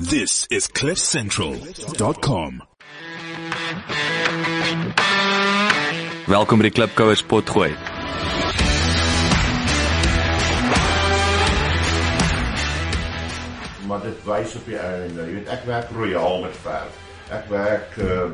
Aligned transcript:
This 0.00 0.46
is 0.48 0.66
cliffcentral.com. 0.66 2.62
Welkom 6.24 6.62
by 6.62 6.70
die 6.70 6.72
Klipkouers 6.72 7.20
potgooi. 7.28 7.74
maar 13.84 14.00
dit 14.00 14.24
wys 14.24 14.56
op 14.56 14.64
die 14.70 14.78
einde. 14.80 15.20
Jy 15.20 15.36
weet 15.36 15.52
ek 15.52 15.68
werk 15.68 15.92
royaal 15.92 16.46
met 16.46 16.56
verf. 16.64 17.00
Ek 17.28 17.52
werk 17.52 18.00
uh, 18.00 18.30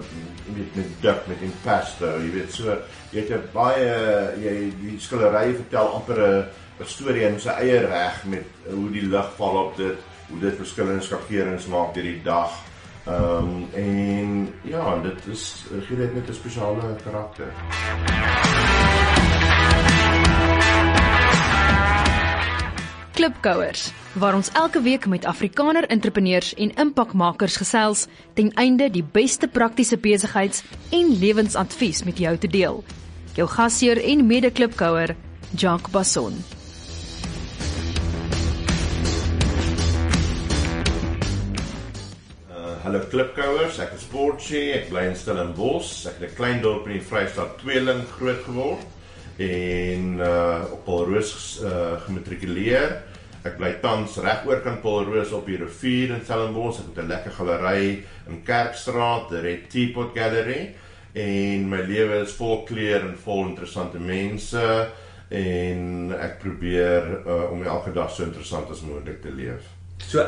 met 0.55 0.79
met 0.79 0.97
dik 1.03 1.27
met 1.33 1.43
impasto. 1.51 2.15
Jy 2.23 2.31
weet 2.39 2.55
so 2.55 2.79
jy 3.11 3.25
het 3.25 3.35
'n 3.41 3.49
baie 3.51 3.91
jy 4.39 4.55
die 4.85 5.01
skildery 5.03 5.57
vertel 5.59 5.97
amper 5.99 6.23
'n 6.23 6.47
'n 6.79 6.87
storie 6.95 7.27
in 7.27 7.41
sy 7.41 7.59
eie 7.59 7.81
reg 7.91 8.23
met 8.31 8.47
hoe 8.71 8.91
die 8.93 9.09
lig 9.09 9.29
val 9.35 9.57
op 9.67 9.77
dit, 9.77 9.99
hoe 10.29 10.39
dit 10.41 10.57
verskillende 10.57 11.03
skakerings 11.03 11.67
maak 11.67 11.95
deur 11.95 12.03
die 12.03 12.23
dag. 12.23 12.51
Ehm 13.07 13.49
um, 13.49 13.69
en 13.75 14.55
ja, 14.63 14.99
dit 15.03 15.27
is 15.27 15.65
gee 15.87 15.97
dit 15.97 16.15
net 16.15 16.29
'n 16.29 16.35
spesiale 16.35 16.97
karakter. 17.05 17.53
Klipkouers 23.17 23.93
waar 24.13 24.35
ons 24.35 24.51
elke 24.53 24.83
week 24.83 25.07
met 25.07 25.25
Afrikaner 25.25 25.87
entrepreneurs 25.89 26.55
en 26.55 26.75
impakmakers 26.75 27.57
gesels 27.57 28.07
ten 28.35 28.53
einde 28.53 28.91
die 28.91 29.05
beste 29.13 29.49
praktiese 29.49 29.97
besigheids- 29.97 30.63
en 30.91 31.19
lewensadvies 31.19 32.05
met 32.05 32.19
jou 32.19 32.37
te 32.37 32.49
deel. 32.49 32.85
Jou 33.35 33.49
gasheer 33.49 34.05
en 34.05 34.27
mede-klipkouer, 34.27 35.17
Jacques 35.51 35.91
Basson. 35.91 36.56
Hallo 42.87 43.01
klipkouers, 43.11 43.81
ek 43.83 43.97
is 43.97 44.05
Portie, 44.07 44.69
ek 44.77 44.85
bly 44.93 45.09
in 45.09 45.17
Stellenbosch. 45.19 46.05
Ek 46.07 46.21
het 46.21 46.31
'n 46.31 46.37
klein 46.39 46.61
dorp 46.63 46.85
in 46.87 46.93
die 46.93 47.03
Vrystaat 47.03 47.59
Tweeling 47.59 48.05
groot 48.07 48.45
geword 48.47 48.87
en 49.43 50.21
uh 50.23 50.63
op 50.71 50.85
Paulroos 50.85 51.59
uh 51.67 51.99
gematrikuleer. 52.07 53.03
Ek 53.43 53.59
bly 53.59 53.73
tans 53.83 54.17
regoor 54.23 54.63
kan 54.63 54.79
Paulroos 54.81 55.33
op 55.33 55.51
die 55.51 55.59
rivier 55.59 56.15
in 56.15 56.23
Stellenbosch. 56.23 56.79
Ek 56.79 56.95
het 56.95 57.03
'n 57.03 57.09
lekker 57.09 57.33
galery 57.33 58.05
in 58.29 58.45
Kerkstraat, 58.45 59.31
die 59.31 59.41
Red 59.41 59.69
Teapot 59.69 60.15
Gallery 60.15 60.75
en 61.13 61.69
my 61.69 61.83
lewe 61.83 62.23
is 62.23 62.39
vol 62.39 62.63
kleur 62.63 63.01
en 63.03 63.19
vol 63.19 63.49
interessante 63.49 63.99
mense 63.99 64.91
en 65.31 66.15
ek 66.21 66.39
probeer 66.39 67.27
uh, 67.27 67.51
om 67.51 67.65
elke 67.65 67.93
dag 67.93 68.11
so 68.11 68.23
interessant 68.23 68.71
as 68.71 68.81
moontlik 68.81 69.23
te 69.23 69.33
leef. 69.35 69.75
So 69.99 70.23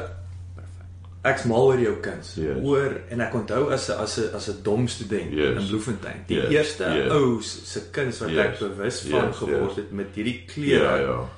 ek's 1.24 1.44
mal 1.44 1.66
oor 1.66 1.78
jou 1.80 1.94
kuns. 2.00 2.34
Yes. 2.36 2.56
Oor 2.62 2.92
en 3.11 3.20
ek 3.20 3.34
onthou 3.34 3.70
as 3.72 3.88
'n 3.91 3.98
as 4.02 4.19
'n 4.19 4.34
as 4.34 4.48
'n 4.48 4.62
dom 4.62 4.88
student 4.88 5.33
Yes. 5.33 5.58
in 5.61 5.66
Bloemfontein. 5.69 6.24
Die 6.27 6.36
Yes, 6.36 6.50
eerste 6.50 6.84
yes. 6.84 7.12
ou 7.12 7.41
se 7.42 7.80
kuns 7.91 8.19
wat 8.20 8.30
Yes, 8.30 8.38
ek 8.47 8.58
bewus 8.58 9.00
van 9.11 9.27
yes, 9.27 9.36
geword 9.36 9.77
het 9.77 9.92
met 9.92 10.06
hierdie 10.14 10.44
kleure 10.46 10.84
Ja, 10.84 10.96
ja. 10.96 11.28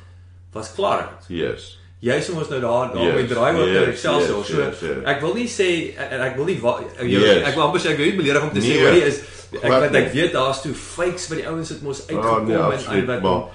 was 0.53 0.73
klaar. 0.75 1.09
Yes. 1.29 1.79
Jy 2.01 2.21
sê 2.21 2.33
ons 2.35 2.49
nou 2.49 2.61
daar 2.61 2.93
daar 2.95 3.03
Yes, 3.03 3.15
by 3.15 3.35
draai 3.35 3.53
wat 3.57 3.67
yes, 3.67 3.89
Excelsior. 3.89 4.39
yes, 4.39 4.47
so 4.49 4.57
yes, 4.63 4.81
yes. 4.81 5.05
ek 5.07 5.21
wil 5.21 5.35
nie 5.35 5.49
sê 5.49 5.95
en 5.99 6.21
ek 6.21 6.37
wil 6.37 6.45
nie 6.45 6.59
wa- 6.61 6.81
jou 6.99 7.09
Yes. 7.09 7.47
ek 7.47 7.55
wil 7.55 7.65
amper 7.65 7.81
sê 7.81 7.91
ek 7.91 7.97
wil 7.97 8.07
nie 8.07 8.17
beledig 8.17 8.43
om 8.43 8.51
te 8.51 8.61
sê 8.61 8.63
Nee. 8.69 8.81
hoorie 8.87 9.03
is 9.05 9.21
ek 9.63 9.71
wat 9.71 9.95
ek 9.95 10.15
nie. 10.15 10.23
weet 10.23 10.33
daar's 10.33 10.63
toe 10.63 10.73
fakes 10.75 11.29
by 11.29 11.35
die 11.37 11.47
ouens 11.49 11.69
het 11.69 11.83
mos 11.83 12.01
Oh, 12.03 12.17
uitgekom 12.17 12.47
nee, 12.47 12.57
en 12.57 12.63
absoluut, 12.63 13.09
en 13.09 13.23
wat 13.23 13.51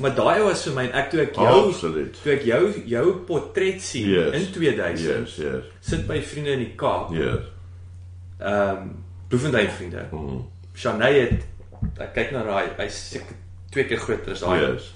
maar- 0.00 0.14
daai 0.16 0.42
was 0.42 0.64
vir 0.64 0.74
my 0.74 0.84
en 0.88 0.92
ek 0.92 1.10
toe 1.10 1.20
ek 1.20 1.34
jou 1.34 1.68
Absoluut. 1.68 2.18
toe 2.22 2.32
ek 2.32 2.42
jou 2.44 2.72
jou 2.86 3.12
portret 3.26 3.80
sien 3.82 4.08
Yes. 4.08 4.34
in 4.34 4.52
2000 4.52 4.98
Yes, 5.08 5.36
yes. 5.36 5.64
sit 5.80 6.06
by 6.08 6.20
vriende 6.22 6.50
in 6.52 6.58
die 6.58 6.74
Kaap. 6.76 7.12
Yes. 7.12 7.46
Ehm 8.40 8.76
um, 8.76 9.04
Bloemfontein 9.28 9.70
vriende. 9.70 10.06
Mm. 10.12 10.44
Shanay 10.74 11.20
het 11.20 11.44
ek 12.00 12.14
kyk 12.14 12.32
na 12.32 12.42
daai 12.42 12.68
hy's 12.78 12.96
seker 13.10 13.36
twee 13.70 13.84
keer 13.86 13.98
groter 13.98 14.32
as 14.32 14.40
daai 14.40 14.60
Yes. 14.60 14.88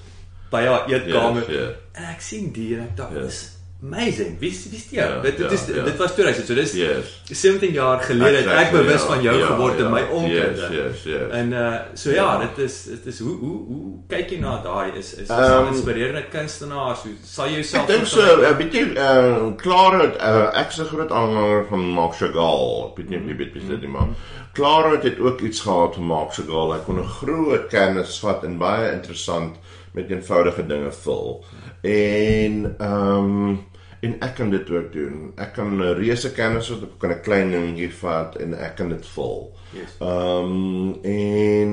by 0.51 0.65
haar 0.67 0.89
eetkamer. 0.91 1.45
Yes, 1.49 1.57
yes. 1.59 1.77
En 1.95 2.05
ek 2.05 2.21
sien 2.21 2.53
die 2.53 2.75
en 2.75 2.83
ek 2.89 2.97
dink 2.97 3.13
Yes. 3.23 3.54
Amazing. 3.85 4.39
Wie 4.39 4.51
wie 4.71 4.79
is 4.79 4.89
die? 4.89 4.99
Ja, 4.99 5.21
dit 5.21 5.37
dit 5.37 5.51
ja, 5.51 5.53
is 5.53 5.67
ja. 5.67 5.85
dit 5.85 5.97
was 5.97 6.13
2000. 6.13 6.47
So 6.47 6.55
dis 6.55 6.73
Yes. 6.73 7.23
17 7.25 7.73
jaar 7.73 8.01
gelede 8.01 8.37
het 8.37 8.47
ek 8.47 8.53
Exactly, 8.53 8.79
bewus 8.81 9.01
ja, 9.01 9.07
van 9.07 9.23
jou 9.23 9.37
ja, 9.39 9.47
geword 9.47 9.79
in 9.79 9.85
ja. 9.85 9.91
my 9.91 10.03
onkunde. 10.11 10.69
Yes, 10.71 10.71
yes, 10.71 11.03
yes. 11.05 11.31
En 11.31 11.53
uh 11.53 11.75
so 11.95 12.11
ja, 12.11 12.17
Ja. 12.33 12.39
dit 12.47 12.65
is 12.65 12.83
dit 12.83 13.07
is 13.07 13.19
hoe 13.21 13.37
hoe 13.39 13.59
hoe 13.67 13.93
kyk 14.09 14.31
jy 14.31 14.39
na 14.41 14.63
daai 14.63 14.93
is 14.99 15.15
is 15.15 15.29
um, 15.29 15.37
Ehm, 15.37 15.67
inspirerende 15.73 16.25
kunstenaars. 16.31 17.03
Hoe 17.03 17.13
sal 17.25 17.47
jy 17.47 17.53
jouself 17.61 17.83
Ek 17.89 17.97
dink 17.97 18.07
so, 18.07 18.21
uh, 18.21 18.57
weet 18.57 18.73
jy, 18.73 18.85
uh, 18.97 19.53
klaar 19.57 19.99
het 20.01 20.17
uh, 20.17 20.61
ek 20.61 20.73
is 20.73 20.81
'n 20.81 20.89
groot 20.95 21.13
aanhanger 21.13 21.67
van 21.69 21.85
Marc 21.99 22.17
Chagall. 22.17 22.89
Ek 22.91 22.97
weet 22.97 23.09
nie 23.09 23.19
of 23.19 23.29
jy 23.29 23.37
weet 23.37 23.53
wie 23.53 23.63
dit 23.63 23.77
is 23.77 23.81
nie, 23.81 23.89
maar 23.89 24.09
klaar 24.53 24.91
het 25.03 25.19
ook 25.19 25.41
iets 25.41 25.61
gehad 25.61 25.95
van 25.95 26.05
Marc 26.05 26.33
Chagall. 26.33 26.73
Hy 26.73 26.81
kon 26.87 26.99
'n 27.01 27.15
groot 27.21 27.69
kennis 27.69 28.19
vat 28.21 28.45
en 28.45 28.59
baie 28.59 28.93
interessant 28.93 29.57
met 29.93 30.11
eenvoudige 30.11 30.67
dinge 30.67 30.93
vul. 30.93 31.45
En 31.83 32.75
ehm 32.79 33.49
um, 33.49 33.73
en 34.05 34.17
ek 34.21 34.35
kan 34.39 34.51
dit 34.53 34.71
ook 34.71 34.93
doen. 34.93 35.33
Ek 35.37 35.55
kan 35.57 35.77
'n 35.77 35.95
reuse 36.01 36.33
kennis 36.33 36.69
wat 36.73 36.83
ek 36.83 36.99
kan 36.99 37.11
'n 37.11 37.23
klein 37.23 37.51
dingetjie 37.51 37.93
vat 38.03 38.37
en 38.37 38.55
ek 38.55 38.77
kan 38.77 38.89
dit 38.89 39.07
vul. 39.07 39.53
Yes. 39.73 39.97
Ehm 40.01 40.53
um, 40.53 40.99
en 41.03 41.73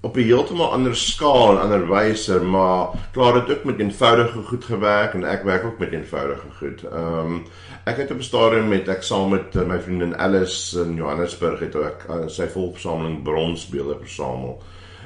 op 0.00 0.16
'n 0.16 0.22
heeltemal 0.22 0.72
ander 0.72 0.96
skaal 0.96 1.58
ander 1.58 1.88
wyse, 1.88 2.40
maar 2.40 2.88
klaar 3.12 3.34
het 3.34 3.50
ook 3.50 3.64
met 3.64 3.78
eenvoudige 3.78 4.38
goed 4.42 4.64
gewerk 4.64 5.14
en 5.14 5.24
ek 5.24 5.42
werk 5.42 5.64
ook 5.64 5.78
met 5.78 5.92
eenvoudige 5.92 6.50
goed. 6.58 6.84
Ehm 6.84 7.18
um, 7.18 7.46
ek 7.84 7.96
het 7.96 8.10
op 8.10 8.18
'n 8.18 8.22
stadium 8.22 8.68
met 8.68 8.88
ek 8.88 9.02
saam 9.02 9.30
met 9.30 9.54
uh, 9.54 9.66
my 9.66 9.80
vriendin 9.80 10.16
Alice 10.16 10.82
in 10.82 10.94
Johannesburg 10.94 11.60
het 11.60 11.74
ek 11.74 12.06
uh, 12.08 12.26
sy 12.26 12.46
volversameling 12.46 13.22
bronsbeelde 13.22 13.96
versamel. 14.00 14.62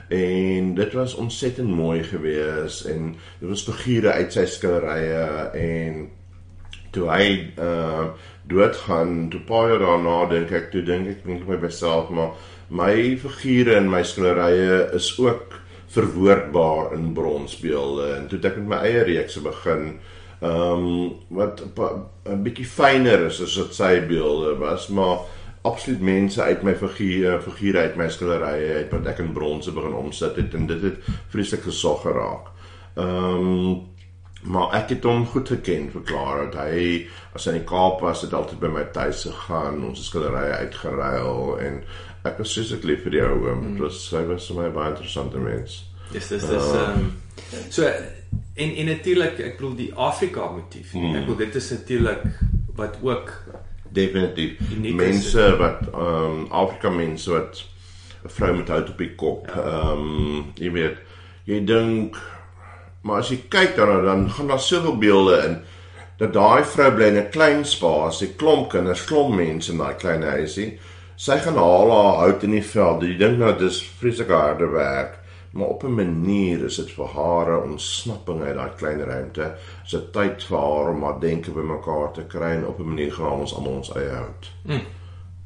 En 0.09 0.75
dit 0.75 0.93
was 0.93 1.15
ontsettend 1.15 1.69
mooi 1.69 2.03
geweest 2.03 2.85
en 2.85 3.17
dit 3.39 3.49
was 3.49 3.63
figure 3.63 4.13
uit 4.13 4.33
sy 4.33 4.45
skilderye 4.45 5.51
en 5.53 6.11
toe 6.95 7.11
hy 7.11 7.27
uh 7.59 8.15
doodgaan, 8.45 9.31
toe 9.33 9.41
paar 9.49 9.71
jaar 9.71 9.81
daarna 9.81 10.17
dink 10.29 10.51
ek, 10.53 10.67
toe 10.73 10.83
dink 10.85 11.09
ek 11.09 11.23
net 11.25 11.47
by 11.49 11.57
myself, 11.63 12.11
maar 12.13 12.35
my 12.69 13.17
figure 13.17 13.79
en 13.79 13.89
my 13.89 14.03
skilderye 14.05 14.83
is 14.99 15.09
ook 15.17 15.55
verwoordbaar 15.95 16.93
in 16.93 17.15
bronsbeelde 17.17 18.11
en 18.19 18.27
toe 18.29 18.37
het 18.39 18.51
ek 18.51 18.59
met 18.61 18.69
my 18.75 18.81
eie 18.85 19.07
reekse 19.09 19.41
begin 19.45 19.95
um 20.45 21.15
wat 21.33 21.63
'n 21.65 22.43
bietjie 22.45 22.67
fyner 22.69 23.27
is 23.31 23.41
as 23.41 23.57
wat 23.57 23.75
sy 23.75 24.01
beelde 24.09 24.59
was, 24.61 24.89
maar 24.89 25.25
absoluut 25.65 26.01
mense 26.01 26.43
uit 26.43 26.63
my 26.63 26.75
figuur 26.75 27.41
figure 27.41 27.79
uit 27.79 27.97
my 27.97 28.09
skilderye 28.09 28.75
uit 28.75 28.91
wat 28.93 29.07
ek 29.07 29.23
in 29.25 29.33
bronse 29.33 29.73
begin 29.73 29.95
omsit 29.97 30.37
het 30.37 30.55
en 30.55 30.67
dit 30.67 30.83
het 30.83 30.99
vreeslik 31.33 31.63
gesog 31.63 32.03
geraak. 32.03 32.53
Um 32.97 33.94
Maar 34.45 34.75
ek 34.77 34.91
het 34.93 35.07
hom 35.09 35.23
goed 35.27 35.49
geken, 35.49 35.87
verklaar 35.93 36.43
dat 36.45 36.67
hy 36.67 37.07
as 37.33 37.47
hy 37.47 37.55
in 37.55 37.63
die 37.63 37.69
Kaap 37.69 38.03
was, 38.05 38.23
het 38.27 38.35
altyd 38.37 38.61
by 38.61 38.69
my 38.75 38.85
tuis 38.93 39.23
gegaan, 39.25 39.81
ons 39.89 40.03
skilderye 40.05 40.59
uitgeruil 40.67 41.55
en 41.65 41.79
ek 42.29 42.41
was 42.41 42.53
soos 42.57 42.73
ek 42.77 42.85
lief 42.89 43.05
vir 43.07 43.17
die 43.17 43.23
ou 43.25 43.39
oom. 43.47 43.65
Dit 43.71 43.81
was 43.87 44.03
hy 44.13 44.25
was 44.29 44.49
vir 44.51 44.61
my 44.61 44.69
baie 44.75 44.93
interessante 44.93 45.41
mens. 45.41 45.81
Dis 46.13 46.29
dis 46.33 46.45
dis 46.49 46.73
ehm 46.77 47.09
so 47.73 47.89
en 47.89 48.71
en 48.81 48.87
natuurlik 48.87 49.41
ek 49.41 49.57
bedoel 49.59 49.77
die 49.81 49.91
Afrika 49.97 50.51
motief. 50.53 50.93
Hmm. 50.93 51.17
Ek 51.17 51.25
bedoel 51.25 51.41
dit 51.47 51.59
is 51.61 51.71
natuurlik 51.79 52.27
wat 52.77 52.99
ook 53.03 53.33
Definitief. 53.95 54.59
Uniek 54.75 54.93
is 54.93 55.01
mense 55.01 55.49
wat 55.61 55.89
ehm 55.89 56.37
um, 56.37 56.47
Afrika 56.51 56.91
mense 56.91 57.31
wat 57.31 57.65
'n 58.25 58.33
vrou 58.37 58.57
met 58.57 58.69
hout 58.69 58.89
op 58.91 58.99
die 58.99 59.15
kop. 59.15 59.49
Ja. 59.49 59.63
Ehm 59.63 60.07
um, 60.07 60.53
jy 60.55 60.71
weet, 60.73 60.99
jy 61.45 61.65
dink 61.65 62.17
maar 63.05 63.21
as 63.21 63.31
jy 63.33 63.43
kyk 63.53 63.77
daarna 63.77 64.01
dan 64.03 64.27
gaan 64.33 64.49
daar 64.53 64.61
soveel 64.61 64.99
beelde 64.99 65.39
in 65.47 65.57
dat 66.19 66.33
daai 66.33 66.65
vrou 66.65 66.91
bly 66.95 67.09
in 67.11 67.19
'n 67.19 67.31
klein 67.31 67.65
spasie, 67.65 68.35
klomp 68.39 68.71
kinders, 68.71 69.05
klomp 69.05 69.35
mense 69.35 69.73
in 69.73 69.79
daai 69.79 69.95
klein 69.95 70.23
huisie. 70.23 70.79
Sy 71.17 71.39
gaan 71.39 71.57
haal 71.57 71.91
haar 71.91 72.17
hout 72.23 72.43
in 72.43 72.51
die 72.51 72.63
veld. 72.63 73.03
Jy 73.03 73.17
dink 73.19 73.39
nou 73.39 73.53
dis 73.59 73.83
vreeslike 73.99 74.33
harde 74.33 74.67
werk, 74.67 75.19
maar 75.53 75.69
op 75.69 75.85
'n 75.85 75.95
manier 75.95 76.65
is 76.65 76.77
dit 76.77 76.91
vir 76.91 77.07
haar 77.07 77.51
'n 77.51 77.71
ontsnapping 77.71 78.43
uit 78.43 78.57
daai 78.57 78.71
klein 78.79 79.05
ruimte. 79.05 79.55
Dis 79.83 79.95
'n 79.95 80.11
tyd 80.13 80.45
vir 80.45 80.59
haar 80.59 80.91
om 80.91 81.03
haar 81.03 81.21
denke 81.21 81.51
bymekaar 81.51 82.13
te 82.13 82.23
kry 82.23 82.57
en 82.57 82.67
op 82.67 82.79
'n 82.79 82.89
manier 82.89 83.13
gaan 83.13 83.41
ons 83.41 83.55
almal 83.55 83.73
ons 83.73 83.95
eie 83.95 84.11
hout. 84.11 84.51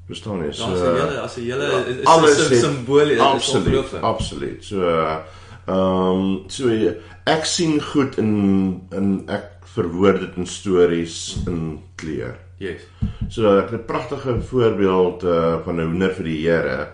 Verstaan 0.06 0.44
jy? 0.44 0.52
So 0.52 0.64
as 0.64 0.80
'n 0.80 0.94
hele 0.94 1.20
as 1.20 1.36
'n 1.36 1.40
hele 1.40 1.64
ja, 2.02 2.26
is 2.26 2.50
'n 2.50 2.54
simbool 2.54 3.08
dit 3.08 3.18
is 3.18 3.54
ongelooflik. 3.54 4.02
absoluut. 4.02 4.64
So 4.64 4.76
uh, 4.80 5.16
ehm 5.68 6.20
um, 6.20 6.44
so 6.48 6.70
ek 7.28 7.44
sien 7.44 7.80
goed 7.82 8.16
in 8.18 8.34
in 8.96 9.08
ek 9.28 9.66
verwoord 9.74 10.20
dit 10.20 10.36
in 10.40 10.46
stories 10.46 11.16
in 11.46 11.80
kleur. 12.00 12.36
Yes. 12.58 12.86
So 13.28 13.58
ek 13.58 13.70
het 13.70 13.80
'n 13.80 13.84
pragtige 13.84 14.40
voorbeeld 14.40 15.22
uh, 15.22 15.58
van 15.64 15.76
'n 15.76 15.86
hoender 15.90 16.14
vir 16.14 16.24
die 16.24 16.48
Here. 16.48 16.88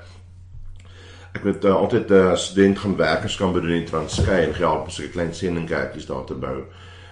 Ek 1.32 1.44
het 1.44 1.64
uh, 1.64 1.74
altyd 1.74 2.10
'n 2.10 2.14
uh, 2.14 2.34
student 2.36 2.78
gaan 2.78 2.96
werkerskamp 2.96 3.54
doen 3.54 3.70
in 3.70 3.84
Transkei 3.84 4.44
en 4.44 4.54
gehelp 4.54 4.84
om 4.84 4.90
so 4.90 5.02
'n 5.02 5.10
klein 5.10 5.34
sendingkerkies 5.34 6.06
daar 6.06 6.24
te 6.24 6.34
bou. 6.34 6.64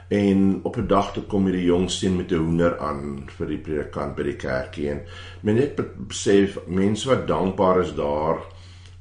En 0.08 0.60
op 0.62 0.76
'n 0.76 0.86
dag 0.86 1.12
toe 1.12 1.22
kom 1.22 1.44
hierdie 1.44 1.64
jong 1.64 1.90
seun 1.90 2.16
met 2.16 2.32
'n 2.32 2.36
hoender 2.36 2.78
aan 2.78 3.22
vir 3.36 3.46
die 3.46 3.58
predikant 3.58 4.14
by 4.14 4.22
die 4.22 4.36
kerkie 4.36 4.90
en 4.90 5.00
men 5.40 5.54
net 5.54 5.80
besef 6.08 6.58
mense 6.66 7.08
wat 7.08 7.26
dankbaar 7.26 7.80
is 7.80 7.94
daar 7.94 8.36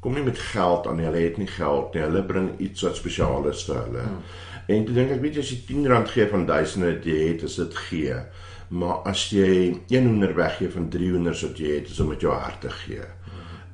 kom 0.02 0.18
nie 0.18 0.26
met 0.26 0.40
geld 0.52 0.88
aan 0.90 0.98
nie. 1.00 1.08
Hulle 1.08 1.26
het 1.26 1.38
nie 1.38 1.50
geld 1.50 1.94
nie. 1.94 2.04
Hulle 2.04 2.24
bring 2.26 2.52
iets 2.60 2.86
wat 2.88 3.00
spesiaal 3.00 3.48
is 3.52 3.64
vir 3.70 3.82
hulle. 3.84 4.06
Hmm. 4.08 4.24
En 4.72 4.86
toe 4.86 4.96
dink 4.96 5.14
ek, 5.16 5.22
weet 5.24 5.38
jy, 5.38 5.46
as 5.46 5.54
jy 5.54 5.60
10 5.68 5.88
rand 5.92 6.12
gee 6.12 6.28
van 6.32 6.46
duisende 6.50 6.94
wat 6.94 7.08
jy 7.08 7.22
het, 7.28 7.46
is 7.48 7.58
dit 7.62 7.80
gee. 7.88 8.20
Maar 8.72 9.02
as 9.12 9.26
jy 9.34 9.56
100 9.92 10.36
weggee 10.38 10.72
van 10.72 10.88
300 10.94 11.42
wat 11.48 11.60
jy 11.60 11.74
het, 11.80 11.90
is 11.92 12.00
om 12.00 12.14
met 12.14 12.24
jou 12.24 12.34
hart 12.34 12.62
te 12.64 12.72
gee. 12.84 13.08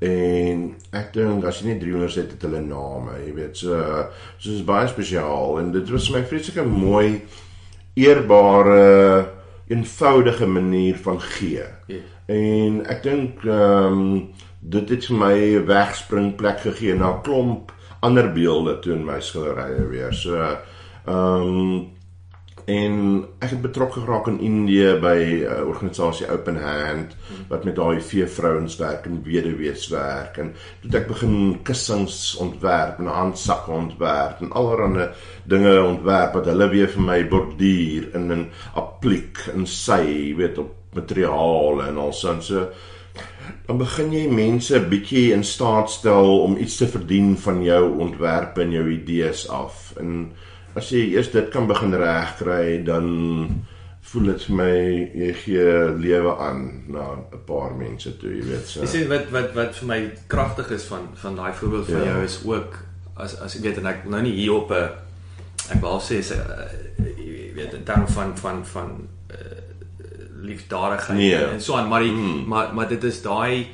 En 0.07 0.63
ek 0.94 1.13
dink 1.15 1.45
as 1.50 1.62
jy 1.62 1.71
net 1.71 1.81
300 1.81 2.19
het, 2.21 2.33
het 2.35 2.44
hulle 2.45 2.62
name, 2.62 3.15
jy 3.24 3.31
weet, 3.38 3.57
so 3.57 3.77
so 4.38 4.53
is 4.53 4.65
baie 4.65 4.89
spesiaal 4.89 5.57
en 5.62 5.71
dit 5.74 5.89
was 5.89 6.12
my 6.13 6.21
vreeslike 6.27 6.65
mooi 6.69 7.24
eerbare 7.97 8.83
eenvoudige 9.74 10.45
manier 10.45 11.00
van 11.01 11.18
gee. 11.21 11.65
Ja. 11.89 12.03
En 12.27 12.81
ek 12.91 13.03
dink 13.03 13.44
ehm 13.47 14.00
um, 14.00 14.33
dit 14.59 14.89
het 14.89 15.06
vir 15.07 15.18
my 15.18 15.35
'n 15.35 15.65
wegspringplek 15.65 16.59
gegee 16.59 16.95
na 16.95 17.12
'n 17.13 17.21
klomp 17.24 17.71
ander 18.00 18.31
beelde 18.33 18.79
toe 18.79 18.94
in 18.94 19.06
my 19.06 19.19
skilderye 19.21 19.88
weer. 19.88 20.13
So 20.13 20.35
ehm 20.35 21.06
um, 21.07 21.97
en 22.68 22.95
ek 23.39 23.53
het 23.53 23.62
betrokke 23.63 24.01
geraak 24.01 24.25
in 24.27 24.41
Indië 24.44 24.97
by 25.00 25.19
'n 25.24 25.44
uh, 25.47 25.68
organisasie 25.71 26.27
Open 26.27 26.57
Hand 26.59 27.15
wat 27.47 27.63
met 27.63 27.75
daai 27.75 28.01
vee 28.01 28.27
vrouens 28.27 28.75
werk 28.75 29.06
en 29.06 29.24
weduwees 29.24 29.88
werk 29.88 30.38
en 30.38 30.53
toe 30.81 31.00
ek 31.00 31.07
begin 31.07 31.59
kussings 31.63 32.35
ontwerp 32.35 33.00
en 33.00 33.07
handsakke 33.07 33.71
ontwerp 33.71 34.41
en 34.41 34.51
allerlei 34.51 35.09
dinge 35.45 35.83
ontwerp 35.83 36.33
wat 36.33 36.45
hulle 36.45 36.69
weer 36.69 36.91
vir 36.91 37.01
my 37.01 37.27
borduur 37.27 38.09
in 38.15 38.31
'n 38.31 38.50
appliek 38.75 39.47
en 39.53 39.65
sy, 39.65 40.35
weet, 40.35 40.57
op 40.57 40.76
materiaal 40.98 41.82
en 41.88 41.98
alsin 41.98 42.42
so 42.42 42.68
dan 43.68 43.78
begin 43.80 44.12
jy 44.14 44.28
mense 44.30 44.76
'n 44.78 44.90
bietjie 44.90 45.32
in 45.34 45.44
staat 45.44 45.90
stel 45.90 46.42
om 46.44 46.58
iets 46.58 46.78
te 46.78 46.88
verdien 46.88 47.38
van 47.38 47.64
jou 47.64 47.84
ontwerpe 48.00 48.62
en 48.62 48.72
jou 48.72 48.86
idees 48.92 49.48
af 49.50 49.94
en 50.00 50.32
as 50.76 50.90
jy 50.94 51.14
eers 51.16 51.32
dit 51.32 51.50
kan 51.50 51.68
begin 51.68 51.94
regkry 51.94 52.84
dan 52.86 53.08
voel 54.08 54.24
dit 54.32 54.44
vir 54.48 54.56
my 54.56 54.76
jy 55.22 55.32
gee 55.44 55.72
lewe 56.00 56.36
aan 56.40 56.84
na 56.88 57.06
'n 57.16 57.42
paar 57.46 57.74
mense 57.76 58.18
toe 58.18 58.30
jy 58.36 58.44
weet 58.46 58.68
so 58.68 58.82
Jy 58.82 58.88
sê 58.88 59.08
wat 59.10 59.32
wat 59.32 59.54
wat 59.56 59.76
vir 59.76 59.88
my 59.88 60.00
kragtig 60.28 60.72
is 60.72 60.84
van 60.86 61.10
van 61.16 61.36
daai 61.36 61.54
voorbeeld 61.54 61.86
van 61.86 62.04
Ja. 62.04 62.06
jou 62.14 62.24
is 62.24 62.40
ook 62.46 62.78
as 63.18 63.36
as 63.42 63.56
ek 63.56 63.62
weet 63.64 63.78
en 63.78 63.86
ek 63.86 64.06
nou 64.06 64.22
nie 64.22 64.32
hier 64.34 64.54
op 64.54 64.72
'n 64.72 64.90
ek 65.74 65.82
wil 65.82 66.00
sê 66.00 66.22
sê 66.22 66.36
uh, 66.36 66.70
jy 67.18 67.52
weet 67.56 67.74
in 67.74 67.84
terme 67.84 68.08
van 68.08 68.38
van 68.38 68.66
van 68.66 68.90
uh, 69.02 69.17
liefdadigheid 70.42 71.18
Nee. 71.18 71.36
en 71.36 71.62
so 71.62 71.74
aan 71.75 71.88
maar 71.88 72.01
die, 72.04 72.12
maar 72.45 72.74
maar 72.74 72.88
dit 72.88 73.04
is 73.04 73.22
daai 73.22 73.68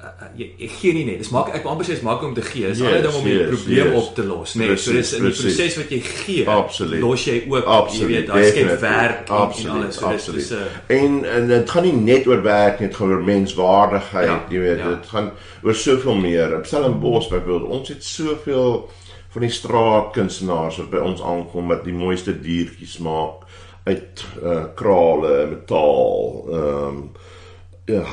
uh, 0.00 0.06
jy, 0.36 0.46
jy 0.58 0.68
gee 0.68 0.92
nie 0.94 1.04
net. 1.04 1.18
Dis 1.18 1.28
maak 1.30 1.48
ek 1.54 1.62
wil 1.62 1.72
amper 1.72 1.84
sê 1.84 1.94
dis 1.94 2.02
maak 2.06 2.22
om 2.22 2.34
te 2.34 2.42
gee. 2.42 2.66
Dis 2.68 2.78
Yes, 2.80 2.90
yes, 2.92 3.02
ding 3.04 3.14
om 3.14 3.24
die 3.24 3.34
yes, 3.36 3.48
probleem 3.50 3.86
yes. 3.92 3.96
op 4.02 4.14
te 4.14 4.22
los, 4.24 4.54
nê. 4.54 4.66
Nee, 4.70 4.76
so 4.76 4.92
dis 4.92 5.12
in 5.12 5.22
die 5.26 5.30
Precies, 5.30 5.56
proses 5.56 5.76
wat 5.76 5.90
jy 5.90 6.00
gee, 6.00 6.46
Absoluut. 6.48 7.00
los 7.00 7.24
jy 7.24 7.36
ook, 7.48 7.64
Absoluut, 7.64 8.00
jy 8.00 8.06
weet, 8.16 8.26
daai 8.30 8.46
skep 8.50 8.80
werk 8.80 9.28
en, 9.28 9.34
Absoluut, 9.36 9.72
en 9.72 10.06
alles. 10.08 10.24
So 10.24 10.32
dis 10.32 10.48
dis 10.48 10.50
'n 10.58 10.96
En 11.00 11.24
en 11.24 11.48
dit 11.48 11.70
gaan 11.70 11.82
nie 11.84 11.92
net 11.92 12.26
oor 12.26 12.42
werk 12.42 12.80
nie, 12.80 12.88
dit 12.88 12.96
gaan 12.96 13.08
oor 13.10 13.22
menswaardigheid, 13.24 14.26
Ja, 14.26 14.44
jy 14.50 14.58
weet, 14.60 14.78
ja. 14.78 14.88
dit 14.88 15.06
gaan 15.06 15.30
oor 15.62 15.74
soveel 15.74 16.14
meer. 16.14 16.56
Op 16.56 16.66
Stellenbosch 16.66 17.28
byvoorbeeld, 17.28 17.70
ons 17.70 17.88
het 17.88 18.04
soveel 18.04 18.88
van 19.30 19.42
die 19.42 19.50
straatkunstenaars 19.50 20.76
wat 20.76 20.90
by 20.90 20.96
ons 20.98 21.22
aankom 21.22 21.68
wat 21.68 21.84
die 21.84 21.92
mooiste 21.94 22.32
diertjies 22.40 22.98
maak 22.98 23.44
uit 23.84 24.24
uh 24.42 24.64
krale, 24.76 25.46
metaal, 25.54 26.44
ehm 26.50 27.00
um, 27.00 27.02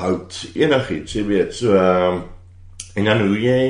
hout, 0.00 0.34
enigiets, 0.58 1.14
jy 1.14 1.24
weet. 1.28 1.54
So 1.54 1.76
ehm 1.76 2.18
um, 2.18 2.22
en 2.98 3.04
dan 3.06 3.20
hoe 3.28 3.38
jy 3.38 3.62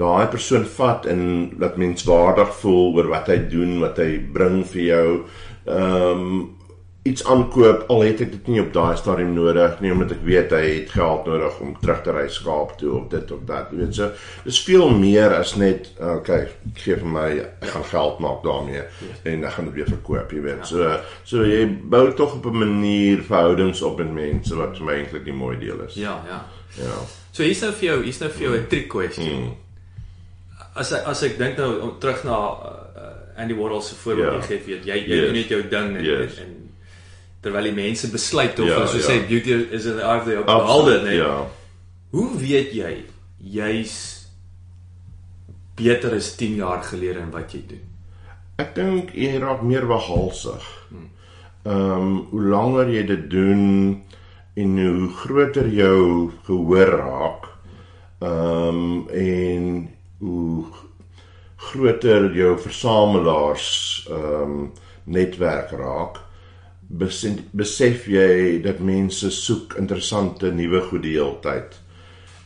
daai 0.00 0.26
persoon 0.32 0.64
vat 0.76 1.06
en 1.06 1.52
laat 1.60 1.76
mens 1.78 2.04
waardig 2.08 2.50
voel 2.62 2.96
oor 2.96 3.12
wat 3.12 3.28
hy 3.30 3.38
doen, 3.52 3.76
wat 3.82 4.00
hy 4.02 4.16
bring 4.34 4.62
vir 4.72 4.82
jou. 4.88 5.06
Ehm 5.66 6.26
um, 6.26 6.42
iets 7.02 7.24
aankoop 7.26 7.88
al 7.90 8.02
het 8.06 8.20
ek 8.20 8.30
dit 8.30 8.46
nie 8.52 8.60
op 8.62 8.72
daai 8.72 8.96
stadium 8.96 9.32
nodig 9.34 9.80
nie 9.82 9.90
omdat 9.92 10.12
ek 10.14 10.20
weet 10.22 10.52
hy 10.54 10.60
het 10.68 10.90
geld 10.94 11.26
nodig 11.26 11.56
om 11.60 11.72
terug 11.80 12.02
te 12.02 12.12
ry 12.14 12.26
Kaap 12.44 12.76
toe 12.78 12.92
of 13.00 13.08
dit 13.10 13.32
of 13.34 13.40
dat 13.48 13.72
weet 13.74 13.94
so 13.94 14.10
dis 14.44 14.60
veel 14.62 14.90
meer 14.90 15.34
as 15.34 15.56
net 15.56 15.90
okay 15.98 16.48
gee 16.74 16.96
vir 16.96 17.06
my 17.16 17.26
ek 17.42 17.66
gaan 17.72 17.84
geld 17.90 18.18
maak 18.22 18.42
daarmee 18.46 18.84
en 19.24 19.44
ek 19.44 19.50
gaan 19.56 19.64
dit 19.70 19.74
weer 19.80 19.90
verkoop 19.90 20.30
jy 20.32 20.40
weet 20.46 20.66
so 20.66 20.92
so 21.24 21.42
jy 21.44 21.66
bou 21.66 22.12
tog 22.14 22.34
op 22.38 22.46
'n 22.46 22.58
manier 22.58 23.22
verhoudings 23.22 23.82
op 23.82 23.98
met 23.98 24.12
mense 24.12 24.54
wat 24.54 24.76
vir 24.78 24.86
my 24.86 24.92
eintlik 25.00 25.24
die 25.24 25.34
mooi 25.42 25.58
deel 25.58 25.82
is 25.88 25.94
ja, 25.94 26.22
ja. 26.28 26.44
ja 26.78 27.02
So 27.32 27.42
hier's 27.42 27.60
nou 27.62 27.72
vir 27.72 27.86
jou, 27.88 28.02
hier's 28.04 28.18
nou 28.20 28.28
vir 28.30 28.42
jou 28.42 28.56
'n 28.58 28.66
trick 28.68 28.88
question. 28.92 29.26
Hmm. 29.26 29.52
As 30.76 30.92
ek 30.92 31.06
as 31.06 31.22
ek 31.22 31.38
dink 31.38 31.56
nou 31.56 31.80
om 31.80 31.94
terug 31.98 32.24
na 32.24 32.36
uh, 32.36 33.40
Andy 33.40 33.54
Warhol 33.54 33.80
se 33.82 33.94
voorbeeld 33.94 34.26
Ja. 34.32 34.34
ja. 34.34 34.40
gegee, 34.42 34.60
weet 34.66 34.84
jy, 34.84 34.96
jy 34.96 35.16
Yes. 35.16 35.24
doen 35.24 35.32
net 35.32 35.48
jou 35.48 35.62
ding 35.68 35.96
en, 35.96 36.04
Yes. 36.04 36.36
en 36.38 36.71
terwyl 37.42 37.66
die 37.68 37.74
mense 37.76 38.10
besluit 38.12 38.58
of 38.60 38.68
Ja, 38.68 38.74
hulle 38.80 38.88
so 38.88 38.98
ja. 39.00 39.06
sê 39.08 39.26
beauty 39.28 39.56
is 39.74 39.86
in 39.86 39.96
the 39.98 40.04
eye 40.06 40.18
of 40.18 40.24
the 40.26 40.42
beholder, 40.46 41.02
nee. 41.02 41.16
ja 41.18 41.46
Hoe 42.12 42.28
weet 42.38 42.74
jy 42.76 42.92
jy's 43.42 43.94
beter 45.76 46.12
as 46.14 46.34
10 46.36 46.58
jaar 46.60 46.82
gelede 46.84 47.22
in 47.24 47.30
wat 47.32 47.54
jy 47.56 47.62
doen? 47.70 47.86
Ek 48.60 48.74
dink 48.76 49.14
jy 49.16 49.38
raak 49.42 49.62
meer 49.66 49.86
behalsig. 49.88 50.66
Ehm 50.92 52.02
um, 52.02 52.12
hoe 52.30 52.42
langer 52.52 52.90
jy 52.92 53.02
dit 53.08 53.24
doen 53.30 53.64
en 54.58 54.76
hoe 54.78 55.08
groter 55.22 55.68
jou 55.72 56.30
gehoor 56.46 56.92
raak, 57.00 57.48
ehm 58.20 58.82
um, 58.82 59.08
en 59.08 59.68
hoe 60.20 60.66
groter 61.70 62.28
jou 62.36 62.52
versamelaars 62.58 63.70
ehm 64.10 64.42
um, 64.42 64.72
netwerk 65.04 65.72
raak, 65.80 66.20
besef, 66.92 68.06
jy 68.06 68.60
dat 68.64 68.80
mense 68.84 69.30
soek 69.32 69.76
interessante 69.80 70.52
nuwe 70.52 70.80
goed 70.90 71.02
die 71.02 71.16
hele 71.16 71.38
tyd. 71.44 71.78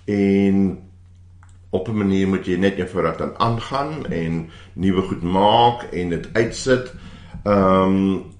En 0.06 0.78
op 1.70 1.88
'n 1.88 1.98
manier 1.98 2.28
moet 2.28 2.46
jy 2.46 2.56
net 2.56 2.78
eenvoudig 2.78 3.16
dan 3.16 3.38
aangaan 3.38 4.06
en 4.06 4.50
nuwe 4.72 5.02
goed 5.02 5.22
maak 5.22 5.82
en 5.92 6.08
dit 6.08 6.28
uitsit. 6.32 6.92
Ehm 7.44 7.82
um, 7.82 8.34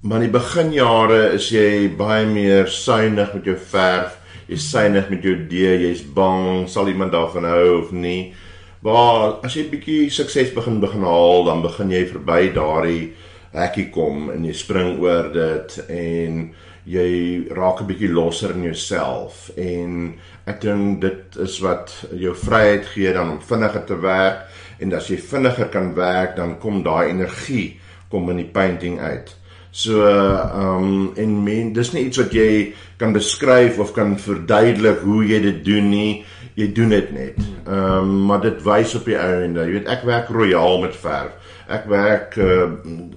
maar 0.00 0.22
in 0.22 0.30
die 0.30 0.38
beginjare 0.40 1.32
is 1.36 1.50
jy 1.52 1.90
baie 1.96 2.26
meer 2.26 2.68
suinig 2.68 3.34
met 3.34 3.44
jou 3.44 3.56
verf, 3.56 4.16
jy's 4.46 4.70
suinig 4.70 5.10
met 5.10 5.22
jou 5.22 5.34
idee, 5.34 5.74
jy's 5.78 6.00
bang 6.14 6.68
sal 6.68 6.88
iemand 6.88 7.12
daarvan 7.12 7.44
hou 7.44 7.82
of 7.82 7.90
nie. 7.92 8.32
Maar 8.80 9.44
as 9.44 9.54
jy 9.54 9.66
bietjie 9.68 10.10
sukses 10.10 10.54
begin 10.56 10.80
begin 10.80 11.04
haal, 11.04 11.44
dan 11.44 11.60
begin 11.62 11.90
jy 11.92 12.06
verby 12.08 12.48
daardie 12.54 13.12
hekkie 13.52 13.88
kom 13.90 14.30
en 14.30 14.44
jy 14.44 14.54
spring 14.54 14.98
oor 15.02 15.30
dit 15.34 15.78
en 15.88 16.42
jy 16.90 17.10
raak 17.54 17.80
'n 17.80 17.86
bietjie 17.86 18.12
losser 18.12 18.54
in 18.54 18.62
jouself 18.62 19.50
en 19.56 20.14
ek 20.46 20.60
dink 20.60 21.00
dit 21.00 21.36
is 21.36 21.58
wat 21.60 21.92
jou 22.12 22.34
vryheid 22.34 22.86
gee 22.86 23.12
dan 23.12 23.30
om 23.30 23.40
vinniger 23.40 23.84
te 23.84 24.00
werk 24.00 24.46
en 24.80 24.94
as 24.94 25.08
jy 25.10 25.16
vinniger 25.16 25.68
kan 25.68 25.94
werk 25.94 26.36
dan 26.36 26.58
kom 26.58 26.82
daai 26.82 27.10
energie 27.10 27.78
kom 28.10 28.30
in 28.30 28.36
die 28.42 28.50
painting 28.52 28.98
uit. 29.00 29.36
So 29.70 30.02
ehm 30.02 30.84
um, 30.84 31.12
en 31.16 31.42
men 31.44 31.72
dis 31.72 31.92
nie 31.94 32.08
iets 32.08 32.18
wat 32.18 32.32
jy 32.34 32.72
kan 32.98 33.12
beskryf 33.14 33.78
of 33.78 33.92
kan 33.94 34.16
verduidelik 34.18 35.04
hoe 35.06 35.22
jy 35.24 35.38
dit 35.44 35.64
doen 35.64 35.90
nie. 35.90 36.24
Jy 36.54 36.72
doen 36.74 36.88
dit 36.88 37.12
net. 37.14 37.36
Ehm 37.66 37.98
um, 38.00 38.24
maar 38.26 38.40
dit 38.40 38.62
wys 38.62 38.94
op 38.98 39.04
die 39.04 39.16
einde. 39.16 39.64
Jy 39.66 39.72
weet 39.78 39.88
ek 39.88 40.02
werk 40.08 40.28
royaal 40.34 40.80
met 40.82 40.96
verf. 40.96 41.36
Ek 41.70 41.84
werk 41.86 42.34
uh, 42.42 42.66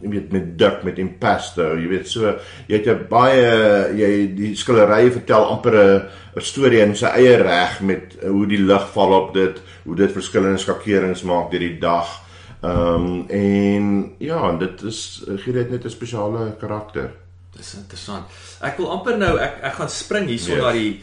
jy 0.02 0.10
weet 0.14 0.34
met 0.36 0.52
dik 0.58 0.84
met 0.86 1.00
impasto. 1.02 1.72
Jy 1.80 1.88
weet 1.90 2.08
so 2.08 2.36
jy 2.68 2.78
het 2.78 2.88
'n 2.88 3.08
baie 3.10 3.48
jy 3.98 4.12
die 4.36 4.56
skilderye 4.56 5.12
vertel 5.12 5.48
amper 5.50 5.76
'n 5.76 6.02
'n 6.36 6.42
storie 6.42 6.82
in 6.82 6.96
sy 6.96 7.06
eie 7.06 7.38
reg 7.42 7.82
met 7.82 8.18
uh, 8.22 8.30
hoe 8.30 8.46
die 8.48 8.62
lig 8.62 8.86
val 8.94 9.14
op 9.14 9.34
dit, 9.34 9.62
hoe 9.84 9.96
dit 9.96 10.12
verskillende 10.12 10.58
skakerings 10.58 11.24
maak 11.24 11.52
deur 11.52 11.60
die 11.60 11.80
dag. 11.80 12.22
Ehm 12.62 12.96
um, 12.96 13.26
en 13.30 14.16
ja, 14.20 14.52
dit 14.58 14.82
is 14.84 15.24
gee 15.44 15.54
dit 15.54 15.70
net 15.70 15.86
'n 15.86 15.90
spesiale 15.90 16.56
karakter. 16.60 17.12
Dis 17.58 17.76
interessant. 17.78 18.26
Ek 18.62 18.78
wil 18.78 18.90
amper 18.92 19.18
nou 19.18 19.38
ek 19.38 19.60
ek 19.62 19.74
gaan 19.74 19.90
spring 19.90 20.28
hierso 20.28 20.52
Yes. 20.52 20.58
yes. 20.58 20.66
na 20.66 20.72
die 20.72 21.02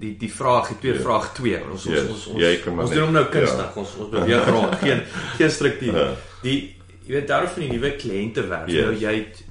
die 0.00 0.16
die 0.18 0.32
vraag, 0.32 0.68
die 0.68 0.78
tweede 0.78 0.98
Yes. 0.98 1.06
vraag 1.06 1.32
2. 1.34 1.60
Ons 1.70 1.84
Yes. 1.84 2.00
ons 2.00 2.10
ons 2.10 2.26
ons, 2.26 2.36
ons 2.36 2.88
net- 2.90 2.92
doen 2.98 3.04
hom 3.04 3.12
nou 3.12 3.24
ja. 3.24 3.30
kunstig. 3.30 3.76
Ons 3.76 3.94
ons 3.98 4.10
beweeg 4.10 4.48
rond, 4.48 4.74
geen 4.84 5.02
geen 5.36 5.50
struktuur. 5.50 5.96
Ja. 5.98 6.14
Die 6.42 6.76
jy 7.06 7.12
weet 7.14 7.28
daar 7.28 7.48
van 7.48 7.62
die 7.62 7.70
nuwe 7.72 7.90
kliënte 7.96 8.46
werk. 8.48 8.68
Yes. 8.68 8.84
Nou 8.84 8.94
jy 8.94 9.14
het 9.16 9.44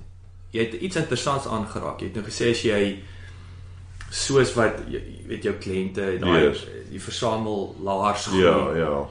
jy 0.51 0.59
het 0.65 0.73
iets 0.81 0.95
interessants 0.95 1.47
aangeraak. 1.47 1.99
Jy 1.99 2.05
het 2.11 2.15
nou 2.15 2.25
gesê 2.25 2.49
as 2.51 2.61
jy 2.61 2.99
soos 4.09 4.53
wat 4.55 4.77
jy 4.87 4.99
jy 4.99 5.27
weet 5.27 5.43
jou 5.43 5.53
kliënte 5.59 6.19
daai 6.19 6.43
Yes. 6.43 6.65
die 6.91 6.99
versamel 7.01 7.75
laars 7.83 8.25
groei. 8.25 8.43
Ja, 8.43 8.75
ja. 8.75 9.05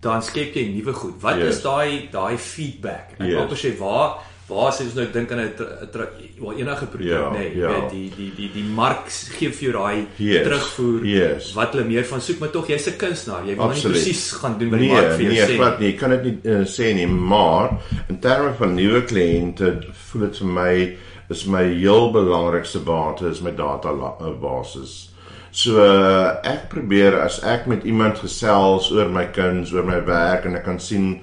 dan 0.00 0.22
skep 0.22 0.54
jy 0.56 0.62
nuwe 0.72 0.92
goed. 0.92 1.18
Wat 1.20 1.36
Yes. 1.36 1.56
is 1.56 1.62
daai 1.62 2.08
daai 2.12 2.38
feedback? 2.38 3.10
Ek 3.18 3.26
Yes. 3.26 3.34
wil 3.34 3.46
presies 3.46 3.74
sê 3.74 3.78
waar 3.78 4.18
waar 4.50 4.72
sê 4.74 4.84
ons 4.88 4.94
nou 4.98 5.06
dink 5.14 5.32
aan 5.32 5.40
'n 5.46 5.52
tra- 5.92 6.08
wel 6.40 6.52
enige 6.58 6.86
produk 6.86 7.06
Ja, 7.08 7.30
nê, 7.32 7.38
nee, 7.38 7.56
ja. 7.56 7.68
weet 7.68 7.90
die 7.90 8.10
die 8.16 8.32
die 8.36 8.50
die 8.54 8.64
mark 8.64 9.08
gee 9.38 9.50
vir 9.52 9.70
jou 9.70 9.72
daai 9.72 10.06
Yes, 10.18 10.42
terugvoer 10.46 11.04
yes. 11.06 11.52
wat 11.54 11.72
hulle 11.74 11.84
meer 11.86 12.04
van 12.04 12.20
soek, 12.20 12.38
maar 12.40 12.50
tog 12.50 12.66
jy's 12.68 12.86
'n 12.88 12.96
kunstenaar. 12.96 13.44
Jy 13.46 13.56
wil 13.56 13.64
nie 13.68 13.74
Absoluut. 13.76 13.96
presies 13.96 14.32
gaan 14.32 14.58
doen 14.58 14.70
wat 14.70 14.78
die 14.80 14.88
Nee, 14.88 14.94
mark 15.00 15.12
vir 15.16 15.22
jou 15.24 15.32
nee, 15.32 15.46
sê. 15.46 15.56
glad 15.56 15.80
nie. 15.80 15.88
Ek 15.92 15.98
kan 15.98 16.10
dit 16.10 16.24
nie 16.24 16.52
uh, 16.52 16.64
sê 16.66 16.94
nie, 16.94 17.06
maar 17.06 17.70
in 18.08 18.18
terme 18.20 18.52
van 18.58 18.74
nuwe 18.74 19.02
kliënte 19.04 19.78
voel 20.10 20.22
dit 20.22 20.38
vir 20.38 20.46
my 20.48 20.96
is 21.30 21.44
my 21.46 21.62
heel 21.64 22.10
belangrikste 22.12 22.78
bate 22.80 23.22
is 23.30 23.40
my 23.40 23.50
data 23.52 23.88
uh, 23.92 24.32
basis. 24.40 25.10
So 25.52 25.78
uh, 25.78 26.36
ek 26.44 26.68
probeer 26.68 27.20
as 27.20 27.40
ek 27.44 27.66
met 27.66 27.84
iemand 27.84 28.18
gesels 28.18 28.90
oor 28.92 29.08
my 29.08 29.26
kuns, 29.26 29.72
oor 29.72 29.84
my 29.84 30.00
werk 30.04 30.44
en 30.46 30.54
ek 30.56 30.64
kan 30.64 30.78
sien 30.80 31.20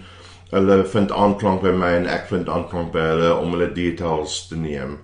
hulle 0.51 0.83
vind 0.93 1.11
aanklank 1.11 1.61
by 1.61 1.71
my 1.71 1.91
en 1.97 2.07
ek 2.07 2.29
vind 2.29 2.49
aanklank 2.49 2.91
by 2.93 2.99
hulle 2.99 3.33
om 3.35 3.51
hulle 3.55 3.73
details 3.73 4.47
te 4.47 4.55
neem. 4.55 4.97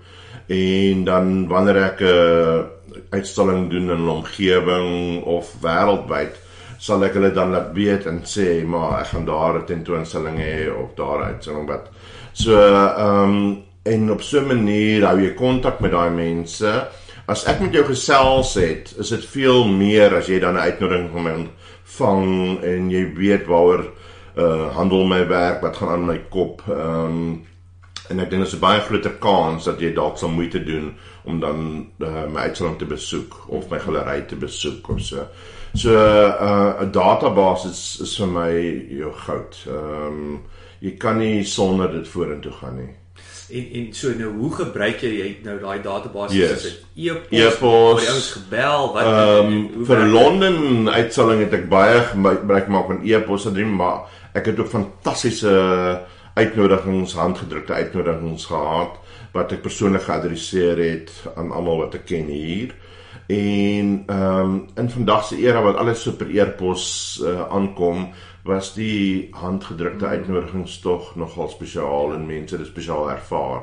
En 0.48 1.04
dan 1.04 1.48
wanneer 1.48 1.82
ek 1.82 2.00
'n 2.00 2.04
uh, 2.04 2.64
uitstalling 3.10 3.70
doen 3.70 3.90
in 3.90 4.04
'n 4.04 4.08
omgewing 4.08 5.22
of 5.24 5.54
wêreldwyd 5.60 6.40
sal 6.78 7.04
ek 7.04 7.14
hulle 7.16 7.30
dan 7.32 7.50
laat 7.54 7.72
weet 7.72 8.06
en 8.06 8.20
sê 8.28 8.64
maar 8.66 9.00
ek 9.00 9.06
gaan 9.12 9.24
daar 9.24 9.58
'n 9.58 9.66
tentoonstelling 9.66 10.38
hê 10.38 10.68
of 10.82 10.94
daar 10.94 11.18
'n 11.18 11.28
uitstalling 11.32 11.68
wat 11.68 11.88
so 12.32 12.52
ehm 12.52 13.22
um, 13.22 13.64
en 13.84 14.10
op 14.10 14.22
so 14.22 14.40
'n 14.40 14.46
manier 14.46 15.06
hou 15.06 15.20
jy 15.20 15.34
kontak 15.34 15.80
met 15.80 15.90
daai 15.90 16.10
mense. 16.10 16.88
As 17.26 17.44
ek 17.46 17.60
met 17.60 17.72
jou 17.72 17.84
gesels 17.84 18.54
het, 18.54 18.94
is 18.98 19.08
dit 19.08 19.24
veel 19.24 19.68
meer 19.68 20.14
as 20.14 20.26
jy 20.26 20.38
dan 20.40 20.54
'n 20.54 20.66
uitnodiging 20.68 21.10
van 21.12 21.22
my 21.22 21.32
ontvang 21.32 22.62
en 22.62 22.90
jy 22.90 23.12
weet 23.14 23.46
waaroor 23.46 23.84
uh 24.36 24.74
handel 24.74 25.04
my 25.06 25.26
werk, 25.28 25.60
wat 25.62 25.76
gaan 25.76 25.88
aan 25.88 26.06
my 26.06 26.18
kop. 26.30 26.62
Ehm 26.68 27.04
um, 27.04 27.46
en 28.10 28.20
ek 28.20 28.30
dink 28.30 28.42
dit 28.42 28.52
is 28.52 28.54
'n 28.54 28.60
baie 28.60 28.80
groter 28.80 29.14
kans 29.18 29.64
dat 29.64 29.80
jy 29.80 29.92
dalk 29.94 30.18
sal 30.18 30.28
moeite 30.28 30.60
doen 30.64 30.94
om 31.24 31.40
dan 31.40 31.86
uh, 31.98 32.26
my 32.28 32.40
uitstalling 32.40 32.78
te 32.78 32.84
besoek 32.84 33.36
of 33.48 33.70
my 33.70 33.78
galery 33.78 34.22
te 34.28 34.36
besoek 34.36 34.88
of 34.88 35.00
so. 35.00 35.26
So 35.74 35.90
'n 35.90 36.84
uh, 36.84 36.92
database 36.92 37.68
is, 37.68 37.98
is 38.02 38.16
vir 38.16 38.26
my 38.28 38.50
jou 38.98 39.12
goud. 39.26 39.56
Ehm 39.66 40.06
um, 40.06 40.42
jy 40.80 40.96
kan 40.98 41.18
nie 41.18 41.44
sonder 41.44 41.92
dit 41.92 42.08
vorentoe 42.08 42.52
gaan 42.52 42.76
nie. 42.76 42.92
En 43.50 43.66
en 43.72 43.92
so 43.94 44.12
nou 44.18 44.30
hoe 44.36 44.52
gebruik 44.52 45.00
jy 45.00 45.10
jy 45.18 45.36
nou 45.44 45.58
daai 45.60 45.80
database 45.82 46.34
Yes. 46.36 46.50
is 46.50 46.62
dit 46.62 47.06
e-pos 47.08 47.38
E-pos. 47.40 47.60
word 47.60 48.00
die 48.00 48.08
ouens 48.08 48.30
gebel 48.32 48.92
wat 48.92 49.04
hoe 49.04 49.84
vir? 49.86 50.06
Londen 50.06 50.88
uitstalling 50.88 51.40
het 51.40 51.52
ek 51.52 51.68
baie 51.68 52.00
gebruik 52.00 52.64
gemaak 52.64 52.86
van 52.86 53.00
e-pos 53.04 53.46
adres, 53.46 53.66
maar 53.68 54.00
ek 54.34 54.50
het 54.50 54.58
ook 54.58 54.72
fantastiese 54.72 55.54
uitnodigings, 56.34 57.14
handgedrukte 57.14 57.72
uitnodigings 57.72 58.46
gehad 58.50 58.98
wat 59.34 59.52
ek 59.54 59.62
persoonlik 59.62 60.06
geadresseer 60.06 60.78
het 60.78 61.10
aan 61.34 61.52
almal 61.54 61.84
wat 61.86 61.94
ek 61.98 62.06
ken 62.10 62.30
hier. 62.30 62.74
En 63.30 64.02
ehm 64.06 64.40
um, 64.40 64.54
in 64.74 64.90
vandag 64.90 65.24
se 65.24 65.38
era 65.38 65.62
wat 65.62 65.76
alles 65.80 66.02
so 66.02 66.12
per 66.12 66.30
e-pos 66.30 66.84
uh, 67.24 67.48
aankom, 67.48 68.08
was 68.44 68.74
die 68.74 69.28
handgedrukte 69.32 70.06
uitnodigings 70.06 70.78
tog 70.84 71.14
nogal 71.16 71.48
spesiaal 71.48 72.12
en 72.12 72.26
mense 72.26 72.58
dit 72.58 72.66
spesiaal 72.66 73.10
ervaar. 73.10 73.62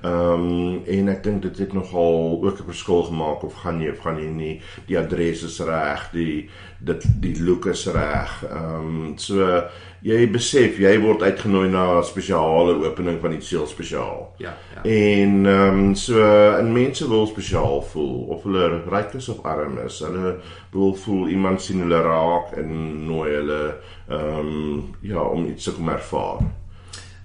Ehm 0.00 0.44
um, 0.46 0.84
en 0.86 1.08
ek 1.12 1.24
dink 1.24 1.42
dit 1.42 1.58
het 1.58 1.72
nogal 1.72 2.38
ook 2.40 2.60
'n 2.60 2.70
verskil 2.70 3.02
gemaak 3.02 3.42
of 3.42 3.54
gaan 3.54 3.80
jy 3.82 3.90
of 3.90 3.98
gaan 4.00 4.16
jy 4.16 4.30
nie 4.30 4.62
die 4.86 4.98
adres 4.98 5.42
is 5.42 5.60
reg, 5.60 6.08
die 6.12 6.48
dit 6.78 7.04
die 7.20 7.42
look 7.42 7.66
is 7.66 7.86
reg. 7.86 8.44
Ehm 8.50 8.86
um, 8.86 9.18
so 9.18 9.64
jy 10.02 10.20
besef 10.32 10.78
jy 10.80 10.92
word 11.02 11.22
uitgenooi 11.22 11.68
na 11.68 11.98
'n 11.98 12.04
spesiale 12.04 12.74
opening 12.86 13.20
van 13.20 13.32
iets 13.32 13.50
heel 13.50 13.66
spesiaal. 13.66 14.34
Ja, 14.38 14.56
ja. 14.74 14.82
En 14.82 15.46
ehm 15.46 15.78
um, 15.78 15.94
so 15.94 16.20
en 16.58 16.72
mense 16.72 17.08
wil 17.08 17.26
spesiaal 17.26 17.82
voel 17.82 18.26
of 18.28 18.42
hulle 18.42 18.82
ryk 18.88 19.14
is 19.14 19.28
of 19.28 19.44
arm 19.44 19.78
is. 19.78 19.98
Hulle 20.00 20.40
wil 20.72 20.94
voel 20.94 21.28
iemand 21.28 21.62
sien 21.62 21.80
hulle 21.80 22.00
raak 22.00 22.56
en 22.56 23.04
nooi 23.06 23.30
hulle 23.30 23.76
ehm 24.08 24.38
um, 24.38 24.94
ja 25.00 25.22
om 25.22 25.46
iets 25.46 25.64
te 25.64 25.72
kom 25.72 25.88
ervaar. 25.88 26.40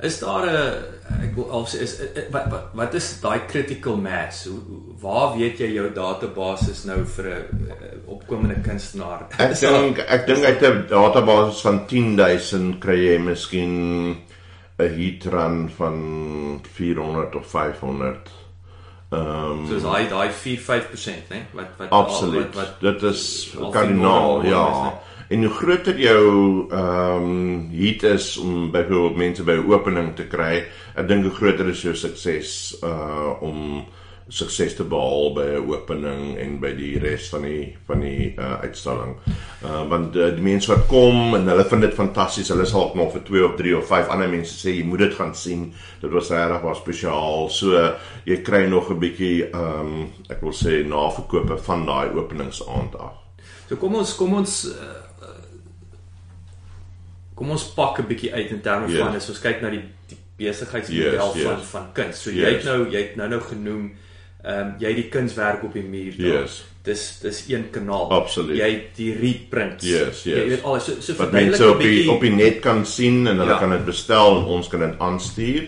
Is 0.03 0.19
daar 0.19 0.45
'n 0.45 1.23
ek 1.23 1.35
wil 1.35 1.51
al 1.51 1.65
sê 1.65 1.79
is 1.81 1.99
is- 1.99 2.29
wat 2.31 2.47
wat 2.51 2.63
wat 2.73 2.93
is 2.93 3.19
daai 3.21 3.39
critical 3.47 3.95
mass? 3.97 4.45
Hoe, 4.45 4.59
waar 5.01 5.37
weet 5.37 5.57
jy 5.59 5.71
jou 5.73 5.89
database 5.93 6.71
is 6.71 6.83
nou 6.83 7.05
vir 7.05 7.25
'n 7.25 7.69
eh, 7.71 8.11
opkomende 8.11 8.55
kunstenaar? 8.61 9.27
Ek 9.39 9.51
Is 9.51 9.59
dink 9.59 9.99
ek 9.99 10.27
dink 10.27 10.43
uit 10.45 10.61
'n 10.61 10.87
database 10.89 11.61
van 11.61 11.85
10000 11.87 12.79
kry 12.79 12.97
jy 13.07 13.17
miskien 13.19 14.17
'n 14.79 14.89
hit 14.97 15.25
run 15.25 15.69
van 15.77 16.59
400 16.73 17.35
of 17.35 17.47
500. 17.47 18.29
Ehm 19.11 19.51
um, 19.51 19.67
soos 19.67 19.83
daai 19.83 20.09
daai 20.09 20.29
4-5%, 20.29 21.29
né? 21.29 21.45
Wat 21.53 21.67
wat 21.77 21.89
Absoluut. 21.89 22.55
wat, 22.55 22.65
wat 22.81 22.81
Dit 22.81 23.03
is 23.03 23.55
al 23.59 23.69
kardinaal, 23.69 24.43
ja. 24.45 24.67
is, 24.67 24.93
En 25.27 25.43
hoe 25.43 25.53
groter 25.53 25.99
jou 25.99 26.25
ehm 26.69 27.23
um, 27.23 27.69
heat 27.73 28.03
is 28.03 28.37
om 28.37 28.71
byvoorbeeld 28.71 29.15
mense 29.15 29.43
by 29.43 29.51
'n 29.51 29.71
opening 29.71 30.15
te 30.15 30.27
kry, 30.27 30.65
ek 30.95 31.07
dink 31.07 31.23
hoe 31.23 31.33
groter 31.33 31.69
is 31.69 31.81
jou 31.81 31.95
sukses 31.95 32.77
uh 32.83 33.33
om 33.41 33.85
sukses 34.27 34.75
te 34.75 34.83
behaal 34.83 35.33
by 35.33 35.45
'n 35.57 35.69
opening 35.69 36.37
en 36.37 36.59
by 36.59 36.73
die 36.77 36.99
res 36.99 37.29
van 37.29 37.41
die 37.41 37.77
van 37.87 37.99
die 37.99 38.33
uh 38.37 38.61
uitstalling. 38.61 39.15
Uh 39.63 39.87
want 39.89 40.15
uh, 40.15 40.29
die 40.35 40.43
mense 40.43 40.71
wat 40.71 40.85
kom 40.87 41.35
en 41.35 41.47
hulle 41.47 41.65
vind 41.65 41.81
dit 41.81 41.93
fantasties, 41.93 42.49
hulle 42.49 42.65
sal 42.65 42.91
nog 42.95 43.11
vir 43.11 43.23
2 43.23 43.45
of 43.45 43.55
3 43.55 43.77
of 43.77 43.87
5 43.87 44.07
ander 44.07 44.29
mense 44.29 44.53
sê 44.53 44.75
jy 44.75 44.83
moet 44.85 44.99
dit 44.99 45.13
gaan 45.13 45.35
sien. 45.35 45.73
Dit 46.01 46.11
was 46.11 46.29
regtig 46.29 46.61
was 46.61 46.77
spesiaal. 46.77 47.49
So 47.49 47.73
uh, 47.73 47.93
jy 48.25 48.41
kry 48.41 48.65
nog 48.69 48.89
'n 48.91 48.99
bietjie 48.99 49.49
ehm 49.49 49.79
um, 49.79 50.07
ek 50.29 50.41
wil 50.41 50.53
sê 50.53 50.85
naverkope 50.85 51.57
van 51.57 51.85
daai 51.85 52.13
openingsaand 52.13 52.95
af. 52.99 53.13
So 53.69 53.75
kom 53.75 53.95
ons 53.95 54.15
kom 54.15 54.33
ons 54.33 54.65
uh, 54.69 55.04
kom 57.35 57.49
ons 57.51 57.63
pak 57.75 57.99
'n 57.99 58.07
bietjie 58.07 58.33
uit 58.33 58.49
in 58.51 58.61
terme 58.61 58.87
Ja. 58.91 59.05
van 59.05 59.15
as 59.15 59.29
ons 59.29 59.39
kyk 59.39 59.61
na 59.61 59.69
die 59.69 59.83
die 60.07 60.17
besigheidsmodel 60.37 61.11
Yes, 61.35 61.43
van 61.43 61.57
yes. 61.59 61.67
van 61.69 61.85
kuns. 61.93 62.21
So 62.21 62.29
Yes. 62.29 62.39
jy 62.47 62.53
het 62.55 62.63
nou 62.63 62.89
jy 62.91 62.97
het 63.01 63.15
nou 63.15 63.29
nou 63.29 63.41
genoem 63.41 63.91
ehm 64.43 64.59
um, 64.59 64.73
jy 64.79 64.87
het 64.87 64.95
die 64.95 65.09
kunswerk 65.09 65.63
op 65.63 65.73
die 65.73 65.83
muur 65.83 66.13
daar. 66.17 66.41
Yes. 66.41 66.63
Dis 66.83 67.19
dis 67.21 67.45
een 67.49 67.69
kanaal. 67.71 68.09
Absoluut. 68.11 68.57
Jy 68.57 68.69
het 68.71 68.95
die 68.95 69.13
reprints. 69.19 69.83
Yes, 69.85 70.23
Jy 70.23 70.31
yes. 70.35 70.47
weet 70.49 70.63
alles 70.63 70.85
so 70.85 70.91
so 70.99 71.13
verduidelik 71.13 71.49
mense 71.59 71.69
op 71.71 71.79
die 71.79 72.11
op 72.11 72.21
die 72.21 72.29
net 72.31 72.59
kan 72.59 72.85
sien 72.85 73.27
en 73.27 73.37
hulle 73.37 73.51
Ja. 73.51 73.57
kan 73.57 73.69
dit 73.71 73.85
bestel 73.85 74.37
en 74.37 74.45
ons 74.45 74.67
kan 74.67 74.79
dit 74.79 74.99
aanstuur. 74.99 75.63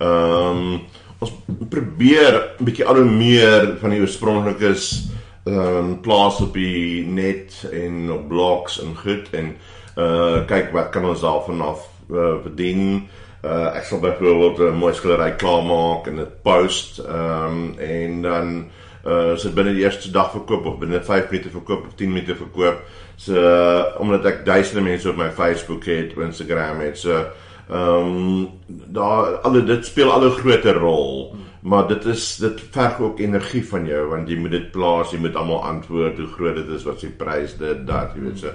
Ehm 0.00 0.78
ons 1.18 1.32
probeer 1.68 2.50
'n 2.60 2.64
bietjie 2.64 2.84
al 2.84 2.94
hoe 2.96 3.04
meer 3.10 3.76
van 3.80 3.90
die 3.90 4.00
oorspronklikes 4.00 5.04
ehm 5.46 5.58
um, 5.58 6.00
plaas 6.00 6.40
op 6.40 6.54
die 6.54 7.04
net 7.06 7.66
en 7.72 8.10
op 8.12 8.28
blogs 8.28 8.80
en 8.82 8.96
goed 8.96 9.28
en 9.32 9.56
uh 9.96 10.46
kyk 10.46 10.72
wat 10.72 10.90
kan 10.90 11.04
ons 11.04 11.20
daarvan 11.20 11.60
af 11.60 11.88
uh, 12.10 12.38
verdien. 12.42 13.08
Uh 13.44 13.76
ek 13.76 13.84
sal 13.84 14.00
byvoorbeeld 14.00 14.58
'n 14.58 14.78
mooi 14.78 14.94
skildery 14.94 15.34
klaarmaak 15.36 16.06
en 16.06 16.16
dit 16.16 16.42
post 16.42 16.98
ehm 16.98 17.44
um, 17.44 17.78
en 17.78 18.22
dan 18.22 18.70
uh 19.04 19.32
as 19.32 19.42
dit 19.42 19.54
binne 19.54 19.74
die 19.74 19.84
eerste 19.84 20.10
dag 20.10 20.30
verkoop 20.30 20.66
of 20.66 20.78
binne 20.78 21.02
5 21.02 21.30
minute 21.30 21.50
verkoop 21.50 21.86
of 21.86 21.94
10 21.94 22.12
minute 22.12 22.36
verkoop 22.36 22.82
so 23.16 23.34
uh, 23.34 23.84
omdat 23.98 24.24
ek 24.24 24.44
duisende 24.44 24.82
mense 24.82 25.08
op 25.10 25.16
my 25.16 25.30
Facebook 25.30 25.84
het, 25.84 26.12
op 26.12 26.22
Instagram 26.22 26.80
het 26.80 26.98
so 26.98 27.24
ehm 27.68 28.06
um, 28.06 28.48
daar 28.66 29.42
alle 29.42 29.64
dit 29.64 29.86
speel 29.86 30.12
al 30.12 30.24
'n 30.24 30.38
groter 30.38 30.78
rol 30.78 31.34
maar 31.62 31.86
dit 31.88 32.04
is 32.10 32.36
dit 32.42 32.62
verg 32.74 33.00
ook 33.00 33.20
energie 33.22 33.62
van 33.68 33.86
jou 33.86 34.06
want 34.10 34.28
jy 34.28 34.36
moet 34.38 34.50
dit 34.50 34.70
plaas 34.74 35.12
jy 35.14 35.20
moet 35.22 35.36
almal 35.38 35.62
antwoord 35.64 36.18
hoe 36.18 36.30
groot 36.34 36.56
dit 36.58 36.72
is 36.74 36.86
wat 36.88 37.00
se 37.00 37.10
prys 37.18 37.54
dit 37.58 37.86
dat 37.86 38.16
jy 38.16 38.24
weet 38.26 38.42
so 38.42 38.54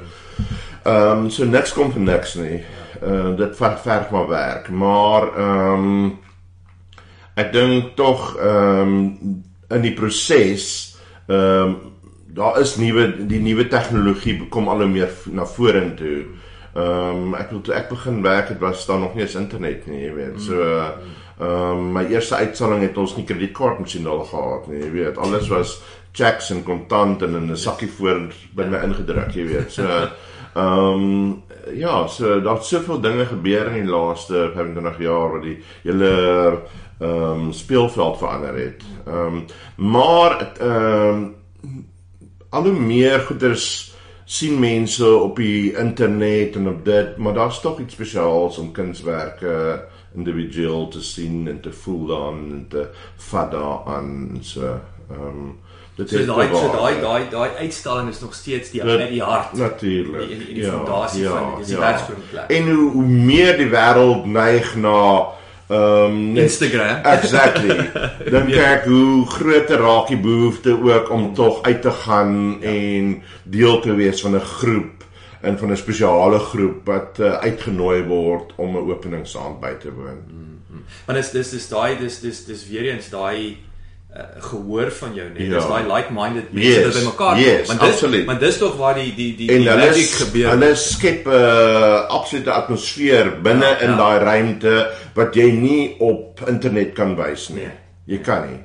Ehm 0.87 1.25
um, 1.25 1.29
so 1.29 1.45
niks 1.45 1.73
kom 1.73 1.91
van 1.91 2.03
niks 2.07 2.37
nie. 2.39 2.61
Ehm 3.01 3.31
uh, 3.31 3.35
dit 3.37 3.55
verg 3.59 3.81
verg 3.83 4.09
maar 4.09 4.27
werk, 4.27 4.69
maar 4.69 5.25
ehm 5.35 5.87
um, 5.87 6.19
ek 7.35 7.51
dink 7.51 7.89
tog 7.99 8.37
ehm 8.37 8.93
um, 8.93 9.43
in 9.67 9.83
die 9.83 9.93
proses 9.93 10.95
ehm 11.27 11.67
um, 11.67 11.75
daar 12.37 12.59
is 12.61 12.75
nuwe 12.77 13.25
die 13.27 13.41
nuwe 13.41 13.67
tegnologie 13.67 14.47
kom 14.53 14.69
al 14.69 14.85
hoe 14.85 14.91
meer 14.93 15.11
na 15.25 15.45
vorentoe. 15.45 16.19
Ehm 16.21 16.45
um, 16.77 17.35
ek 17.35 17.49
toe 17.49 17.73
ek 17.75 17.89
begin 17.89 18.21
werk 18.21 18.49
het 18.49 18.59
was 18.59 18.85
daar 18.85 18.99
nog 18.99 19.15
nie 19.15 19.23
eens 19.23 19.35
internet 19.35 19.87
nie, 19.87 20.03
jy 20.05 20.13
weet. 20.13 20.41
So 20.41 20.61
ehm 21.37 21.45
um, 21.47 21.91
my 21.93 22.05
eerste 22.09 22.35
uitstalling 22.35 22.81
het 22.81 22.97
ons 22.97 23.15
nie 23.15 23.25
kredietkaartmasjien 23.25 24.07
al 24.07 24.23
gehad 24.25 24.67
nie, 24.67 24.79
jy 24.81 24.91
weet. 24.91 25.17
Alles 25.17 25.51
was 25.53 25.81
checks 26.11 26.49
en 26.49 26.63
kontant 26.63 27.21
en 27.21 27.35
in 27.35 27.51
'n 27.51 27.57
sakkie 27.57 27.91
voor 27.91 28.33
by 28.55 28.65
my 28.65 28.81
ingedruk, 28.83 29.35
jy 29.35 29.45
weet. 29.45 29.71
So 29.71 30.07
Ehm 30.57 30.93
um, 30.93 31.43
ja, 31.73 32.07
so 32.07 32.41
daar't 32.41 32.65
soveel 32.65 33.01
dinge 33.01 33.25
gebeur 33.25 33.67
in 33.67 33.83
die 33.85 33.91
laaste 33.91 34.51
25 34.55 34.99
jaar 34.99 35.31
wat 35.31 35.43
die 35.43 35.57
hele 35.83 36.11
ehm 36.99 37.11
um, 37.11 37.51
speelveld 37.53 38.17
verander 38.17 38.55
het. 38.57 38.83
Ehm 39.05 39.35
um, 39.35 39.45
maar 39.75 40.51
ehm 40.57 41.21
um, 41.61 41.85
al 42.49 42.63
hoe 42.63 42.79
meer 42.79 43.19
goeders 43.19 43.86
sien 44.27 44.57
mense 44.59 45.07
op 45.15 45.35
die 45.39 45.71
internet 45.79 46.55
en 46.59 46.67
op 46.67 46.81
dit, 46.85 47.17
maar 47.17 47.33
daar's 47.33 47.61
tog 47.63 47.79
iets 47.79 47.93
spesiaals 47.93 48.57
om 48.57 48.71
kunswerke 48.75 49.83
individueel 50.15 50.87
te 50.87 51.01
sien 51.03 51.47
en 51.47 51.61
te 51.61 51.71
voel 51.71 52.05
dan 52.05 52.33
en 52.51 52.65
te 52.69 52.87
vat 53.29 53.51
daaraan 53.51 54.37
so. 54.41 54.61
Ehm 55.11 55.21
um, 55.27 55.55
dit 55.95 56.09
So 56.09 56.17
het 56.17 56.27
daai 56.27 56.47
so 56.55 56.71
daai 56.75 56.95
ja. 56.95 57.01
daai 57.01 57.29
daai 57.29 57.49
uitstalling 57.59 58.09
is 58.09 58.19
nog 58.19 58.33
steeds 58.33 58.71
die 58.71 58.83
uit 58.83 59.09
die 59.09 59.21
hart. 59.23 59.53
Natuurlik. 59.53 60.27
Die- 60.27 60.37
die- 60.37 60.53
die 60.53 60.63
fondasie 60.71 61.27
van 61.27 61.49
dit, 61.49 61.57
dis 61.57 61.67
die 61.67 61.77
werksgrondplek. 61.77 62.49
En 62.49 62.69
hoe, 62.75 62.91
hoe 62.91 63.05
meer 63.05 63.57
die 63.57 63.69
wêreld 63.69 64.25
neig 64.25 64.75
na 64.75 65.25
ehm 65.69 66.33
net- 66.33 66.43
Instagram. 66.43 67.03
Exactly. 67.03 67.89
Dan 68.33 68.45
kyk 68.47 68.85
hoe 68.85 69.25
groter 69.25 69.79
raak 69.79 70.07
die 70.07 70.17
behoefte 70.17 70.77
ook 70.83 71.09
om 71.11 71.33
tog 71.33 71.61
uit 71.63 71.81
te 71.81 71.91
gaan 71.91 72.57
ja. 72.61 72.67
en 72.67 73.23
deel 73.43 73.79
te 73.79 73.93
wees 73.93 74.21
van 74.21 74.35
'n 74.35 74.39
groep 74.39 75.03
en 75.41 75.57
van 75.57 75.71
'n 75.71 75.77
spesiale 75.77 76.39
groep 76.39 76.85
wat 76.85 77.17
uh, 77.19 77.31
uitgenooi 77.33 78.03
word 78.03 78.53
om 78.55 78.75
'n 78.77 78.89
openingsaand 78.91 79.59
by 79.59 79.73
te 79.79 79.91
woon. 79.93 80.21
Maar 81.05 81.15
dis 81.15 81.31
dis 81.31 81.49
dis 81.49 81.67
daai 81.67 81.97
dis 81.97 82.19
dis 82.19 82.45
dis 82.45 82.67
weer 82.69 82.91
eens 82.93 83.09
daai 83.09 83.57
uh, 84.15 84.21
gehoor 84.49 84.91
van 84.91 85.13
jou 85.13 85.27
net. 85.29 85.41
Ja. 85.47 85.53
Dis 85.59 85.67
daai 85.67 85.83
like-minded 85.87 86.51
mense 86.53 86.69
Yes, 86.69 86.85
wat 86.85 86.93
bymekaar 87.01 87.39
yes, 87.39 87.67
Want 87.67 87.79
dis 87.79 87.89
absoluut. 87.89 88.25
want 88.25 88.39
dis 88.39 88.57
tog 88.57 88.75
waar 88.77 88.93
die 88.95 89.13
die 89.15 89.35
die 89.35 89.49
En 89.51 89.61
die 89.61 89.69
hulle 89.69 89.85
magic 89.87 90.09
gebeur. 90.21 90.49
hulle 90.49 90.75
skep 90.75 91.27
'n 91.27 91.31
uh, 91.31 92.07
absolute 92.19 92.51
atmosfeer 92.51 93.41
binne 93.41 93.65
Ja, 93.65 93.79
in 93.79 93.89
ja. 93.89 93.97
daai 93.97 94.19
ruimte 94.23 94.87
wat 95.15 95.35
jy 95.35 95.51
nie 95.51 95.95
op 95.99 96.41
internet 96.47 96.93
kan 96.93 97.15
wys 97.15 97.49
nie. 97.49 97.63
Nee. 97.65 97.71
Jy 98.05 98.17
kan 98.23 98.47
nie. 98.47 98.59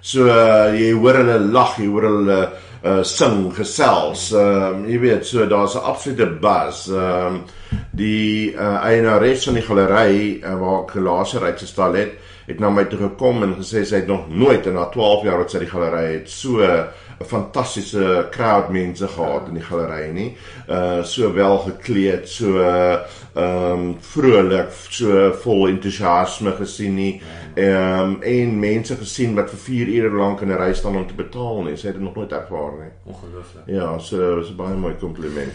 So 0.00 0.24
uh, 0.26 0.72
jy 0.78 0.92
hoor 0.92 1.14
hulle 1.14 1.38
lag, 1.38 1.76
jy 1.78 1.86
hoor 1.86 2.02
hulle 2.02 2.38
uh, 2.84 3.02
sing, 3.02 3.52
gesels. 3.54 4.32
Ehm 4.32 4.74
um, 4.74 4.86
jy 4.88 4.98
weet, 5.00 5.26
so 5.26 5.46
daar's 5.46 5.74
'n 5.74 5.82
absolute 5.84 6.26
buzz. 6.40 6.88
Ehm 6.88 7.26
um, 7.26 7.44
die 7.92 8.54
uh, 8.54 8.78
eienares 8.84 9.44
van 9.44 9.54
die 9.54 9.62
galery 9.62 10.40
uh, 10.44 10.54
waar 10.60 10.84
ek 10.86 10.94
laser 10.94 11.42
uitgestal 11.44 11.94
het, 11.94 12.12
het 12.48 12.60
na 12.60 12.70
my 12.72 12.84
toe 12.88 12.98
gekom 12.98 13.42
en 13.44 13.54
gesê 13.58 13.84
sy 13.84 13.96
het 14.00 14.06
nog 14.08 14.28
nooit 14.32 14.66
in 14.66 14.76
haar 14.80 14.90
12 14.94 15.24
jaar 15.24 15.38
wat 15.42 15.50
sy 15.52 15.58
die 15.58 15.68
galery 15.68 16.12
het 16.14 16.30
so 16.32 16.62
'n 16.64 17.24
fantastiese 17.26 18.28
crowd 18.30 18.68
mense 18.70 19.08
gehad 19.08 19.48
in 19.48 19.54
die 19.54 19.62
galery 19.62 20.10
nie. 20.12 20.36
Uh 20.68 21.02
so 21.04 21.32
wel 21.34 21.58
gekleed, 21.58 22.28
so 22.28 22.58
uh 22.58 22.98
um 23.36 23.96
vrolik, 24.00 24.70
so 24.90 25.32
vol 25.42 25.68
entoesiasme 25.68 26.52
gesien 26.52 26.94
nie. 26.94 27.20
Um 27.56 28.22
en 28.22 28.58
mense 28.60 28.96
gesien 28.96 29.34
wat 29.34 29.50
vir 29.50 29.58
4 29.58 29.88
ure 29.88 30.16
lank 30.16 30.40
in 30.40 30.48
'n 30.52 30.56
ry 30.58 30.72
staan 30.74 30.96
om 30.96 31.06
te 31.06 31.14
betaal 31.14 31.62
nie. 31.62 31.76
Sy 31.76 31.86
het 31.86 31.96
dit 31.96 32.02
nog 32.04 32.14
nooit 32.14 32.32
ervaar 32.32 32.72
nie. 32.72 32.92
Ongelooflik. 33.14 33.62
Ja, 33.66 33.98
so 33.98 34.38
is 34.40 34.54
baie 34.56 34.74
mooi 34.76 34.94
kompliment. 35.00 35.52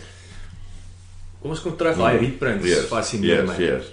Kom 1.42 1.52
ons 1.52 1.62
kom 1.62 1.76
terug 1.76 1.98
daai 1.98 2.18
reprints 2.18 2.66
Yes, 2.68 2.86
fascineer 2.88 3.44
yes, 3.46 3.58
my. 3.58 3.66
yes. 3.66 3.84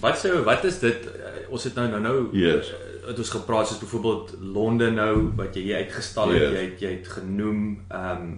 Wat 0.00 0.18
sou 0.18 0.42
wat 0.46 0.64
is 0.64 0.78
dit 0.78 1.04
uh, 1.04 1.50
ons 1.50 1.64
het 1.64 1.74
nou 1.74 1.88
nou 1.88 2.00
nou 2.00 2.28
Yes. 2.32 2.68
uh, 2.70 3.08
het 3.10 3.18
ons 3.18 3.30
gepraat 3.30 3.68
soos 3.68 3.78
byvoorbeeld 3.78 4.34
Londen 4.40 4.94
nou 4.94 5.32
wat 5.36 5.54
jy 5.54 5.62
hier 5.62 5.76
uitgestal 5.76 6.28
het, 6.30 6.42
Yes. 6.42 6.52
jy 6.52 6.62
het 6.68 6.80
jy 6.80 6.90
het 6.98 7.08
genoem 7.08 7.84
ehm 7.88 8.22
um, 8.22 8.30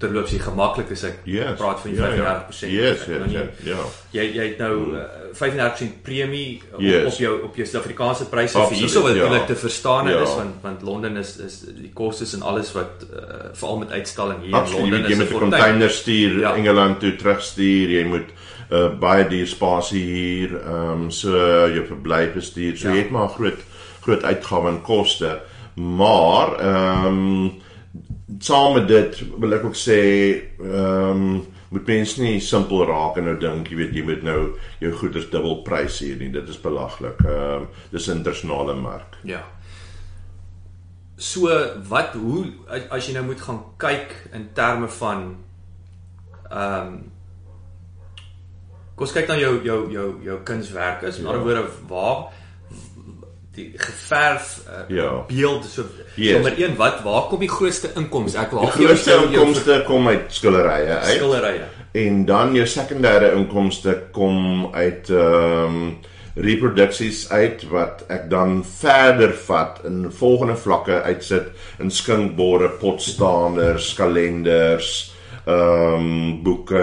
terloops 0.00 0.30
jy 0.32 0.38
gemaklik 0.40 0.88
is 0.94 1.02
ek 1.04 1.18
Yes. 1.28 1.58
praat 1.60 1.80
van 1.82 1.90
die 1.90 1.98
Ja, 2.00 2.06
ja. 2.14 2.46
35%. 2.48 2.72
Yes, 2.72 3.00
Ek 3.02 3.06
yes, 3.06 3.06
wil 3.06 3.26
nie- 3.26 3.32
yes, 3.34 3.48
ja. 3.64 3.76
Jy 4.16 4.22
jy 4.34 4.46
het 4.48 4.58
nou 4.58 4.96
uh, 4.96 5.02
35% 5.36 6.02
premie 6.02 6.62
op, 6.72 6.80
Yes. 6.80 7.12
op 7.12 7.18
jou 7.20 7.42
op 7.44 7.56
jou 7.56 7.66
Suid-Afrikaanse 7.66 8.24
pryse 8.32 8.52
vir 8.56 8.60
Absoluut, 8.62 8.80
hierso 8.80 9.02
wat 9.02 9.14
ja. 9.14 9.22
eintlik 9.26 9.46
te 9.46 9.56
verstaan 9.56 10.08
Ja. 10.08 10.22
is 10.22 10.34
want 10.34 10.54
want 10.62 10.82
Londen 10.82 11.16
is 11.16 11.36
is 11.36 11.60
die 11.76 11.90
kostes 11.92 12.32
en 12.34 12.42
alles 12.42 12.72
wat 12.72 13.04
uh, 13.12 13.50
veral 13.52 13.76
met 13.78 13.90
uitstalling 13.90 14.40
hier 14.42 14.54
Absoluut, 14.54 14.80
in 14.80 14.86
jy, 14.86 14.90
Londen 14.92 15.10
jy 15.10 15.12
is 15.12 15.18
moet 15.18 15.28
'n 15.36 15.38
container 15.50 15.90
stuur 15.90 16.32
Ja. 16.40 16.48
ja. 16.48 16.54
Engeland 16.56 17.00
toe 17.00 17.16
terugstuur, 17.16 17.88
jy 17.90 18.04
moet 18.04 18.28
uh, 18.30 18.48
baie 19.00 19.28
duur 19.28 19.46
spasie 19.46 20.04
hier, 20.04 20.56
ehm 20.60 20.90
um, 21.06 21.10
so 21.10 21.30
jou 21.74 21.86
verblyf 21.86 22.34
bestuur. 22.34 22.76
So 22.76 22.88
Ja. 22.88 22.94
jy 22.94 23.02
het 23.02 23.10
maar 23.10 23.28
groot 23.28 23.58
groot 24.00 24.22
uitgawe 24.24 24.68
en 24.68 24.82
koste. 24.82 25.40
Maar 25.74 26.58
ehm 26.60 27.06
um, 27.06 27.52
saam 28.38 28.74
met 28.74 28.88
dit 28.88 29.22
wil 29.38 29.52
ek 29.52 29.64
ook 29.64 29.74
sê 29.76 30.00
ehm 30.60 31.10
um, 31.10 31.46
moet 31.70 31.86
mense 31.86 32.20
nie 32.22 32.40
simpel 32.40 32.84
raak 32.86 33.16
en 33.16 33.24
nou 33.24 33.36
dink 33.38 33.68
jy 33.70 33.76
weet 33.76 33.92
jy 33.94 34.02
moet 34.02 34.22
nou 34.22 34.40
jou 34.80 34.92
goederes 34.92 35.28
dubbel 35.30 35.62
prys 35.62 35.98
hier 36.02 36.16
nie. 36.16 36.30
Dit 36.30 36.48
is 36.48 36.60
belaglik. 36.60 37.20
Ehm 37.24 37.62
um, 37.62 37.68
dis 37.90 38.06
'n 38.08 38.16
internasionale 38.16 38.74
mark. 38.74 39.16
Ja. 39.24 39.42
So 41.16 41.48
wat 41.88 42.14
hoe 42.14 42.46
as 42.90 43.06
jy 43.06 43.12
nou 43.14 43.24
moet 43.26 43.40
gaan 43.40 43.62
kyk 43.76 44.14
in 44.32 44.48
terme 44.54 44.88
van 44.88 45.36
ehm 46.50 46.86
um, 46.86 47.12
Kom 49.00 49.06
ons 49.08 49.14
kyk 49.16 49.30
na 49.32 49.36
jou 49.40 49.54
jou 49.64 49.78
jou 49.88 50.08
jou 50.26 50.34
kunswerke. 50.44 51.06
Met 51.08 51.24
ander 51.24 51.40
woorde 51.40 51.62
waar 51.88 52.18
die 53.56 53.70
geverf 53.80 54.58
uh, 54.68 54.82
Ja. 54.96 55.24
beeld 55.28 55.64
so 55.64 55.86
Yes. 56.20 56.32
nommer 56.34 56.52
1 56.58 56.76
wat 56.76 57.00
waar 57.02 57.22
kom 57.30 57.40
die 57.40 57.48
grootste 57.48 57.88
inkomste? 57.96 58.38
Ek 58.38 58.50
wil 58.52 58.60
Die 58.60 58.66
half 58.68 58.76
jou 58.78 58.86
grootste 58.90 59.10
jou- 59.10 59.20
jou 59.20 59.30
inkomste 59.32 59.78
kom 59.86 60.08
uit 60.08 60.26
skilderye 60.28 60.98
uit. 60.98 61.14
skilderye. 61.16 61.64
En 61.94 62.24
dan 62.26 62.54
jou 62.54 62.66
sekondêre 62.66 63.32
inkomste 63.36 64.02
kom 64.12 64.68
uit 64.74 65.08
ehm 65.10 65.64
um, 65.64 65.96
reproduksies 66.36 67.30
uit 67.30 67.64
wat 67.70 68.04
ek 68.08 68.28
dan 68.30 68.60
verder 68.64 69.32
vat 69.46 69.80
in 69.84 70.10
volgende 70.12 70.56
vlakke 70.56 71.02
uitsit 71.02 71.48
in 71.80 71.90
skinkborde, 71.90 72.68
potstaanders, 72.80 73.94
kalenders, 73.94 75.14
ehm 75.44 75.94
um, 75.94 76.42
boeke, 76.44 76.80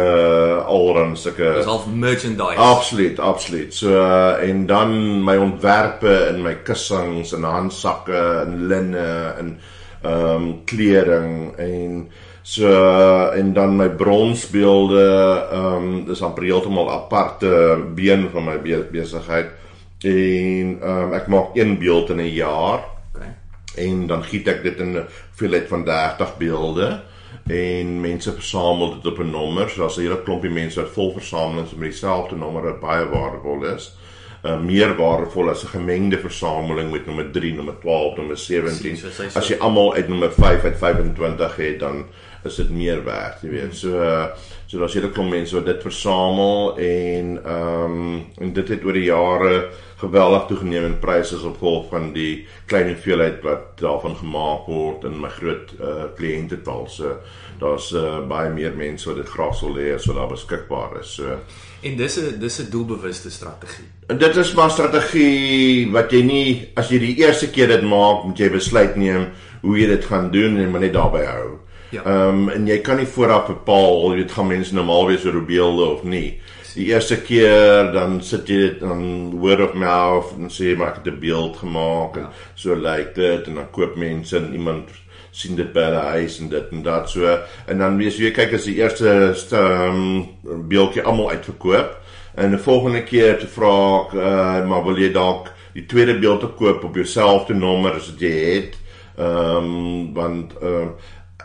alrarande 0.65 1.19
sulke 1.19 1.53
Dis 1.59 1.65
half 1.69 1.85
merchandise. 1.87 2.57
Absoluut, 2.57 3.19
absoluut. 3.19 3.73
So 3.73 3.93
uh, 3.93 4.49
en 4.49 4.65
dan 4.65 5.23
my 5.23 5.37
ontwerpe 5.37 6.13
in 6.33 6.41
my 6.41 6.55
kussings 6.65 7.33
en 7.37 7.43
handsakke 7.43 8.17
en 8.45 8.67
linne 8.67 9.09
en 9.37 9.59
ehm 10.01 10.33
um, 10.33 10.47
kleding 10.65 11.53
en 11.57 12.07
so 12.41 12.69
uh, 12.69 13.37
en 13.37 13.53
dan 13.53 13.75
my 13.75 13.89
bronsbeelde 13.89 15.05
ehm 15.51 15.75
um, 15.75 16.05
dis 16.05 16.21
amper 16.21 16.49
heeltemal 16.49 16.91
aparte 16.91 17.77
been 17.95 18.29
van 18.33 18.43
my 18.43 18.57
be 18.61 18.81
besigheid. 18.91 19.53
En 20.01 20.77
ehm 20.81 21.03
um, 21.03 21.13
ek 21.13 21.27
maak 21.27 21.53
een 21.53 21.77
beeld 21.77 22.09
in 22.09 22.21
'n 22.21 22.33
jaar 22.33 22.95
Okay. 23.17 23.33
en 23.75 24.07
dan 24.07 24.23
giet 24.23 24.47
ek 24.47 24.63
dit 24.63 24.79
in 24.79 24.91
'n 24.97 25.05
hoeveelheid 25.29 25.67
van 25.67 25.85
30 25.85 26.37
beelde 26.37 27.01
en 27.47 28.01
mense 28.01 28.33
versamel 28.33 28.93
dit 28.95 29.11
op 29.11 29.19
'n 29.19 29.31
nommer. 29.31 29.69
So 29.69 29.81
daar's 29.81 29.97
'n 29.97 30.01
hele 30.01 30.23
klompie 30.23 30.49
mense 30.49 30.81
wat 30.81 30.89
vol 30.89 31.13
versamelings 31.13 31.71
met 31.75 31.91
dieselfde 31.91 32.35
nommer 32.35 32.63
wat 32.63 32.79
baie 32.79 33.05
waardevol 33.05 33.65
is. 33.75 33.95
Uh, 34.43 34.59
meer 34.59 34.95
waardevol 34.95 35.49
as 35.49 35.63
'n 35.63 35.67
gemengde 35.67 36.19
versameling 36.19 36.91
met 36.91 37.05
nommer 37.05 37.31
3, 37.31 37.53
nommer 37.53 37.79
12, 37.79 38.15
nommer 38.15 38.37
17. 38.37 38.79
Presies, 38.79 39.03
wat 39.03 39.17
hy 39.17 39.29
sê. 39.29 39.37
As 39.37 39.47
jy 39.47 39.57
almal 39.59 39.93
uit 39.93 40.07
nommer 40.07 40.31
5 40.31 40.63
uit 40.63 40.77
25 40.77 41.55
het, 41.55 41.79
dan 41.79 42.05
is 42.43 42.55
dit 42.55 42.69
meer 42.69 43.03
werd, 43.03 43.41
jy 43.41 43.49
weet. 43.49 43.75
So 43.75 44.01
uh, 44.01 44.25
so 44.65 44.79
daar's 44.79 44.95
'n 44.95 44.99
hele 44.99 45.11
klomp 45.11 45.29
mense 45.29 45.55
wat 45.55 45.65
dit 45.65 45.81
versamel 45.81 46.77
en 46.77 47.39
ehm 47.43 47.83
um, 47.83 48.25
en 48.37 48.53
dit 48.53 48.67
het 48.67 48.83
oor 48.83 48.93
die 48.93 49.03
jare 49.03 49.69
geweldig 49.97 50.45
toegeneem 50.47 50.85
in 50.85 50.99
pryse 51.01 51.35
as 51.35 51.45
gevolg 51.45 51.87
van 51.89 52.11
die 52.13 52.45
klein 52.69 52.91
hoeveelheid 52.91 53.41
wat 53.45 53.79
daarvan 53.81 54.15
gemaak 54.19 54.67
word 54.69 55.07
in 55.09 55.17
my 55.21 55.29
groot 55.29 55.73
uh, 55.79 56.09
kliëntetal. 56.17 56.85
So 56.89 57.15
daar's 57.59 57.89
uh, 57.97 58.19
baie 58.29 58.51
meer 58.53 58.75
mense 58.77 59.09
wat 59.09 59.17
dit 59.23 59.29
graag 59.29 59.55
sou 59.57 59.73
hê 59.77 59.95
as 59.95 60.05
wat 60.05 60.19
daar 60.19 60.29
beskikbaar 60.35 60.99
is. 61.01 61.15
So 61.17 61.39
En 61.81 61.95
dis 61.97 62.17
'n 62.17 62.39
dis 62.39 62.59
'n 62.59 62.69
doelbewuste 62.69 63.31
strategie. 63.31 63.85
En 64.07 64.17
dit 64.17 64.35
is 64.35 64.53
maar 64.53 64.69
strategie 64.69 65.91
wat 65.91 66.11
jy 66.11 66.21
nie 66.21 66.71
as 66.75 66.89
jy 66.89 66.99
die 66.99 67.15
eerste 67.17 67.49
keer 67.49 67.67
dit 67.67 67.81
maak, 67.81 68.23
moet 68.23 68.37
jy 68.39 68.49
besluit 68.49 68.95
neem 68.95 69.29
hoe 69.61 69.77
jy 69.77 69.87
dit 69.87 70.05
gaan 70.05 70.31
doen 70.31 70.57
en 70.57 70.71
maar 70.71 70.81
net 70.81 70.93
daarby 70.93 71.23
hou. 71.25 71.59
Ja. 71.89 72.03
Ehm 72.03 72.29
um, 72.29 72.49
en 72.49 72.67
jy 72.67 72.77
kan 72.81 72.97
nie 72.97 73.05
vooraf 73.05 73.47
bepaal, 73.47 74.11
jy 74.11 74.15
weet 74.15 74.31
gaan 74.31 74.47
mense 74.47 74.73
normaal 74.75 75.07
wees 75.07 75.25
oor 75.25 75.45
beelde 75.45 75.85
of 75.85 76.03
nie. 76.03 76.41
Die 76.77 76.91
eerste 76.91 77.15
keer 77.25 77.87
dan 77.89 78.19
sit 78.21 78.49
jy 78.51 78.57
dit 78.61 78.81
dan 78.83 78.99
word 79.41 79.63
of 79.65 79.71
mouth 79.73 80.35
en 80.37 80.51
sê 80.53 80.75
maar 80.77 80.91
ek 80.91 80.99
het 80.99 81.07
'n 81.09 81.19
beeld 81.23 81.55
gemaak 81.57 82.17
en 82.21 82.27
so 82.53 82.75
lyk 82.75 82.83
like 82.85 83.13
dit 83.17 83.47
en 83.47 83.55
dan 83.55 83.71
koop 83.71 83.95
mense 83.95 84.37
en 84.37 84.53
iemand 84.53 84.89
sien 85.31 85.55
dit 85.55 85.71
by 85.73 85.81
hulle 85.87 86.03
huis 86.13 86.39
en 86.39 86.49
dit 86.49 86.67
en 86.71 86.83
dat 86.83 87.09
so. 87.09 87.37
En 87.65 87.77
dan 87.81 87.97
wees 87.97 88.17
jy 88.17 88.29
kyk 88.31 88.53
as 88.53 88.65
die 88.69 88.77
eerste 88.77 89.57
um, 89.57 90.27
beeldjie 90.69 91.01
almal 91.01 91.29
uitverkoop. 91.29 91.97
En 92.35 92.53
die 92.53 92.61
volgende 92.61 93.03
keer 93.03 93.39
te 93.39 93.47
vra 93.47 94.05
uh, 94.13 94.67
maar 94.69 94.83
wil 94.85 94.97
jy 94.97 95.11
dalk 95.11 95.49
die 95.73 95.85
tweede 95.85 96.19
beeld 96.19 96.39
te 96.39 96.47
koop 96.47 96.83
op 96.83 96.95
jouselfde 96.95 97.53
nommer 97.53 97.97
as 97.97 98.11
wat 98.11 98.21
jy 98.21 98.35
het? 98.53 98.77
Ehm 99.17 99.65
um, 99.65 100.13
want 100.13 100.53
ehm 100.61 100.93
uh, 100.93 100.93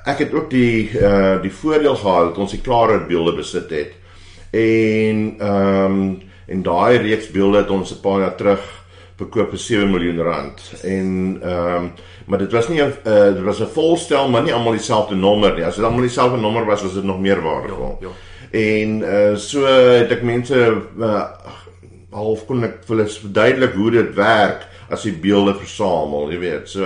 ek 0.05 0.19
het 0.19 0.33
ook 0.35 0.51
die 0.51 0.91
uh, 0.93 1.41
die 1.41 1.53
voordeel 1.53 1.97
gehad 1.97 2.25
dat 2.29 2.39
ons 2.39 2.51
die 2.51 2.61
klare 2.61 3.01
beelde 3.07 3.33
besit 3.33 3.71
het 3.71 4.02
en 4.53 5.35
ehm 5.39 5.85
um, 5.85 6.23
en 6.53 6.63
daai 6.63 6.99
reeks 6.99 7.31
beelde 7.33 7.63
het 7.63 7.71
ons 7.71 7.93
'n 7.95 8.01
paar 8.03 8.21
jaar 8.21 8.35
terug 8.37 8.63
verkoop 9.17 9.51
vir 9.51 9.59
7 9.59 9.91
miljoen 9.91 10.19
rand. 10.21 10.73
En 10.83 11.39
ehm 11.43 11.85
um, 11.85 11.93
maar 12.27 12.39
dit 12.39 12.53
was 12.53 12.69
nie 12.69 12.83
'n 12.83 12.93
uh, 13.07 13.35
dit 13.35 13.43
was 13.43 13.61
'n 13.61 13.73
volstel, 13.75 14.29
maar 14.29 14.43
nie 14.43 14.55
almal 14.55 14.73
dieselfde 14.73 15.15
nommer 15.15 15.55
nie. 15.55 15.65
As 15.65 15.77
dit 15.77 15.85
almal 15.85 16.01
dieselfde 16.01 16.37
nommer 16.37 16.65
was, 16.65 16.83
was 16.83 16.95
dit 16.95 17.05
nog 17.05 17.21
meer 17.21 17.43
waardevol. 17.43 17.99
Ja, 18.01 18.09
En 18.53 18.99
uh, 19.01 19.37
so 19.37 19.65
het 19.65 20.11
ek 20.13 20.23
mense 20.23 20.57
uh, 21.01 21.23
half 22.13 22.43
kon 22.45 22.65
ek 22.67 22.83
vir 22.85 22.99
hulle 22.99 23.09
verduidelik 23.09 23.77
hoe 23.79 23.91
dit 23.95 24.11
werk 24.19 24.67
as 24.93 25.07
jy 25.09 25.15
beelde 25.23 25.55
versamel, 25.57 26.29
jy 26.35 26.41
weet. 26.43 26.69
So 26.69 26.85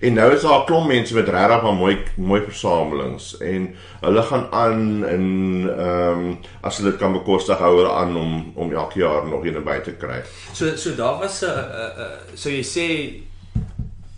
en 0.00 0.12
nou 0.12 0.32
is 0.34 0.42
daar 0.42 0.60
'n 0.60 0.66
klomp 0.66 0.86
mense 0.86 1.14
met 1.14 1.28
regtig 1.28 1.62
maar 1.62 1.74
mooi 1.74 1.98
mooi 2.16 2.42
versamelings 2.42 3.36
en 3.38 3.74
hulle 4.00 4.22
gaan 4.22 4.46
aan 4.50 5.04
en 5.04 5.24
ehm 5.78 6.18
um, 6.18 6.38
as 6.60 6.76
hulle 6.76 6.90
dit 6.90 6.98
kan 6.98 7.12
bekostig 7.12 7.58
hou 7.58 7.76
hulle 7.76 7.92
aan 7.92 8.16
om 8.16 8.52
om 8.54 8.72
elke 8.72 8.98
jaar 8.98 9.26
nog 9.26 9.44
een 9.44 9.64
by 9.64 9.78
te 9.78 9.92
kry. 9.92 10.22
So 10.52 10.76
so 10.76 10.94
daar 10.94 11.18
was 11.18 11.42
'n 11.42 11.44
uh, 11.44 11.98
uh, 11.98 12.18
so 12.34 12.50
jy 12.50 12.62
sê 12.62 12.86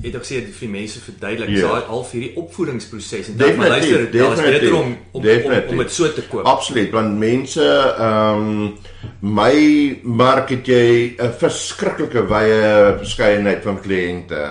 het 0.07 0.17
ook 0.17 0.27
sê 0.29 0.41
vir 0.59 0.69
mense 0.71 1.01
verduidelik 1.01 1.49
yeah. 1.51 1.71
daar 1.71 1.87
half 1.91 2.11
hierdie 2.11 2.35
opvoedingsproses 2.37 3.29
en 3.29 3.37
dan 3.37 3.57
maar 3.57 3.69
luister 3.69 4.11
daar 4.13 4.33
is 4.33 4.43
beter 4.45 4.75
om 4.75 4.81
om, 4.81 4.99
om 5.11 5.23
definitief. 5.23 5.71
om 5.71 5.79
dit 5.79 5.93
so 5.93 6.13
te 6.13 6.27
koop. 6.29 6.45
Absoluut, 6.45 6.91
want 6.91 7.19
mense 7.19 7.65
ehm 7.99 8.45
um, 8.45 8.77
my 9.21 9.57
mark 10.03 10.51
het 10.53 10.67
jy 10.67 11.17
'n 11.17 11.33
verskriklike 11.39 12.27
wye 12.29 12.95
verskeidenheid 12.99 13.63
van 13.63 13.81
kliënte. 13.81 14.43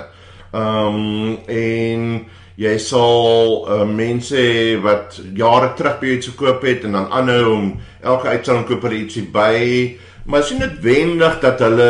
Ehm 0.56 0.96
um, 0.96 1.38
en 1.52 2.04
jy 2.56 2.76
sal 2.80 3.66
uh, 3.68 3.82
mense 3.84 4.40
hê 4.40 4.78
wat 4.80 5.18
jare 5.36 5.74
terug 5.76 5.98
by 6.00 6.08
jou 6.08 6.18
iets 6.18 6.30
gekoop 6.32 6.64
het 6.64 6.86
en 6.88 6.96
dan 6.96 7.10
aanhou 7.12 7.42
om 7.52 7.66
elke 8.00 8.32
uitstalling 8.32 8.64
koop 8.70 8.86
hulle 8.88 9.02
ietsie 9.02 9.26
by. 9.34 9.58
Maar 10.26 10.44
sien 10.44 10.60
dit 10.60 10.80
wendig 10.82 11.40
dat 11.40 11.60
hulle 11.62 11.90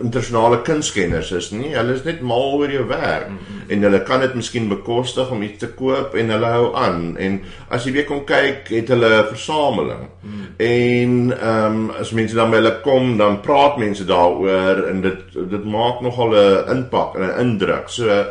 internasionale 0.00 0.62
kunskenners 0.64 1.30
is 1.36 1.50
nie. 1.52 1.74
Hulle 1.74 1.92
is 1.92 2.04
net 2.06 2.22
mal 2.24 2.54
oor 2.56 2.70
jou 2.72 2.86
werk 2.88 3.28
mm 3.28 3.36
-hmm. 3.36 3.66
en 3.68 3.82
hulle 3.82 4.02
kan 4.02 4.20
dit 4.20 4.34
miskien 4.34 4.68
bekostig 4.68 5.30
om 5.30 5.42
iets 5.42 5.58
te 5.58 5.68
koop 5.68 6.14
en 6.14 6.30
hulle 6.30 6.46
hou 6.46 6.74
aan. 6.76 7.16
En 7.16 7.42
as 7.68 7.84
jy 7.84 7.92
weer 7.92 8.04
kom 8.04 8.24
kyk, 8.24 8.68
het 8.68 8.88
hulle 8.88 9.08
'n 9.20 9.26
versameling. 9.26 10.08
Mm 10.20 10.30
-hmm. 10.32 10.46
En 10.56 11.38
ehm 11.40 11.74
um, 11.74 11.90
as 11.90 12.10
mense 12.10 12.34
dan 12.34 12.50
by 12.50 12.56
hulle 12.56 12.80
kom, 12.80 13.16
dan 13.16 13.40
praat 13.40 13.76
mense 13.76 14.04
daaroor 14.04 14.84
en 14.88 15.00
dit 15.00 15.50
dit 15.50 15.64
maak 15.64 16.00
nogal 16.00 16.32
'n 16.34 16.70
impak 16.70 17.14
en 17.14 17.22
'n 17.22 17.40
indruk. 17.40 17.88
So 17.88 18.24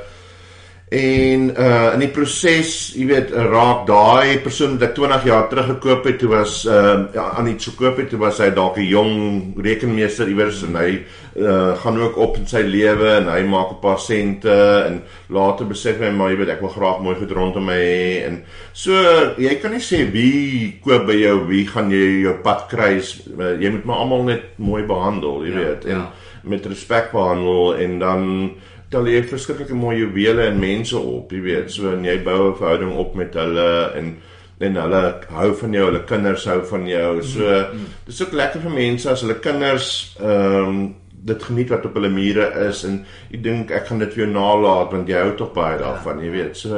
En 0.94 1.46
uh 1.58 1.94
in 1.96 2.04
die 2.04 2.10
proses, 2.14 2.92
jy 2.94 3.08
weet, 3.10 3.32
raak 3.50 3.88
daai 3.90 4.38
persoon 4.46 4.76
wat 4.76 4.92
ek 4.92 4.96
20 5.00 5.24
jaar 5.26 5.48
terug 5.50 5.70
gekoop 5.72 6.06
het, 6.06 6.20
toe 6.22 6.30
was 6.30 6.60
uh 6.70 7.08
ja, 7.16 7.24
aan 7.40 7.50
iets 7.50 7.72
gekoop 7.72 7.98
het, 7.98 8.12
toe 8.12 8.20
was 8.22 8.38
hy 8.44 8.52
dalk 8.54 8.78
'n 8.78 8.86
jong 8.86 9.14
rekenmeester 9.58 10.30
iewers 10.30 10.62
en 10.68 10.78
hy 10.78 10.92
uh 11.34 11.74
gaan 11.82 11.98
ook 11.98 12.18
op 12.18 12.38
in 12.38 12.46
sy 12.46 12.62
lewe 12.62 13.10
en 13.18 13.32
hy 13.32 13.42
maak 13.42 13.72
'n 13.74 13.82
paar 13.82 13.98
sente 14.00 14.54
en 14.86 15.02
later 15.34 15.66
besef 15.66 15.98
hy 15.98 16.12
maar 16.14 16.30
jy 16.30 16.38
weet 16.38 16.54
ek 16.54 16.62
wil 16.62 16.76
graag 16.76 17.02
mooi 17.02 17.16
goed 17.16 17.32
rondom 17.32 17.66
my 17.66 17.80
hê 17.80 18.28
en 18.28 18.44
so 18.74 18.94
jy 19.38 19.56
kan 19.62 19.72
nie 19.72 19.82
sê 19.82 20.06
wie 20.12 20.78
koop 20.84 21.08
by 21.08 21.18
jou, 21.18 21.48
wie 21.48 21.66
gaan 21.66 21.90
jy 21.90 22.22
jou 22.22 22.36
pad. 22.44 22.70
Uh, 22.74 23.58
jy 23.60 23.70
moet 23.70 23.86
maar 23.86 23.98
almal 23.98 24.24
net 24.24 24.44
mooi 24.58 24.84
behandel, 24.84 25.42
jy 25.46 25.52
Ja, 25.52 25.58
weet, 25.58 25.86
en 25.86 25.98
ja. 25.98 26.12
met 26.44 26.66
respek 26.66 27.12
behandel 27.12 27.76
en 27.76 28.00
dan 28.00 28.52
tel 28.94 29.08
jy 29.10 29.24
verskriklike 29.30 29.74
mooi 29.78 29.98
juwele 30.04 30.48
en 30.52 30.60
mense 30.62 30.98
op, 30.98 31.32
jy 31.34 31.42
weet. 31.42 31.72
So 31.74 31.94
en 31.96 32.06
jy 32.06 32.20
bou 32.24 32.52
'n 32.52 32.58
verhouding 32.60 32.94
op 32.98 33.16
met 33.16 33.34
hulle 33.34 33.92
en 33.98 34.16
en 34.64 34.76
hulle 34.80 35.00
hou 35.34 35.54
van 35.60 35.74
jou, 35.74 35.86
hulle 35.90 36.04
kinders 36.08 36.46
hou 36.46 36.62
van 36.66 36.86
jou. 36.88 37.22
So 37.24 37.66
dis 38.06 38.22
ook 38.22 38.32
lekker 38.34 38.62
vir 38.62 38.72
mense 38.72 39.10
as 39.10 39.22
hulle 39.22 39.40
kinders 39.40 40.16
ehm 40.20 40.68
um, 40.68 40.96
dit 41.26 41.44
geniet 41.44 41.70
wat 41.72 41.86
op 41.86 41.94
hulle 41.96 42.10
mure 42.10 42.46
is 42.68 42.84
en 42.84 43.06
jy 43.32 43.38
dink 43.42 43.72
ek 43.72 43.86
gaan 43.88 44.00
dit 44.00 44.14
vir 44.14 44.26
jou 44.26 44.34
nalaat 44.34 44.92
want 44.92 45.08
jy 45.08 45.16
hou 45.22 45.36
tog 45.40 45.54
baie 45.54 45.78
daarvan, 45.80 46.20
jy 46.24 46.32
weet. 46.32 46.58
So 46.58 46.76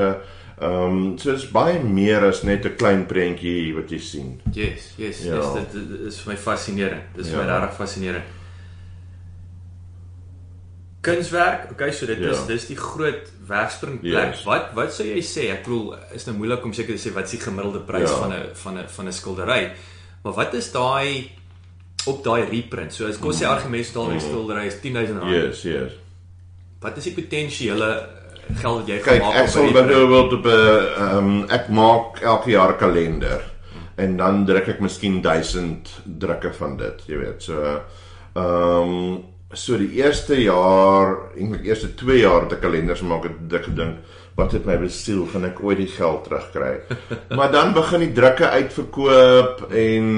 ehm 0.62 0.72
um, 0.72 1.18
so 1.18 1.34
is 1.34 1.46
baie 1.52 1.80
meer 1.84 2.24
as 2.26 2.44
net 2.44 2.66
'n 2.66 2.76
klein 2.78 3.06
prentjie 3.06 3.74
wat 3.76 3.90
jy 3.92 4.00
sien. 4.00 4.40
Yes, 4.54 4.94
yes, 4.98 5.24
Ja. 5.26 5.36
yes, 5.36 5.54
dit, 5.54 5.90
dit 5.90 6.08
is 6.08 6.20
vir 6.22 6.34
my 6.34 6.38
fascinerend. 6.38 7.02
Dit 7.16 7.26
is 7.26 7.32
vir 7.32 7.42
my 7.44 7.48
Ja. 7.48 7.60
regtig 7.60 7.78
fascinerend. 7.78 8.24
Kunswerk, 11.06 11.72
okay, 11.72 11.92
so 11.94 12.06
dit 12.10 12.18
Ja. 12.20 12.32
is 12.32 12.46
dis 12.50 12.66
die 12.68 12.78
groot 12.78 13.28
wegspringplek. 13.48 14.34
Yes. 14.34 14.44
Wat 14.48 14.72
wat 14.74 14.94
sou 14.94 15.06
jy 15.08 15.22
sê? 15.22 15.52
Ek 15.54 15.64
bedoel, 15.68 15.96
is 16.18 16.26
nou 16.26 16.36
moeilik 16.38 16.64
om 16.66 16.74
seker 16.74 16.96
te 16.98 17.02
sê 17.10 17.14
wat 17.14 17.26
is 17.30 17.32
die 17.38 17.40
gemiddelde 17.46 17.80
prys 17.86 18.10
Ja. 18.10 18.16
van 18.18 18.34
'n 18.34 18.50
van 18.54 18.78
'n 18.78 18.88
van 18.88 19.08
'n 19.08 19.12
skildery. 19.14 19.72
Maar 20.24 20.34
wat 20.34 20.54
is 20.54 20.72
daai 20.72 21.30
op 22.08 22.24
daai 22.24 22.44
reprint? 22.50 22.94
So 22.94 23.08
as 23.08 23.18
kos 23.20 23.40
sê 23.42 23.46
argument 23.48 23.86
stel 23.86 24.10
die 24.10 24.20
skildery 24.20 24.66
is 24.68 24.80
10000 24.82 25.20
rand. 25.20 25.32
Yes, 25.32 25.62
yes. 25.64 25.92
Wat 26.82 26.98
is 26.98 27.04
die 27.04 27.14
potensiële 27.14 28.08
geld 28.62 28.78
wat 28.80 28.88
jy 28.88 28.98
Kyk, 29.00 29.22
gemaak 29.22 29.36
ek 29.36 29.44
op 29.44 29.50
sal 29.50 29.64
reprint? 29.66 29.88
byvoorbeeld 29.88 30.34
op 30.34 30.46
'n 30.46 30.50
ehm 31.02 31.18
um, 31.18 31.46
ek 31.50 31.70
maak 31.70 32.20
elke 32.22 32.50
jaar 32.50 32.72
'n 32.74 32.78
kalender 32.78 33.42
en 33.98 34.18
dan 34.18 34.46
druk 34.46 34.68
ek 34.68 34.80
miskien 34.80 35.22
1000 35.22 35.90
drukke 36.20 36.54
van 36.54 36.78
dit, 36.78 37.04
jy 37.08 37.18
weet. 37.18 37.44
So 37.44 37.82
ehm 38.36 38.44
um, 38.82 39.24
so 39.54 39.78
die 39.78 39.92
eerste 40.02 40.38
jaar, 40.42 41.18
eintlik 41.38 41.66
eerste 41.70 41.92
2 41.96 42.20
jaar 42.24 42.46
het 42.46 42.56
ek 42.58 42.64
kalenders 42.66 43.04
gemaak 43.04 43.28
het 43.30 43.60
ek 43.60 43.70
gedink 43.70 44.22
wat 44.36 44.52
het 44.52 44.66
my 44.68 44.76
besiel 44.82 45.24
gaan 45.32 45.46
ek 45.48 45.62
ooit 45.64 45.80
die 45.80 45.92
geld 45.92 46.26
terugkry. 46.26 46.74
maar 47.38 47.54
dan 47.54 47.76
begin 47.76 48.04
die 48.04 48.16
drukke 48.16 48.50
uitverkoop 48.52 49.68
en 49.72 50.10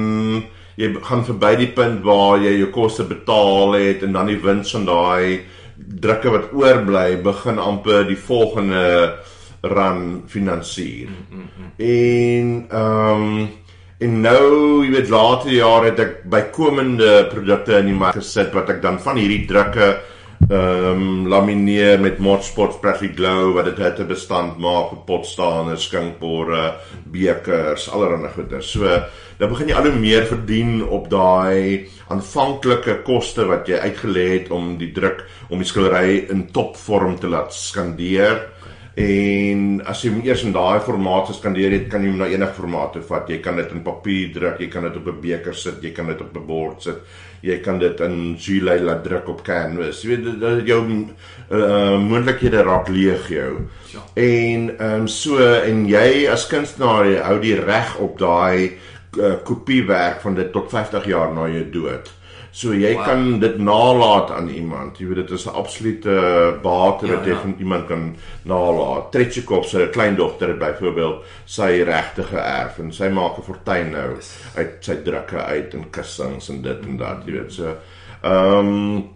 jy 0.78 0.90
gaan 1.06 1.26
verby 1.28 1.54
die 1.60 1.70
punt 1.74 2.02
waar 2.06 2.42
jy 2.42 2.56
jou 2.62 2.72
koste 2.74 3.06
betaal 3.10 3.76
het 3.78 4.06
en 4.06 4.18
dan 4.18 4.32
die 4.32 4.40
wins 4.42 4.74
van 4.74 4.88
daai 4.90 5.46
drukke 5.78 6.34
wat 6.34 6.52
oorbly 6.58 7.20
begin 7.22 7.62
amper 7.62 8.08
die 8.10 8.18
volgende 8.18 8.84
run 9.62 10.24
finansier. 10.30 11.14
En 11.78 12.52
ehm 12.70 13.30
um, 13.30 13.48
en 14.04 14.20
nou, 14.22 14.84
jy 14.86 14.92
weet 14.94 15.10
later 15.10 15.54
jare 15.54 15.90
het 15.90 16.00
ek 16.04 16.20
bykomende 16.30 17.14
produkte 17.32 17.80
in 17.80 17.90
die 17.90 17.98
mark 17.98 18.20
gesit 18.20 18.54
wat 18.54 18.70
ek 18.76 18.84
dan 18.84 19.02
van 19.02 19.18
hierdie 19.18 19.46
drukke 19.50 19.96
ehm 20.48 21.02
um, 21.02 21.28
lamineer 21.28 21.98
met 22.00 22.20
Motspot 22.22 22.78
Pressy 22.80 23.10
Glow 23.16 23.56
wat 23.56 23.66
dit 23.72 23.80
hitte 23.82 24.06
bestand 24.06 24.60
maak 24.62 24.92
vir 24.92 25.00
potstaande, 25.08 25.74
skinkborde, 25.82 26.76
bekers, 27.12 27.88
allerlei 27.90 28.30
goeder. 28.36 28.62
So 28.62 28.86
dan 29.40 29.50
begin 29.50 29.72
jy 29.72 29.80
al 29.80 29.90
hoe 29.90 29.98
meer 29.98 30.28
verdien 30.30 30.84
op 30.86 31.10
daai 31.10 31.90
aanvanklike 32.14 33.00
koste 33.08 33.48
wat 33.50 33.68
jy 33.68 33.82
uitgelê 33.82 34.28
het 34.36 34.54
om 34.54 34.76
die 34.78 34.92
druk 34.94 35.26
om 35.50 35.58
die 35.58 35.68
skildery 35.68 36.28
in 36.30 36.46
topvorm 36.54 37.18
te 37.18 37.34
laat 37.34 37.52
skandeer. 37.58 38.46
En 38.98 39.66
as 39.86 40.00
jy 40.02 40.10
hom 40.10 40.24
eers 40.26 40.42
in 40.42 40.56
daai 40.56 40.80
formaat 40.82 41.28
geskandeer 41.30 41.76
het, 41.76 41.84
kan 41.92 42.02
jy 42.02 42.10
hom 42.10 42.18
na 42.24 42.32
enige 42.32 42.56
formaat 42.58 42.96
toe 42.96 43.04
vat. 43.06 43.30
Jy 43.30 43.38
kan 43.46 43.60
dit 43.62 43.76
in 43.76 43.84
papier 43.86 44.32
druk, 44.34 44.58
jy 44.64 44.70
kan 44.74 44.88
dit 44.88 44.98
op 44.98 45.08
'n 45.12 45.22
beker 45.22 45.54
sit, 45.54 45.84
jy 45.84 45.92
kan 45.94 46.08
dit 46.08 46.22
op 46.22 46.34
'n 46.34 46.46
bord 46.48 46.82
sit. 46.82 46.98
Jy 47.42 47.60
kan 47.62 47.78
dit 47.80 48.00
in 48.00 48.36
Julie 48.40 48.82
laat 48.82 49.04
druk 49.04 49.30
op 49.30 49.44
canvas. 49.44 50.02
Jy 50.02 50.10
weet 50.10 50.40
dit 50.40 50.68
jou 50.68 50.82
uh, 51.52 52.00
moontlikhede 52.00 52.64
raak 52.64 52.88
leeg 52.88 53.30
jou. 53.30 53.68
Ja. 53.94 54.02
En 54.16 54.80
ehm 54.80 55.02
um, 55.02 55.08
so 55.08 55.38
en 55.38 55.86
jy 55.88 56.28
as 56.28 56.48
kunstenaar 56.48 57.06
jy 57.06 57.22
hou 57.22 57.40
die 57.40 57.56
reg 57.56 57.98
op 58.00 58.18
daai 58.18 58.74
uh, 59.20 59.36
kopiewerk 59.44 60.22
van 60.22 60.36
dit 60.36 60.52
tot 60.52 60.70
50 60.70 61.06
jaar 61.06 61.34
na 61.34 61.48
jou 61.48 61.70
dood. 61.70 62.17
So 62.58 62.74
jy 62.74 62.94
Wow. 62.96 63.04
kan 63.06 63.40
dit 63.40 63.58
nalaat 63.62 64.32
aan 64.34 64.48
iemand. 64.50 64.98
Jy 64.98 65.08
weet 65.08 65.28
dit 65.28 65.32
is 65.38 65.46
'n 65.46 65.54
absolute 65.54 66.10
bate 66.64 67.06
Ja, 67.06 67.14
wat 67.14 67.26
jy 67.26 67.32
ja. 67.32 67.40
van 67.42 67.56
iemand 67.60 67.88
kan 67.88 68.16
nalaat. 68.44 69.12
Tretjikov 69.12 69.66
se 69.68 69.90
kleindogter 69.92 70.58
byvoorbeeld 70.58 71.24
sy 71.46 71.84
regte 71.86 72.24
geërf 72.24 72.80
en 72.80 72.92
sy 72.92 73.10
maak 73.10 73.38
'n 73.38 73.44
fortuin 73.44 73.92
nou 73.92 74.18
uit 74.56 74.72
sy 74.80 74.96
drukke 75.04 75.38
uit 75.38 75.74
en 75.74 75.90
kussings 75.90 76.50
en 76.50 76.62
dit 76.62 76.86
en 76.86 76.98
dat, 76.98 77.18
jy 77.26 77.32
weet. 77.32 77.52
So 77.54 77.76
ehm 78.24 78.68
um, 78.68 79.10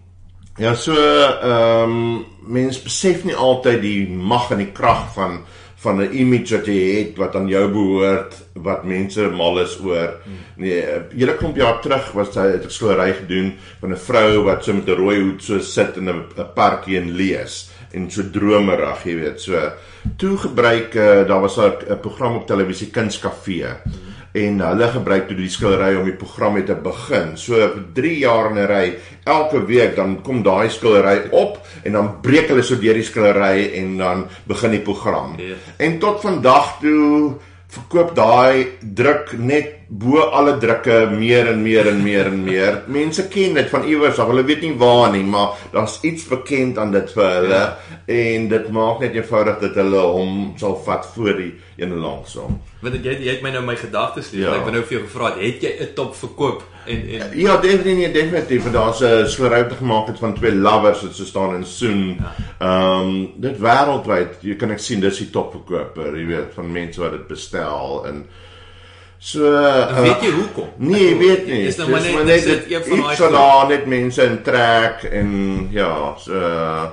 Ja, 0.57 0.73
so 0.75 0.93
ehm 0.93 1.89
um, 1.89 2.25
mense 2.47 2.83
besef 2.83 3.23
nie 3.23 3.35
altyd 3.35 3.81
die 3.81 4.09
mag 4.09 4.51
en 4.51 4.57
die 4.57 4.71
krag 4.71 5.13
van 5.13 5.43
van 5.81 6.01
'n 6.01 6.13
image 6.13 6.55
wat 6.55 6.65
jy 6.65 6.79
het 6.97 7.17
wat 7.17 7.35
aan 7.35 7.47
jou 7.47 7.65
behoort 7.73 8.35
wat 8.53 8.83
mense 8.83 9.29
mal 9.29 9.59
is 9.59 9.79
oor. 9.79 10.13
Nee, 10.55 10.81
'n 10.81 11.17
hele 11.17 11.35
klomp 11.37 11.55
jaar 11.55 11.81
terug 11.81 12.11
was 12.11 12.35
hy 12.35 12.47
het 12.51 12.65
'n 12.65 12.69
skildery 12.69 13.13
gedoen 13.13 13.53
van 13.79 13.91
'n 13.91 13.97
vrou 13.97 14.43
wat 14.43 14.63
so 14.63 14.73
met 14.73 14.87
'n 14.87 14.95
rooi 14.95 15.21
hoed 15.21 15.43
so 15.43 15.59
sit 15.59 15.97
in 15.97 16.09
'n 16.09 16.53
parkie 16.53 16.97
en 16.97 17.11
lees 17.11 17.69
en 17.93 18.11
so 18.11 18.21
dromerig, 18.31 19.03
jy 19.03 19.15
weet. 19.15 19.41
So 19.41 19.71
toe 20.17 20.37
gebruik 20.37 20.95
uh, 20.95 21.27
daar 21.27 21.41
was 21.41 21.57
'n 21.57 21.99
program 22.01 22.35
op 22.35 22.47
televisie 22.47 22.89
Kunskafee 22.89 23.73
en 24.31 24.61
hulle 24.63 24.87
gebruik 24.93 25.27
toe 25.27 25.35
die 25.35 25.49
skildery 25.51 25.95
om 25.99 26.05
die 26.07 26.15
programme 26.15 26.63
te 26.63 26.75
begin. 26.75 27.33
So 27.37 27.59
vir 27.59 27.83
3 27.93 28.13
jaar 28.19 28.51
in 28.51 28.57
'n 28.57 28.67
ry, 28.67 28.95
elke 29.25 29.65
week 29.65 29.95
dan 29.95 30.21
kom 30.21 30.43
daai 30.43 30.69
skildery 30.69 31.29
op 31.31 31.59
en 31.83 31.91
dan 31.91 32.21
breek 32.21 32.47
hulle 32.47 32.63
so 32.63 32.75
deur 32.75 32.93
die 32.93 33.03
skildery 33.03 33.71
en 33.75 33.97
dan 33.97 34.27
begin 34.47 34.71
die 34.71 34.79
program. 34.79 35.35
Ja. 35.37 35.55
En 35.77 35.99
tot 35.99 36.21
vandag 36.21 36.79
toe 36.79 37.35
verkoop 37.67 38.15
daai 38.15 38.67
druk 38.79 39.37
net 39.37 39.80
bo 39.91 40.21
alle 40.31 40.53
drukke 40.57 41.09
meer 41.11 41.49
en 41.51 41.59
meer 41.59 41.89
en 41.91 41.97
meer 42.03 42.29
en 42.29 42.43
meer. 42.43 42.77
Mense 42.87 43.25
ken 43.27 43.57
dit 43.59 43.69
van 43.69 43.83
iewers 43.83 44.19
af. 44.23 44.29
Hulle 44.31 44.45
weet 44.47 44.63
nie 44.63 44.71
waar 44.79 45.11
nie, 45.11 45.23
maar 45.27 45.57
daar's 45.73 45.97
iets 46.07 46.29
bekend 46.31 46.77
aan 46.79 46.93
dit 46.95 47.09
vir 47.11 47.27
hulle 47.27 47.57
ja. 47.57 47.97
en 48.07 48.45
dit 48.53 48.69
maak 48.71 49.01
net 49.03 49.17
eenvoudig 49.19 49.57
dat 49.59 49.79
hulle 49.81 50.03
hom 50.15 50.37
sal 50.61 50.77
vat 50.85 51.09
voor 51.11 51.33
die 51.41 51.49
ene 51.81 51.97
langs 51.99 52.37
hom. 52.39 52.61
Want 52.79 53.01
jy 53.03 53.17
jy 53.19 53.33
het 53.33 53.43
my 53.43 53.51
nou 53.51 53.65
my 53.67 53.75
gedagtes 53.75 54.29
lees. 54.31 54.45
Ja. 54.45 54.53
Ek 54.55 54.63
wou 54.63 54.71
nou 54.77 54.83
vir 54.85 54.95
jou 54.95 55.01
gevra 55.09 55.33
het, 55.33 55.41
het 55.43 55.65
jy 55.67 55.71
'n 55.83 55.89
top 55.97 56.15
verkoop 56.15 56.63
en 56.87 57.01
en 57.17 57.33
Ja, 57.39 57.57
definitief, 57.57 57.97
nee, 57.97 58.11
definitief. 58.11 58.71
Daar's 58.71 59.01
'n 59.03 59.27
skleroute 59.27 59.75
gemaak 59.75 60.07
het 60.07 60.19
van 60.19 60.33
twee 60.33 60.55
lovers 60.55 61.01
wat 61.01 61.15
so 61.15 61.25
staan 61.25 61.55
in 61.55 61.65
Soen. 61.65 62.23
Ehm 62.59 63.09
um, 63.09 63.31
dit 63.35 63.59
wêreldwyd, 63.59 64.39
jy 64.41 64.55
kan 64.55 64.71
ek 64.71 64.79
sien 64.79 64.99
dis 64.99 65.17
die 65.17 65.29
topverkoper, 65.29 66.15
jy 66.15 66.25
weet, 66.25 66.53
van 66.55 66.71
mense 66.71 66.99
wat 67.01 67.11
dit 67.11 67.27
bestel 67.27 68.05
en 68.07 68.25
so 69.21 69.45
uh, 69.45 69.99
weet 70.01 70.23
jy 70.25 70.31
hoekom? 70.33 70.71
Nee, 70.81 71.11
ek 71.13 71.19
weet 71.21 71.43
nie. 71.45 71.59
Dis 71.67 71.77
nou 71.77 71.91
maar 71.91 72.01
net, 72.01 72.25
net 72.25 72.47
dit 72.47 72.71
een 72.73 72.85
van 72.87 73.03
daai 73.05 73.17
wat 73.21 73.35
daar 73.35 73.67
net 73.69 73.85
mense 73.93 74.25
in 74.25 74.39
trek 74.45 75.05
en 75.05 75.29
ja, 75.73 75.91
so 76.17 76.33
uh, 76.33 76.89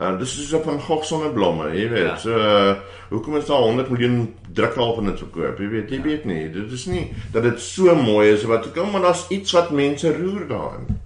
uh 0.00 0.12
dis 0.20 0.38
is 0.40 0.52
op 0.56 0.66
'n 0.72 0.80
gog 0.88 1.04
sonneblomme, 1.04 1.68
jy 1.76 1.88
weet. 1.92 2.06
Ja. 2.08 2.16
So 2.20 2.32
uh, 2.32 2.74
hoekom 3.12 3.36
is 3.36 3.46
daar 3.46 3.64
100 3.68 3.92
miljoen 3.92 4.34
drukkal 4.52 4.94
van 4.94 5.12
dit 5.12 5.18
verkoop? 5.18 5.60
Jy 5.60 5.68
weet, 5.68 5.90
jy 5.90 6.00
weet 6.02 6.24
nie. 6.24 6.50
Dit 6.50 6.72
is 6.72 6.86
nie 6.86 7.12
dat 7.32 7.42
dit 7.42 7.60
so 7.60 7.94
mooi 7.94 8.32
is 8.32 8.48
wat 8.48 8.72
kom 8.72 8.90
maar 8.90 9.04
daar's 9.10 9.26
iets 9.28 9.52
wat 9.52 9.70
mense 9.70 10.16
roer 10.16 10.48
daarin. 10.48 11.00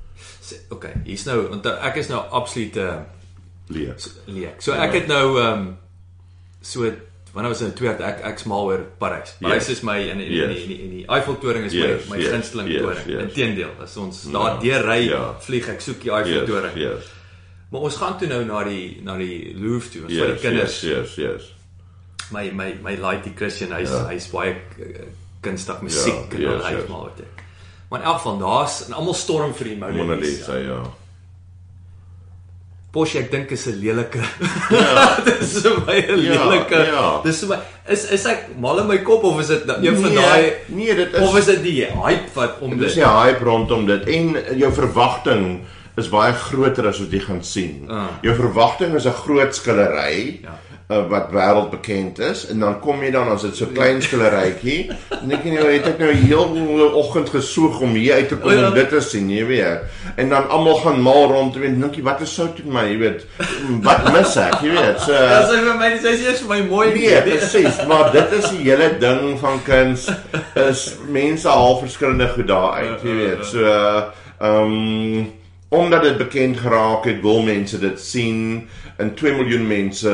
Okay, 0.71 0.93
hier's 1.05 1.25
nou 1.25 1.49
want 1.49 1.67
ek 1.67 1.97
is 2.03 2.09
nou 2.11 2.23
absoluut 2.31 2.77
uh, 2.77 3.01
Leek. 3.71 4.03
leek. 4.27 4.63
So 4.63 4.75
ek 4.75 4.95
het 4.95 5.07
nou 5.07 5.39
ehm 5.39 5.59
um, 5.59 5.79
so 6.61 6.91
wanneer 7.33 7.51
was 7.51 7.59
dit 7.59 7.69
in 7.69 7.75
2 7.75 7.89
ek 8.05 8.21
ek's 8.25 8.45
mal 8.45 8.65
oor 8.65 8.81
Parys. 8.99 9.35
Parys 9.41 9.67
Yes. 9.69 9.77
is 9.77 9.83
my 9.83 9.99
en 10.11 10.21
en 10.21 10.33
Yes. 10.33 10.61
en 10.63 10.69
die 10.69 10.81
en 10.83 10.91
die 10.91 11.05
Eiffeltoring 11.07 11.65
is 11.65 11.73
Yes, 11.73 12.09
my 12.09 12.17
my 12.17 12.23
yes, 12.23 12.31
gunsteling 12.33 12.69
yes, 12.69 12.81
toring. 12.83 13.07
yes. 13.07 13.23
Inteendeel, 13.23 13.71
as 13.83 13.97
ons 13.97 14.25
Ja, 14.25 14.33
daar 14.33 14.61
deur 14.61 14.85
ry 14.89 15.09
ja. 15.09 15.35
vlieg 15.41 15.69
ek 15.69 15.81
soek 15.81 16.01
die 16.01 16.11
Yes, 16.11 16.27
Eiffeltoring. 16.27 16.77
yes. 16.77 17.05
Maar 17.71 17.81
ons 17.81 17.97
gaan 17.97 18.19
toe 18.19 18.29
nou 18.29 18.45
na 18.45 18.65
die 18.65 19.01
na 19.03 19.17
die 19.17 19.55
Louvre 19.57 19.91
toe, 19.91 20.03
ons 20.03 20.13
vir 20.13 20.27
Yes, 20.29 20.41
die 20.41 20.49
kinders. 20.49 20.81
yes, 20.83 21.15
yes, 21.17 21.17
yes. 21.17 21.53
My 22.33 22.51
my 22.53 22.75
my 22.83 22.97
laaitie 22.97 23.35
Christian, 23.37 23.73
hy's 23.73 23.91
Ja. 23.91 24.07
hy's 24.09 24.27
baie 24.31 24.55
uh, 24.79 25.07
kunstig 25.43 25.81
musiek 25.83 26.33
Ja, 26.33 26.37
en 26.37 26.41
yes, 26.57 26.65
hy 26.65 26.73
yes. 26.75 26.83
is 26.83 26.89
mal 26.89 27.01
oor 27.03 27.13
dit. 27.17 27.27
Maar 27.91 28.01
in 28.01 28.07
elk 28.07 28.17
geval 28.17 28.39
daar's 28.39 28.87
en 28.87 28.93
almal 28.95 29.15
storm 29.15 29.55
vir 29.55 29.65
die 29.65 29.77
Mona 29.77 29.93
Mona 29.93 30.15
Lisa. 30.15 30.53
Lisa, 30.55 30.57
ja. 30.59 30.83
Porsche 32.93 33.21
ek 33.21 33.31
dink 33.31 33.51
is 33.55 33.67
'n 33.71 33.77
lelike. 33.81 34.19
Ja. 34.71 35.17
dis 35.27 35.53
vir 35.63 35.77
my 35.87 35.99
'n 36.01 36.19
Ja, 36.25 36.45
lelike. 36.45 36.79
ja. 36.91 37.21
Dis 37.23 37.41
vir 37.45 37.49
my 37.55 37.59
is 37.89 38.05
is 38.11 38.25
ek 38.27 38.49
mal 38.59 38.79
in 38.81 38.87
my 38.89 38.99
kop 38.99 39.23
of 39.25 39.39
is 39.41 39.47
dit 39.49 39.67
nou 39.67 39.77
een 39.79 39.95
van 39.97 40.11
Nee, 40.13 40.17
daai 40.19 40.53
nee, 40.69 40.95
dit 40.95 41.15
is 41.15 41.21
of 41.23 41.37
is 41.39 41.47
dit 41.47 41.63
die 41.63 41.85
hype 41.87 42.31
wat 42.35 42.59
om 42.61 42.77
Dis 42.79 42.95
dit? 42.95 43.05
die 43.05 43.13
hype 43.13 43.45
rondom 43.45 43.87
dit 43.87 44.07
en 44.09 44.37
jou 44.59 44.73
verwagting 44.73 45.61
is 45.97 46.09
baie 46.09 46.33
groter 46.33 46.87
as 46.89 46.99
wat 46.99 47.11
jy 47.13 47.21
gaan 47.21 47.43
sien. 47.45 47.87
Ah. 47.91 48.07
Jou 48.23 48.35
verwagting 48.35 48.95
is 48.95 49.07
'n 49.07 49.13
groot 49.13 49.55
skillery 49.55 50.41
Ja. 50.43 50.59
Uh, 50.91 51.03
wat 51.11 51.31
wêreldbekend 51.35 52.19
is 52.19 52.45
en 52.51 52.59
dan 52.65 52.79
kom 52.83 53.03
jy 53.05 53.13
dan 53.15 53.31
as 53.33 53.45
dit 53.47 53.57
so 53.57 53.71
klein 53.75 54.03
skillerytjie 54.03 54.91
en 55.21 55.31
dink 55.31 55.47
jy 55.47 55.55
nou 55.55 55.69
het 55.71 55.87
ek 55.93 56.03
nou 56.03 56.11
heel 56.13 56.91
oggend 57.01 57.31
gesoog 57.33 57.81
om 57.87 57.95
hier 57.95 58.19
uit 58.21 58.29
te 58.29 58.37
kom 58.37 58.51
O, 58.51 58.57
ja. 58.57 58.69
om 58.69 58.75
dit 58.75 58.89
te 58.91 59.01
sien, 59.05 59.29
jy 59.31 59.45
weet. 59.47 59.85
En 60.19 60.33
dan 60.33 60.49
almal 60.51 60.81
gaan 60.83 61.01
mal 61.05 61.29
rond 61.31 61.57
en 61.57 61.81
dink 61.81 61.99
jy 61.99 62.05
wat 62.07 62.23
is 62.25 62.33
sout 62.35 62.59
in 62.63 62.73
my, 62.75 62.87
jy 62.91 62.99
weet. 63.01 63.27
Wat 63.87 64.09
mis 64.15 64.37
ek, 64.43 64.59
jy 64.65 64.75
weet. 64.75 65.03
So 65.05 65.15
Ja, 65.15 65.43
sy 65.47 65.61
vir 65.63 65.77
my 65.79 65.91
sê 66.03 66.15
eers 66.17 66.43
vir 66.45 66.53
my 66.55 66.61
mooi 66.71 66.87
Nee, 66.97 67.21
presies, 67.27 67.83
maar 67.91 68.11
dit 68.15 68.39
is 68.41 68.49
die 68.55 68.65
hele 68.67 68.91
ding 69.03 69.37
van 69.41 69.61
kuns 69.67 70.09
is 70.59 70.87
mense 71.13 71.49
haal 71.49 71.79
verskillende 71.83 72.31
goed 72.35 72.49
daar 72.51 72.81
uit, 72.81 73.05
jy 73.07 73.19
weet. 73.21 73.45
So 73.53 73.77
ehm 74.41 74.75
um, 74.75 75.29
omdat 75.71 76.03
dit 76.03 76.17
bekend 76.19 76.59
geraak 76.59 77.05
het, 77.05 77.21
wil 77.23 77.43
mense 77.43 77.79
dit 77.79 78.01
sien. 78.01 78.69
En 78.97 79.15
2 79.15 79.33
miljoen 79.33 79.67
mense 79.67 80.13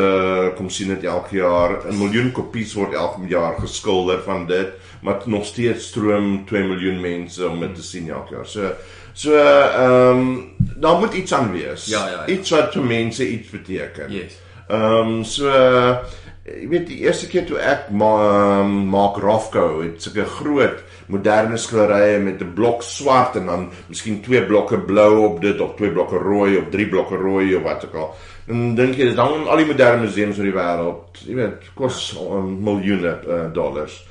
kom 0.57 0.69
sien 0.71 0.88
dit 0.92 1.05
elke 1.05 1.37
jaar. 1.37 1.79
'n 1.88 1.99
Miljoen 1.99 2.33
kopies 2.33 2.75
word 2.75 2.92
elke 2.92 3.27
jaar 3.29 3.57
geskilder 3.59 4.23
van 4.23 4.47
dit, 4.47 4.69
maar 5.01 5.23
nog 5.25 5.47
steeds 5.47 5.87
stroom 5.87 6.45
2 6.47 6.62
miljoen 6.62 7.01
mense 7.01 7.49
om 7.49 7.61
dit 7.61 7.75
te 7.75 7.83
sien 7.83 8.11
elke 8.11 8.35
jaar. 8.35 8.47
So 8.47 8.73
so 9.12 9.33
ehm 9.33 10.19
um, 10.19 10.55
daar 10.59 10.99
moet 10.99 11.14
iets 11.14 11.35
aan 11.35 11.53
wees. 11.53 11.87
Ja, 11.87 12.07
ja, 12.07 12.12
ja. 12.12 12.27
Iets 12.27 12.51
wat 12.51 12.73
vir 12.73 12.85
mense 12.85 13.29
iets 13.29 13.51
beteken. 13.51 14.12
Yes. 14.12 14.37
Ehm 14.69 15.09
um, 15.09 15.25
so 15.25 15.49
jy 16.45 16.69
weet 16.69 16.87
die 16.87 16.99
eerste 16.99 17.27
keer 17.27 17.47
toe 17.47 17.59
ek 17.59 17.88
ma, 17.90 18.12
um, 18.61 18.75
Mark 18.92 19.16
Rothko 19.16 19.81
het 19.83 20.03
sulke 20.03 20.25
groot 20.25 20.85
moderne 21.12 21.57
skilderye 21.57 22.19
met 22.19 22.40
'n 22.42 22.55
blok 22.55 22.83
swart 22.83 23.37
en 23.37 23.47
dan 23.47 23.69
miskien 23.88 24.21
twee 24.23 24.45
blokke 24.47 24.79
blou 24.79 25.25
op 25.25 25.40
dit 25.40 25.61
of 25.61 25.75
twee 25.77 25.90
blokke 25.90 26.16
rooi 26.16 26.57
of 26.57 26.64
drie 26.71 26.88
blokke 26.88 27.16
rooi 27.16 27.55
of 27.55 27.62
wat 27.62 27.85
ook 27.85 27.95
al. 27.95 28.14
Dan 28.47 28.75
dink 28.75 28.95
jy 28.95 29.14
hang 29.14 29.35
in 29.35 29.49
al 29.49 29.57
die 29.57 29.66
moderne 29.66 30.03
museums 30.03 30.38
oor 30.38 30.45
die 30.45 30.55
wêreld. 30.55 31.23
Jy 31.27 31.35
weet, 31.35 31.73
kos 31.75 32.12
ja. 32.14 32.37
um, 32.37 32.62
miljoene 32.62 33.19
uh, 33.27 33.53
dollars. 33.53 34.05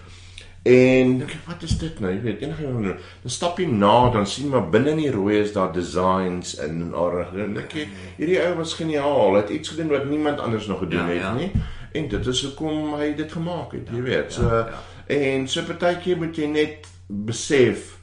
En 0.65 1.12
dink 1.19 1.29
ek, 1.29 1.43
wat 1.45 1.62
is 1.63 1.75
dit 1.77 1.99
nou? 2.01 2.10
Jy 2.10 2.21
weet, 2.23 2.41
enige 2.41 2.95
dan 3.21 3.31
stap 3.31 3.60
jy 3.62 3.67
na, 3.69 4.10
dan 4.10 4.25
sien 4.25 4.49
maar 4.49 4.65
binne 4.73 4.95
in 4.95 5.03
die 5.03 5.12
rooi 5.13 5.38
is 5.43 5.53
daar 5.53 5.69
designs 5.73 6.55
in 6.58 6.81
en. 6.89 7.27
Dan 7.36 7.53
dink 7.53 7.75
jy, 7.77 7.86
hierdie 8.17 8.39
ou 8.41 8.55
was 8.58 8.73
geniaal. 8.73 9.36
Hy 9.36 9.43
het 9.43 9.53
iets 9.60 9.75
gedoen 9.75 9.93
wat 9.93 10.10
niemand 10.10 10.41
anders 10.41 10.67
nog 10.67 10.79
gedoen 10.79 11.05
Ja, 11.05 11.13
het 11.13 11.21
ja. 11.21 11.34
nie. 11.34 11.51
En 11.95 12.08
dit 12.12 12.27
is 12.27 12.41
hoekom 12.43 12.95
hy 12.97 13.13
dit 13.15 13.31
gemaak 13.31 13.71
het, 13.77 13.93
jy 13.93 14.01
weet. 14.03 14.34
So 14.34 14.49
ja. 14.49 14.81
En 15.07 15.47
so 15.47 15.65
partykeer 15.67 16.17
moet 16.17 16.37
jy 16.37 16.47
net 16.47 16.87
besef 17.07 17.97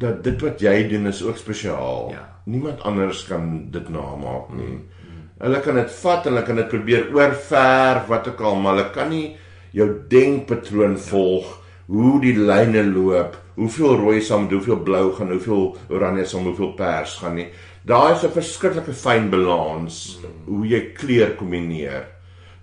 dat 0.00 0.22
dit 0.24 0.40
wat 0.42 0.62
jy 0.64 0.88
doen 0.88 1.06
is 1.10 1.22
ook 1.22 1.36
spesiaal. 1.36 2.10
Ja. 2.14 2.24
Niemand 2.50 2.80
anders 2.88 3.24
kan 3.28 3.70
dit 3.70 3.88
namaak 3.88 4.50
nie. 4.56 4.78
Hulle 5.40 5.60
kan 5.64 5.78
dit 5.80 5.92
vat 6.02 6.26
en 6.26 6.34
hulle 6.34 6.44
kan 6.46 6.58
dit 6.60 6.68
probeer 6.68 7.06
oorverf 7.16 8.08
wat 8.08 8.28
ook 8.28 8.40
al, 8.44 8.58
maar 8.60 8.76
hulle 8.76 8.90
kan 8.94 9.08
nie 9.12 9.36
jou 9.76 9.88
denkpatroon 10.10 10.98
volg 10.98 11.56
hoe 11.90 12.20
die 12.22 12.36
lyne 12.38 12.82
loop, 12.86 13.36
hoeveel 13.56 13.96
rooi 13.98 14.20
saam 14.22 14.48
hoeveel 14.50 14.82
blou 14.86 15.06
gaan, 15.16 15.32
hoeveel 15.34 15.64
oranje 15.90 16.26
saam 16.28 16.46
hoeveel 16.48 16.74
pers 16.78 17.16
gaan 17.22 17.38
nie. 17.40 17.48
Daar 17.82 18.14
is 18.14 18.24
'n 18.24 18.36
verskriklike 18.36 18.92
fyn 18.92 19.30
balans 19.30 20.18
hoe 20.46 20.66
jy 20.66 20.92
kleur 20.94 21.34
kombineer 21.36 22.06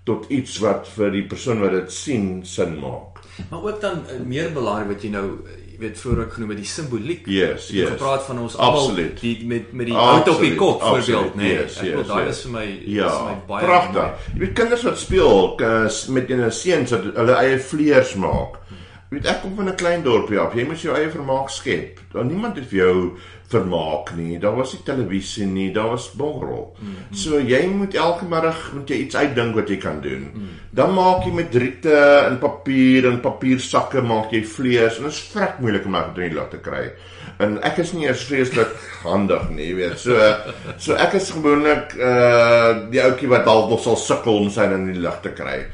tot 0.04 0.30
iets 0.30 0.58
wat 0.58 0.88
vir 0.88 1.10
die 1.10 1.26
persoon 1.26 1.60
wat 1.60 1.72
dit 1.72 1.92
sien 1.92 2.44
sin 2.44 2.78
maak. 2.80 3.07
Maar 3.50 3.62
ook 3.62 3.80
dan 3.80 4.04
uh, 4.06 4.20
meer 4.26 4.52
belangrik 4.52 4.92
wat 4.94 5.02
jy 5.02 5.10
nou 5.14 5.26
uh, 5.30 5.56
jy 5.78 5.78
weet 5.78 5.98
vroeër 6.00 6.20
ook 6.24 6.32
genoem 6.34 6.48
het 6.50 6.58
die 6.58 6.66
simboliek. 6.66 7.26
Yes, 7.30 7.68
Jy 7.70 7.84
het 7.84 7.88
yes. 7.88 7.92
gepraat 7.94 8.24
van 8.26 8.38
ons 8.42 8.56
almal 8.56 8.96
die 9.20 9.34
met 9.46 9.72
met 9.72 9.86
die 9.86 9.94
hout 9.94 10.28
op 10.32 10.40
die 10.42 10.54
kop 10.58 10.82
voorbeeld, 10.82 11.36
né? 11.38 11.42
Nee, 11.42 11.52
yes, 11.60 11.76
ek 11.78 11.92
yes, 11.92 12.08
daai 12.08 12.24
yes. 12.24 12.36
is 12.36 12.42
vir 12.46 12.54
my 12.56 12.64
Ja, 12.66 13.06
is 13.06 13.18
vir 13.20 13.28
my 13.28 13.36
baie 13.52 13.68
pragtig. 13.68 14.24
Jy 14.32 14.40
weet 14.42 14.56
kinders 14.58 14.82
wat 14.88 14.98
speel 14.98 15.30
uh, 15.62 15.84
met 16.16 16.32
hulle 16.34 16.50
seuns 16.50 16.96
wat 16.96 17.06
hulle 17.20 17.36
eie 17.44 17.60
vleers 17.70 18.14
maak. 18.18 18.58
Jy 18.66 18.80
weet 19.08 19.26
ek 19.26 19.40
kom 19.42 19.56
van 19.56 19.68
'n 19.68 19.74
klein 19.80 20.02
dorpie 20.02 20.38
af. 20.38 20.54
Jy 20.54 20.64
moet 20.68 20.80
jou 20.80 20.94
eie 20.96 21.10
vermaak 21.10 21.48
skep. 21.50 22.00
Daar 22.12 22.24
niemand 22.24 22.56
het 22.56 22.66
vir 22.68 22.78
jou 22.78 23.18
vermaak 23.48 24.12
nie. 24.16 24.38
Daar 24.38 24.56
was 24.56 24.72
nie 24.72 24.82
televisie 24.84 25.46
nie, 25.46 25.72
daar 25.72 25.88
was 25.88 26.10
borrel. 26.12 26.76
Mm 26.78 26.88
-hmm. 26.88 27.16
So 27.16 27.40
jy 27.40 27.66
moet 27.66 27.94
elke 27.94 28.24
middag 28.24 28.72
moet 28.74 28.88
jy 28.88 28.96
iets 28.96 29.16
uitdink 29.16 29.54
wat 29.54 29.68
jy 29.68 29.76
kan 29.76 30.00
doen. 30.00 30.30
Mm. 30.34 30.48
Dan 30.70 30.94
maak 30.94 31.24
jy 31.24 31.32
met 31.32 31.54
riete 31.54 32.24
en 32.28 32.38
papier 32.38 33.06
en 33.06 33.20
papiersakke 33.20 34.02
maak 34.02 34.30
jy 34.30 34.44
vlees 34.44 34.96
en 34.96 35.02
dit 35.02 35.12
is 35.12 35.30
vrek 35.32 35.58
moeilik 35.58 35.84
om 35.84 35.92
dit 35.92 36.14
die 36.14 36.34
lug 36.34 36.48
te 36.48 36.58
kry. 36.58 36.92
En 37.38 37.62
ek 37.62 37.78
is 37.78 37.92
nie 37.92 38.06
eers 38.06 38.24
vreeslik 38.24 38.68
handig 39.10 39.50
nie, 39.50 39.68
jy 39.68 39.74
weet. 39.74 39.98
So 39.98 40.34
so 40.76 40.94
ek 40.94 41.12
is 41.12 41.30
gewoonlik 41.30 41.94
uh 41.96 42.90
die 42.90 43.02
ouetjie 43.02 43.28
wat 43.28 43.44
dalk 43.44 43.70
nog 43.70 43.80
sal 43.80 43.96
sukkel 43.96 44.36
om 44.36 44.50
sy 44.50 44.62
in 44.62 44.92
die 44.92 45.00
lug 45.00 45.20
te 45.20 45.30
kry. 45.30 45.66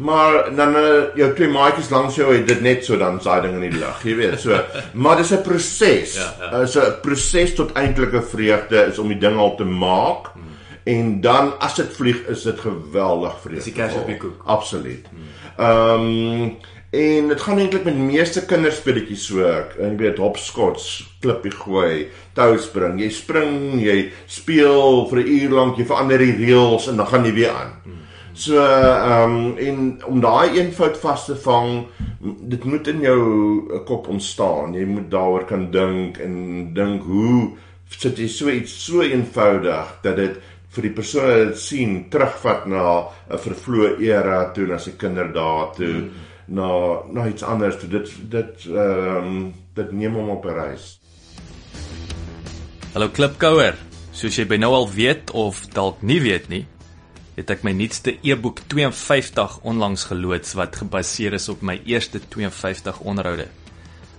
Maar 0.00 0.54
dan 0.56 0.76
uh, 0.76 1.02
jou 1.18 1.26
twee 1.36 1.48
maatjies 1.52 1.90
langs 1.92 2.14
jou 2.16 2.30
het 2.32 2.46
dit 2.48 2.60
net 2.64 2.84
so 2.86 2.96
dan 2.96 3.18
saai 3.20 3.42
ding 3.44 3.58
in 3.58 3.66
die 3.70 3.78
lug, 3.80 3.98
jy 4.06 4.14
weet. 4.16 4.38
So 4.40 4.56
maar 5.02 5.16
dis 5.20 5.32
'n 5.36 5.42
proses. 5.44 6.14
Ja, 6.16 6.30
ja. 6.40 6.66
So 6.66 6.80
'n 6.80 7.00
proses 7.02 7.54
tot 7.54 7.72
eintlike 7.76 8.22
vreugde 8.22 8.86
is 8.88 8.98
om 8.98 9.08
die 9.12 9.18
ding 9.18 9.36
al 9.36 9.56
te 9.56 9.64
maak. 9.64 10.32
Hmm. 10.32 10.48
En 10.88 11.20
dan 11.20 11.52
as 11.60 11.74
dit 11.76 11.92
vlieg 11.96 12.22
is 12.32 12.42
dit 12.42 12.60
geweldig 12.60 13.34
vreugde. 13.42 13.54
Dis 13.60 13.64
die 13.64 13.76
kers 13.76 13.94
op 13.94 14.06
die 14.06 14.16
koek. 14.16 14.40
Absoluut. 14.46 15.06
Ehm 15.58 16.00
um, 16.00 16.56
en 16.90 17.28
dit 17.28 17.40
gaan 17.40 17.58
eintlik 17.58 17.84
met 17.84 17.94
meeste 17.96 18.42
kinderspeletjies 18.46 19.26
so. 19.26 19.44
ek- 19.46 19.76
weet 19.98 20.18
hopskots, 20.18 21.06
klippie 21.20 21.52
gooi, 21.52 22.08
tou 22.34 22.56
spring. 22.58 22.98
Jy 23.00 23.10
spring, 23.10 23.82
jy 23.82 24.10
speel 24.26 25.06
vir 25.10 25.18
'n 25.18 25.28
uur 25.28 25.50
lank, 25.50 25.76
jy 25.78 25.84
verander 25.84 26.18
die 26.18 26.36
reëls 26.36 26.88
en 26.88 26.96
dan 26.96 27.06
gaan 27.06 27.24
jy 27.24 27.32
weer 27.34 27.50
aan. 27.50 27.76
So 28.40 28.56
ehm 28.56 29.34
um, 29.36 29.56
en 29.60 29.80
om 30.08 30.20
daai 30.20 30.56
eenvoud 30.56 30.96
vas 31.02 31.24
te 31.26 31.34
vang, 31.44 31.82
dit 32.48 32.64
moet 32.64 32.86
in 32.88 33.02
jou 33.04 33.18
eh, 33.20 33.82
kop 33.84 34.08
ontstaan. 34.08 34.72
Jy 34.74 34.86
moet 34.88 35.10
daaroor 35.12 35.44
kan 35.44 35.66
dink 35.74 36.16
en 36.24 36.38
dink 36.74 37.04
hoe 37.04 37.50
sit 37.90 38.18
jy 38.18 38.28
so 38.32 38.48
iets 38.48 38.72
so 38.86 39.04
eenvoudig 39.04 39.92
dat 40.06 40.16
dit 40.16 40.40
vir 40.70 40.86
die 40.86 40.94
persoon 40.94 41.26
wat 41.26 41.40
dit 41.50 41.60
sien 41.60 41.94
terugvat 42.08 42.66
na 42.70 43.10
'n 43.28 43.42
vervloë 43.44 44.00
era 44.08 44.40
toe 44.54 44.66
na 44.66 44.78
sy 44.78 44.96
kinderdae 44.96 45.70
toe. 45.76 45.94
Mm. 46.00 46.10
na 46.50 46.68
na 47.12 47.28
iets 47.28 47.42
anders. 47.42 47.78
toe. 47.78 47.88
Dit 47.88 48.10
dit 48.30 48.66
ehm 48.72 49.26
um, 49.26 49.54
dit 49.74 49.92
neem 49.92 50.14
hom 50.14 50.28
op 50.28 50.44
'n 50.44 50.54
reis. 50.54 50.98
Hallo 52.92 53.08
Klipkouer. 53.08 53.76
Soos 54.12 54.36
jy 54.36 54.46
by 54.46 54.56
nou 54.56 54.72
al 54.74 54.88
weet 54.90 55.30
of 55.30 55.66
dalk 55.72 56.02
nie 56.02 56.20
weet 56.20 56.48
nie, 56.48 56.66
het 57.40 57.48
ek 57.54 57.62
my 57.64 57.72
nuutste 57.72 58.12
e-boek 58.26 58.58
52 58.68 59.60
onlangs 59.68 60.04
geloods 60.10 60.52
wat 60.58 60.76
gebaseer 60.82 61.32
is 61.38 61.48
op 61.52 61.60
my 61.64 61.76
eerste 61.88 62.18
52 62.20 63.00
onderhoude. 63.00 63.46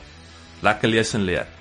Lekker 0.62 0.90
lees 0.90 1.14
en 1.14 1.22
leer. 1.22 1.55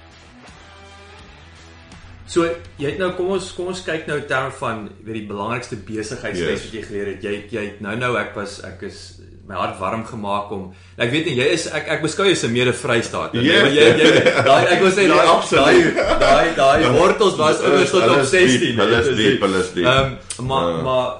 So 2.26 2.44
jy 2.78 2.86
het 2.90 2.98
nou 2.98 3.10
kom 3.18 3.26
ons 3.36 3.52
kom 3.52 3.66
ons 3.68 3.82
kyk 3.84 4.06
nou 4.08 4.20
terme 4.28 4.50
van 4.58 4.88
weet 5.04 5.14
die 5.14 5.26
belangrikste 5.28 5.76
besigheidsles 5.76 6.48
Yes. 6.50 6.64
wat 6.64 6.72
jy 6.72 6.82
geleer 6.82 7.06
het. 7.12 7.22
Jy 7.22 7.34
jy 7.52 7.64
het 7.66 7.80
nou 7.80 7.96
nou 7.96 8.16
ek 8.16 8.34
was 8.34 8.60
ek 8.64 8.82
is 8.82 9.20
my 9.46 9.54
hart 9.54 9.78
warm 9.78 10.06
gemaak 10.08 10.50
om 10.52 10.72
ek 10.96 11.10
weet 11.12 11.26
nie 11.26 11.34
jy 11.36 11.48
is 11.52 11.66
ek 11.68 11.88
ek 11.88 12.02
beskou 12.02 12.24
jou 12.24 12.32
as 12.32 12.44
'n 12.44 12.52
mede-Vrystaat. 12.52 13.34
Ja. 13.34 13.60
Maar 13.62 13.70
jy 13.70 13.88
jy 14.00 14.24
daai 14.44 14.64
ek 14.72 14.80
wil 14.80 14.90
sê 14.90 15.02
Ja, 15.08 15.14
daai 15.16 15.26
absoluut. 15.28 15.94
daai 15.94 16.54
daai 16.56 16.82
daai 16.82 16.98
wortels 16.98 17.36
was 17.36 17.60
ouers 17.60 17.90
tot 17.90 18.08
op 18.08 18.16
is 18.24 18.30
diep, 18.30 18.48
16. 18.48 18.76
hulle 18.78 19.00
is 19.00 19.16
diep, 19.16 19.40
hulle 19.40 19.58
is 19.60 19.72
diep. 19.74 19.84
Ehm 19.86 20.46
maar 20.48 20.68
Ja. 20.70 20.82
maar 20.82 21.10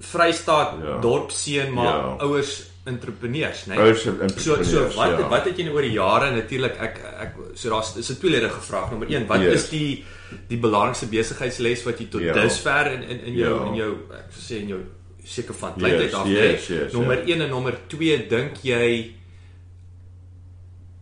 Vrystaat 0.00 0.72
Ja. 0.82 0.98
dorpseun 1.00 1.72
maar 1.72 1.84
Ja. 1.84 2.16
ouers 2.24 2.62
entrepreneurs, 2.86 3.66
né? 3.66 3.76
Ouers 3.78 4.02
So 4.36 4.62
so 4.62 4.82
wat 4.96 5.18
ja. 5.18 5.28
wat 5.28 5.44
het 5.44 5.56
jy 5.58 5.64
nou 5.64 5.74
oor 5.74 5.82
die 5.82 5.92
jare 5.96 6.30
natuurlik 6.34 6.76
ek 6.80 6.98
ek 7.20 7.30
so 7.54 7.70
daar's 7.70 7.96
is 7.96 8.10
'n 8.10 8.18
tweeledige 8.20 8.60
vraag. 8.60 8.90
Nommer 8.90 9.08
1, 9.10 9.26
wat 9.26 9.40
Yes. 9.40 9.54
is 9.54 9.68
die 9.70 10.04
die 10.48 10.58
belangrikste 10.58 11.06
besigheidsles 11.06 11.84
wat 11.84 11.98
jy 11.98 12.06
tot 12.10 12.20
Ja. 12.20 12.32
dusver 12.32 12.92
in 12.92 13.02
in 13.02 13.20
in 13.24 13.34
jou 13.34 13.54
Ja. 13.60 13.66
in 13.68 13.74
jou 13.74 13.90
ek 14.12 14.30
sou 14.32 14.42
sê 14.56 14.60
in 14.60 14.68
jou 14.68 14.80
seker 15.24 15.54
van 15.54 15.72
Yes, 15.76 15.82
kleintyd 15.82 16.14
af 16.14 16.26
yes, 16.26 16.68
lê. 16.68 16.74
yes, 16.82 16.92
Nommer 16.92 17.16
ja. 17.26 17.34
1 17.34 17.40
en 17.40 17.50
nommer 17.50 17.74
2 17.88 18.26
dink 18.28 18.52
jy 18.62 19.12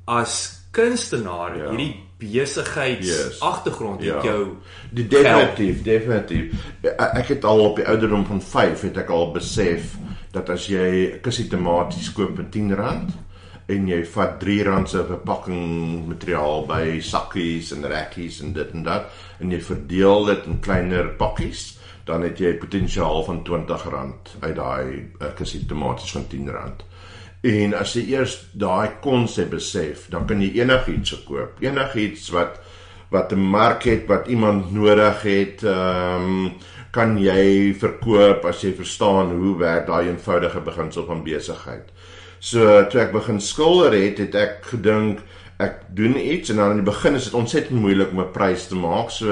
as 0.06 0.60
kunstenaar 0.72 1.56
Ja. 1.56 1.70
hierdie 1.70 1.94
besigheids 2.18 3.06
Yes. 3.06 3.40
agtergrond 3.40 4.00
het 4.00 4.08
Ja. 4.08 4.22
jou 4.22 4.56
Die 4.92 5.06
definitief, 5.08 5.82
definitief. 5.82 6.52
Ek 6.82 7.14
ek 7.16 7.26
het 7.28 7.44
al 7.44 7.60
op 7.60 7.76
die 7.76 7.86
ouderdom 7.86 8.24
van 8.26 8.40
5 8.42 8.80
het 8.80 8.96
ek 8.96 9.08
al 9.10 9.32
besef 9.32 9.96
dat 10.32 10.50
as 10.50 10.66
jy 10.66 11.12
'n 11.14 11.20
kussie 11.20 11.48
tematies 11.48 12.12
koop 12.12 12.36
vir 12.36 12.44
R10 12.44 13.12
en 13.68 13.88
jy 13.88 14.04
vat 14.14 14.42
R3 14.42 14.86
se 14.86 15.04
verpakking 15.04 16.08
materiaal 16.08 16.66
by 16.66 17.00
sakkies 17.00 17.72
en 17.72 17.84
rekkies 17.84 18.40
en 18.42 18.52
dit 18.52 18.72
en 18.74 18.82
dat 18.82 19.10
en 19.40 19.50
jy 19.50 19.60
verdeel 19.60 20.24
dit 20.24 20.46
in 20.46 20.60
kleiner 20.60 21.12
pakkies, 21.18 21.78
dan 22.04 22.22
het 22.22 22.40
jy 22.40 22.54
potensiaal 22.58 23.24
van 23.24 23.44
R20 23.46 24.40
uit 24.40 24.56
daai 24.56 24.86
uh, 25.20 25.30
kussie 25.36 25.66
tematies 25.66 26.12
van 26.12 26.24
R10. 26.24 26.82
En 27.42 27.74
as 27.74 27.94
jy 27.94 28.04
eers 28.14 28.36
daai 28.54 29.00
konsep 29.02 29.50
besef, 29.50 30.06
dan 30.10 30.26
kan 30.26 30.42
jy 30.42 30.52
enigiets 30.60 31.10
verkoop. 31.16 31.62
Enigiets 31.62 32.30
wat 32.30 32.60
wat 33.12 33.32
'n 33.32 33.38
mark 33.38 33.82
het, 33.84 34.06
wat 34.08 34.26
iemand 34.26 34.72
nodig 34.72 35.22
het, 35.22 35.62
ehm 35.62 36.46
um, 36.46 36.52
kan 36.92 37.16
jy 37.18 37.72
verkoop 37.80 38.44
as 38.48 38.62
jy 38.64 38.74
verstaan 38.76 39.32
hoe 39.38 39.56
werk 39.58 39.86
daai 39.88 40.10
eenvoudige 40.10 40.60
beginsel 40.60 41.06
van 41.08 41.24
besigheid. 41.24 41.88
So 42.42 42.82
toe 42.90 43.00
ek 43.00 43.14
begin 43.14 43.40
skilder 43.40 43.94
het, 43.96 44.18
het 44.18 44.34
ek 44.36 44.66
gedink 44.74 45.22
ek 45.62 45.84
doen 45.94 46.16
iets 46.18 46.50
en 46.50 46.58
dan 46.58 46.74
in 46.74 46.82
die 46.82 46.88
begin 46.88 47.14
is 47.14 47.28
dit 47.28 47.36
ontsettend 47.38 47.80
moeilik 47.80 48.10
om 48.12 48.20
'n 48.20 48.32
prys 48.34 48.66
te 48.68 48.74
maak. 48.74 49.10
So 49.10 49.30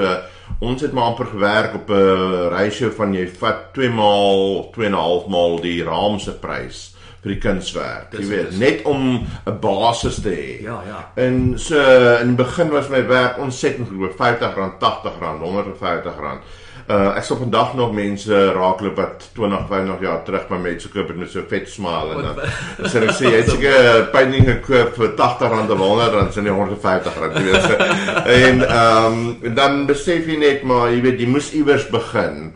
ons 0.59 0.81
het 0.81 0.93
maar 0.93 1.11
amper 1.11 1.25
gewerk 1.25 1.75
op 1.75 1.89
'n 1.89 2.49
ratio 2.49 2.89
van 2.89 3.13
jy 3.13 3.27
vat 3.27 3.73
2 3.73 3.89
maal 3.89 4.71
2.5 4.71 5.27
maal 5.27 5.59
die 5.61 5.83
raamse 5.83 6.33
prys 6.39 6.95
vir 7.21 7.33
die 7.35 7.41
kunswerk. 7.41 8.13
Jy 8.17 8.27
weet, 8.27 8.57
net 8.59 8.81
om 8.85 9.27
'n 9.45 9.59
basis 9.59 10.21
te 10.21 10.29
hê. 10.29 10.63
Ja, 10.63 10.81
ja. 10.87 11.11
En 11.15 11.59
so 11.59 11.77
in 12.21 12.35
die 12.35 12.43
begin 12.45 12.69
was 12.69 12.89
my 12.89 13.07
werk 13.07 13.37
ontsettend 13.37 13.87
goed, 13.89 14.11
R50, 14.11 14.55
R80, 14.55 15.13
R150. 15.21 16.41
Uh 16.87 17.11
ek 17.17 17.25
sal 17.27 17.37
vandag 17.37 17.73
nog 17.77 17.93
mense 17.93 18.37
raakloop 18.55 18.97
wat 18.97 19.27
20, 19.35 19.67
25 19.69 20.05
jaar 20.05 20.23
terug 20.25 20.47
by 20.49 20.59
my 20.63 20.73
gekoop 20.79 21.11
het 21.11 21.19
met 21.19 21.31
so 21.31 21.43
vet 21.49 21.69
smile 21.69 22.15
en 22.15 22.25
dan 22.25 22.89
sê 22.89 23.03
ek 23.05 23.13
sê 23.17 23.29
jy 23.29 23.41
het 23.41 23.51
seker 23.51 24.07
painting 24.15 24.47
gekoop 24.49 24.95
vir 24.97 25.13
R80 25.13 25.75
of 25.75 25.83
R100 25.85 26.39
en 26.39 26.47
nie 26.47 26.55
R150 26.55 27.21
jy 27.21 27.45
weet. 27.45 27.67
So, 27.67 27.91
en 28.39 28.65
ehm 28.65 29.19
um, 29.21 29.53
dan 29.55 29.85
besef 29.89 30.27
jy 30.27 30.39
net 30.41 30.65
maar 30.67 30.89
jy 30.91 31.03
weet 31.05 31.21
jy 31.21 31.29
moes 31.29 31.51
iewers 31.57 31.87
begin. 31.93 32.51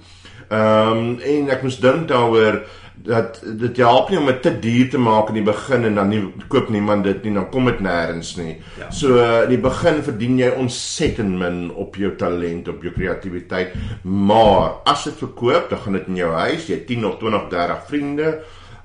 Ehm 0.49 0.97
um, 0.97 1.05
en 1.21 1.53
ek 1.53 1.63
moes 1.65 1.79
dink 1.83 2.09
daaroor 2.09 2.63
dat 3.05 3.39
dit 3.45 3.77
help 3.77 4.09
nie 4.09 4.17
om 4.19 4.25
dit 4.29 4.41
te 4.41 4.51
duur 4.59 4.89
te 4.89 4.99
maak 5.01 5.29
in 5.29 5.39
die 5.39 5.45
begin 5.45 5.85
en 5.89 5.99
dan 5.99 6.09
nie 6.09 6.21
koop 6.51 6.71
niemand 6.73 7.05
dit 7.05 7.23
nie 7.25 7.35
dan 7.37 7.47
kom 7.53 7.69
dit 7.69 7.79
nêrens 7.85 8.33
nie. 8.39 8.57
Ja. 8.79 8.89
So 8.89 9.19
uh, 9.19 9.43
in 9.45 9.53
die 9.53 9.61
begin 9.61 10.01
verdien 10.05 10.39
jy 10.41 10.51
ontsettend 10.57 11.37
min 11.39 11.69
op 11.71 11.99
jou 12.01 12.15
talent, 12.19 12.69
op 12.71 12.83
jou 12.85 12.93
kreatiwiteit, 12.95 13.77
maar 14.03 14.81
as 14.89 15.05
dit 15.09 15.17
verkoop, 15.21 15.69
dan 15.69 15.83
gaan 15.85 15.99
dit 15.99 16.11
in 16.11 16.21
jou 16.23 16.33
huis, 16.33 16.69
jy 16.69 16.79
het 16.81 16.87
10 16.89 17.09
of 17.11 17.17
20, 17.21 17.49
30 17.53 17.89
vriende. 17.89 18.35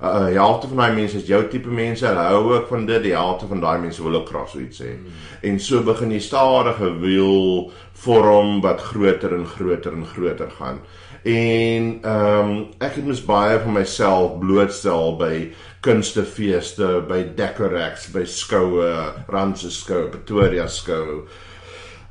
Uh, 0.01 0.31
die 0.31 0.39
helfte 0.39 0.69
van 0.71 0.79
daai 0.81 0.95
mense 0.97 1.19
is 1.19 1.27
jou 1.29 1.43
tipe 1.49 1.69
mense, 1.69 2.05
hulle 2.07 2.23
hou 2.31 2.55
ook 2.55 2.71
van 2.71 2.87
dit, 2.89 3.03
die 3.03 3.13
helfte 3.13 3.49
van 3.51 3.61
daai 3.61 3.83
mense 3.83 4.01
wil 4.01 4.17
ook 4.17 4.31
graag 4.33 4.49
so 4.49 4.61
iets 4.63 4.81
hê. 4.81 4.95
Mm. 4.97 5.19
En 5.49 5.59
so 5.61 5.83
begin 5.85 6.13
jy 6.15 6.21
stadige 6.25 6.89
wiel 7.03 7.69
vorm 8.01 8.63
wat 8.65 8.81
groter 8.81 9.35
en 9.37 9.45
groter 9.45 9.93
en 9.93 10.07
groter 10.09 10.49
gaan. 10.57 10.81
En 11.23 11.99
ehm 12.01 12.49
um, 12.49 12.53
ek 12.81 12.95
het 12.97 13.05
mos 13.05 13.21
baie 13.25 13.59
van 13.61 13.75
myself 13.77 14.39
blootstel 14.41 15.15
by 15.19 15.51
kunstefeeste, 15.85 17.03
by 17.05 17.21
Decorex, 17.37 18.07
by 18.13 18.23
skoue, 18.25 18.89
Randse 19.29 19.69
skou, 19.69 20.07
Pretoria 20.09 20.65
skou, 20.67 21.27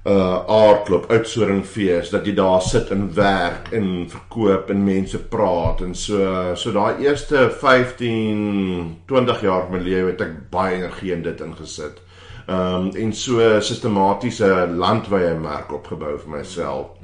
uh 0.07 0.39
aardklop, 0.47 1.11
Oudtshoornfees 1.11 2.13
dat 2.15 2.25
jy 2.27 2.37
daar 2.39 2.63
sit 2.63 2.93
en 2.95 3.09
werk 3.15 3.73
en 3.77 4.07
verkoop 4.09 4.71
en 4.71 4.85
mense 4.85 5.19
praat 5.35 5.83
en 5.85 5.93
so 5.95 6.55
so 6.55 6.73
daai 6.73 7.03
eerste 7.05 7.49
15 7.51 9.03
20 9.11 9.43
jaar 9.43 9.67
van 9.67 9.77
my 9.77 9.83
lewe 9.91 10.15
het 10.15 10.23
ek 10.25 10.39
baie 10.55 10.79
energie 10.79 11.13
in 11.13 11.27
dit 11.27 11.43
ingesit. 11.45 11.99
Ehm 12.47 12.87
um, 12.87 12.89
en 12.95 13.13
so 13.13 13.59
sistematiese 13.59 14.55
landwyse 14.71 15.35
merk 15.43 15.75
opgebou 15.75 16.15
vir 16.23 16.37
myself 16.39 17.00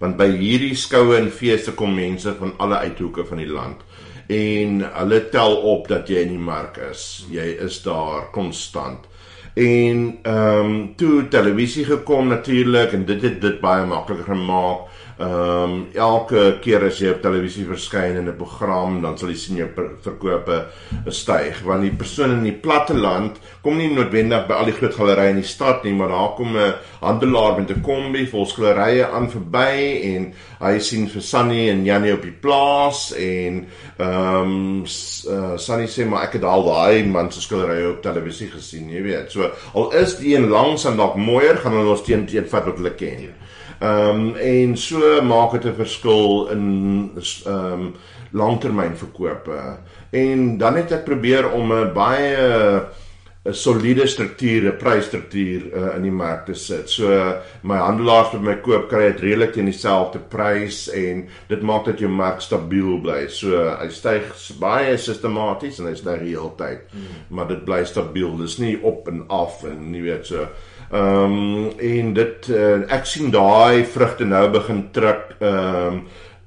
want 0.00 0.16
by 0.16 0.30
hierdie 0.32 0.74
skoue 0.74 1.18
en 1.18 1.30
feeste 1.30 1.76
kom 1.76 1.94
mense 1.94 2.32
van 2.38 2.54
alle 2.58 2.80
uithoeke 2.88 3.26
van 3.28 3.42
die 3.42 3.50
land 3.50 3.84
en 4.30 4.82
hulle 4.94 5.20
tel 5.28 5.56
op 5.72 5.88
dat 5.90 6.08
jy 6.10 6.22
in 6.24 6.36
die 6.36 6.42
mark 6.42 6.78
is. 6.90 7.24
Jy 7.32 7.48
is 7.66 7.80
daar 7.82 8.28
konstant. 8.34 9.08
En 9.58 10.04
ehm 10.22 10.70
um, 10.70 10.76
toe 10.96 11.26
televisie 11.28 11.84
gekom 11.84 12.30
natuurlik 12.30 12.94
en 12.94 13.04
dit 13.08 13.22
het 13.26 13.40
dit 13.42 13.58
baie 13.60 13.86
makliker 13.86 14.28
gemaak. 14.30 14.86
Ehm 15.20 15.72
um, 15.72 15.80
elke 15.92 16.42
keer 16.64 16.86
as 16.86 16.96
jy 17.02 17.10
op 17.12 17.18
televisie 17.20 17.66
verskyn 17.68 18.16
in 18.16 18.28
'n 18.28 18.36
program, 18.38 19.02
dan 19.02 19.18
sal 19.18 19.28
jy 19.28 19.36
sien 19.36 19.56
jou 19.58 19.66
verkope 20.00 20.60
styg 21.12 21.60
want 21.64 21.82
die 21.84 21.92
persoon 21.92 22.30
in 22.38 22.46
die 22.46 22.56
platte 22.56 22.94
land 22.96 23.36
kom 23.60 23.76
nie 23.76 23.90
noodwendig 23.92 24.46
by 24.48 24.54
al 24.54 24.70
die 24.70 24.76
groot 24.78 24.96
gallerye 24.96 25.34
in 25.34 25.42
die 25.42 25.50
stad 25.50 25.84
nie, 25.84 25.92
maar 25.92 26.08
daar 26.08 26.32
kom 26.36 26.56
'n 26.56 26.72
handelaar 27.02 27.58
met 27.58 27.70
'n 27.70 27.82
kombi 27.82 28.24
vol 28.26 28.46
skilderye 28.46 29.04
aan 29.12 29.28
verby 29.30 30.00
en 30.14 30.32
hy 30.60 30.78
sien 30.78 31.06
vir 31.06 31.22
Sunny 31.22 31.68
en 31.68 31.84
Jannie 31.84 32.14
op 32.14 32.22
die 32.22 32.38
plaas 32.40 33.12
en 33.12 33.66
ehm 33.98 34.40
um, 34.40 34.84
uh, 35.28 35.56
Sunny 35.58 35.86
sê 35.86 36.06
maar 36.06 36.22
ek 36.22 36.32
het 36.32 36.44
al 36.44 36.64
daai 36.64 37.04
man 37.04 37.30
se 37.32 37.40
skilderye 37.40 37.90
op 37.90 38.02
televisie 38.02 38.48
gesien, 38.48 38.88
jy 38.88 39.02
weet. 39.02 39.30
So 39.32 39.50
al 39.74 39.92
is 39.92 40.16
die 40.16 40.34
een 40.34 40.48
langs 40.48 40.84
en 40.84 40.96
dalk 40.96 41.16
mooier, 41.16 41.56
gaan 41.56 41.72
hulle 41.72 41.90
ons 41.90 42.02
teen 42.02 42.26
teen 42.26 42.48
vat 42.48 42.64
wat 42.64 42.76
hulle 42.76 42.94
ken. 42.94 43.34
Ehm 43.80 44.20
um, 44.20 44.34
en 44.36 44.76
so 44.76 45.22
maak 45.22 45.52
dit 45.52 45.64
'n 45.64 45.74
verskil 45.74 46.48
in 46.52 46.64
ehm 47.16 47.72
um, 47.72 47.94
langtermynverkope. 48.30 49.78
En 50.10 50.58
dan 50.58 50.76
het 50.76 50.92
ek 50.92 51.04
probeer 51.04 51.50
om 51.50 51.72
'n 51.72 51.92
baie 51.92 52.36
'n 53.42 53.54
soliede 53.54 54.06
struktuur, 54.06 54.62
'n 54.68 54.76
prysstruktuur 54.76 55.62
uh, 55.72 55.96
in 55.96 56.02
die 56.02 56.12
mark 56.12 56.44
te 56.46 56.54
sit. 56.54 56.90
So 56.90 57.08
my 57.62 57.76
handelaars 57.76 58.32
wat 58.32 58.42
my 58.42 58.56
koop 58.60 58.88
kry 58.88 59.06
dit 59.12 59.20
redelik 59.20 59.52
teen 59.52 59.64
dieselfde 59.64 60.18
prys 60.18 60.90
en 60.92 61.28
dit 61.48 61.62
maak 61.62 61.84
dat 61.84 61.98
jou 61.98 62.10
mark 62.10 62.40
stabiel 62.40 62.98
bly. 63.00 63.28
So 63.28 63.64
hy 63.80 63.88
styg 63.88 64.28
baie 64.60 64.96
sistematies 64.96 65.78
en 65.80 65.88
hy 65.88 65.94
styg 65.94 66.20
die 66.20 66.34
hele 66.34 66.52
tyd. 66.56 66.92
Mm. 66.92 67.06
Maar 67.28 67.48
dit 67.48 67.64
bly 67.64 67.84
stabiel. 67.84 68.36
Dis 68.36 68.58
nie 68.58 68.76
op 68.82 69.08
en 69.08 69.24
af 69.28 69.64
en 69.64 69.88
jy 69.94 70.02
weet 70.02 70.26
so 70.26 70.44
Ehm 70.90 71.34
um, 71.34 71.68
en 71.78 72.14
dit 72.14 72.48
uh, 72.50 72.80
ek 72.90 73.04
sien 73.06 73.30
daai 73.30 73.84
vrugte 73.86 74.26
nou 74.26 74.48
begin 74.50 74.88
trek 74.94 75.36
ehm 75.38 76.00
um, 76.00 76.00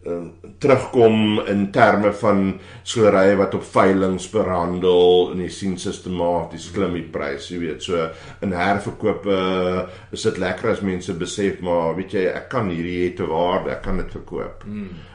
uh, 0.04 0.24
terugkom 0.60 1.40
in 1.48 1.72
terme 1.72 2.12
van 2.20 2.42
skilderye 2.84 3.36
wat 3.40 3.56
op 3.56 3.64
veilinge 3.68 4.28
behandel 4.32 5.32
en 5.32 5.42
jy 5.44 5.50
sien 5.52 5.78
sistematies 5.80 6.70
klim 6.76 6.96
die 6.96 7.06
prys, 7.16 7.50
jy 7.52 7.60
weet. 7.62 7.84
So 7.84 8.10
in 8.44 8.56
herverkoop 8.56 9.28
uh, 9.32 9.86
is 10.12 10.28
dit 10.28 10.40
lekker 10.44 10.74
as 10.74 10.84
mense 10.84 11.16
besef 11.20 11.64
maar 11.64 11.96
weet 11.96 12.16
jy, 12.16 12.26
ek 12.32 12.50
kan 12.52 12.72
hierdie 12.72 13.00
het 13.06 13.24
'n 13.24 13.32
waarde, 13.32 13.72
ek 13.78 13.82
kan 13.88 14.04
dit 14.04 14.12
verkoop. 14.12 14.68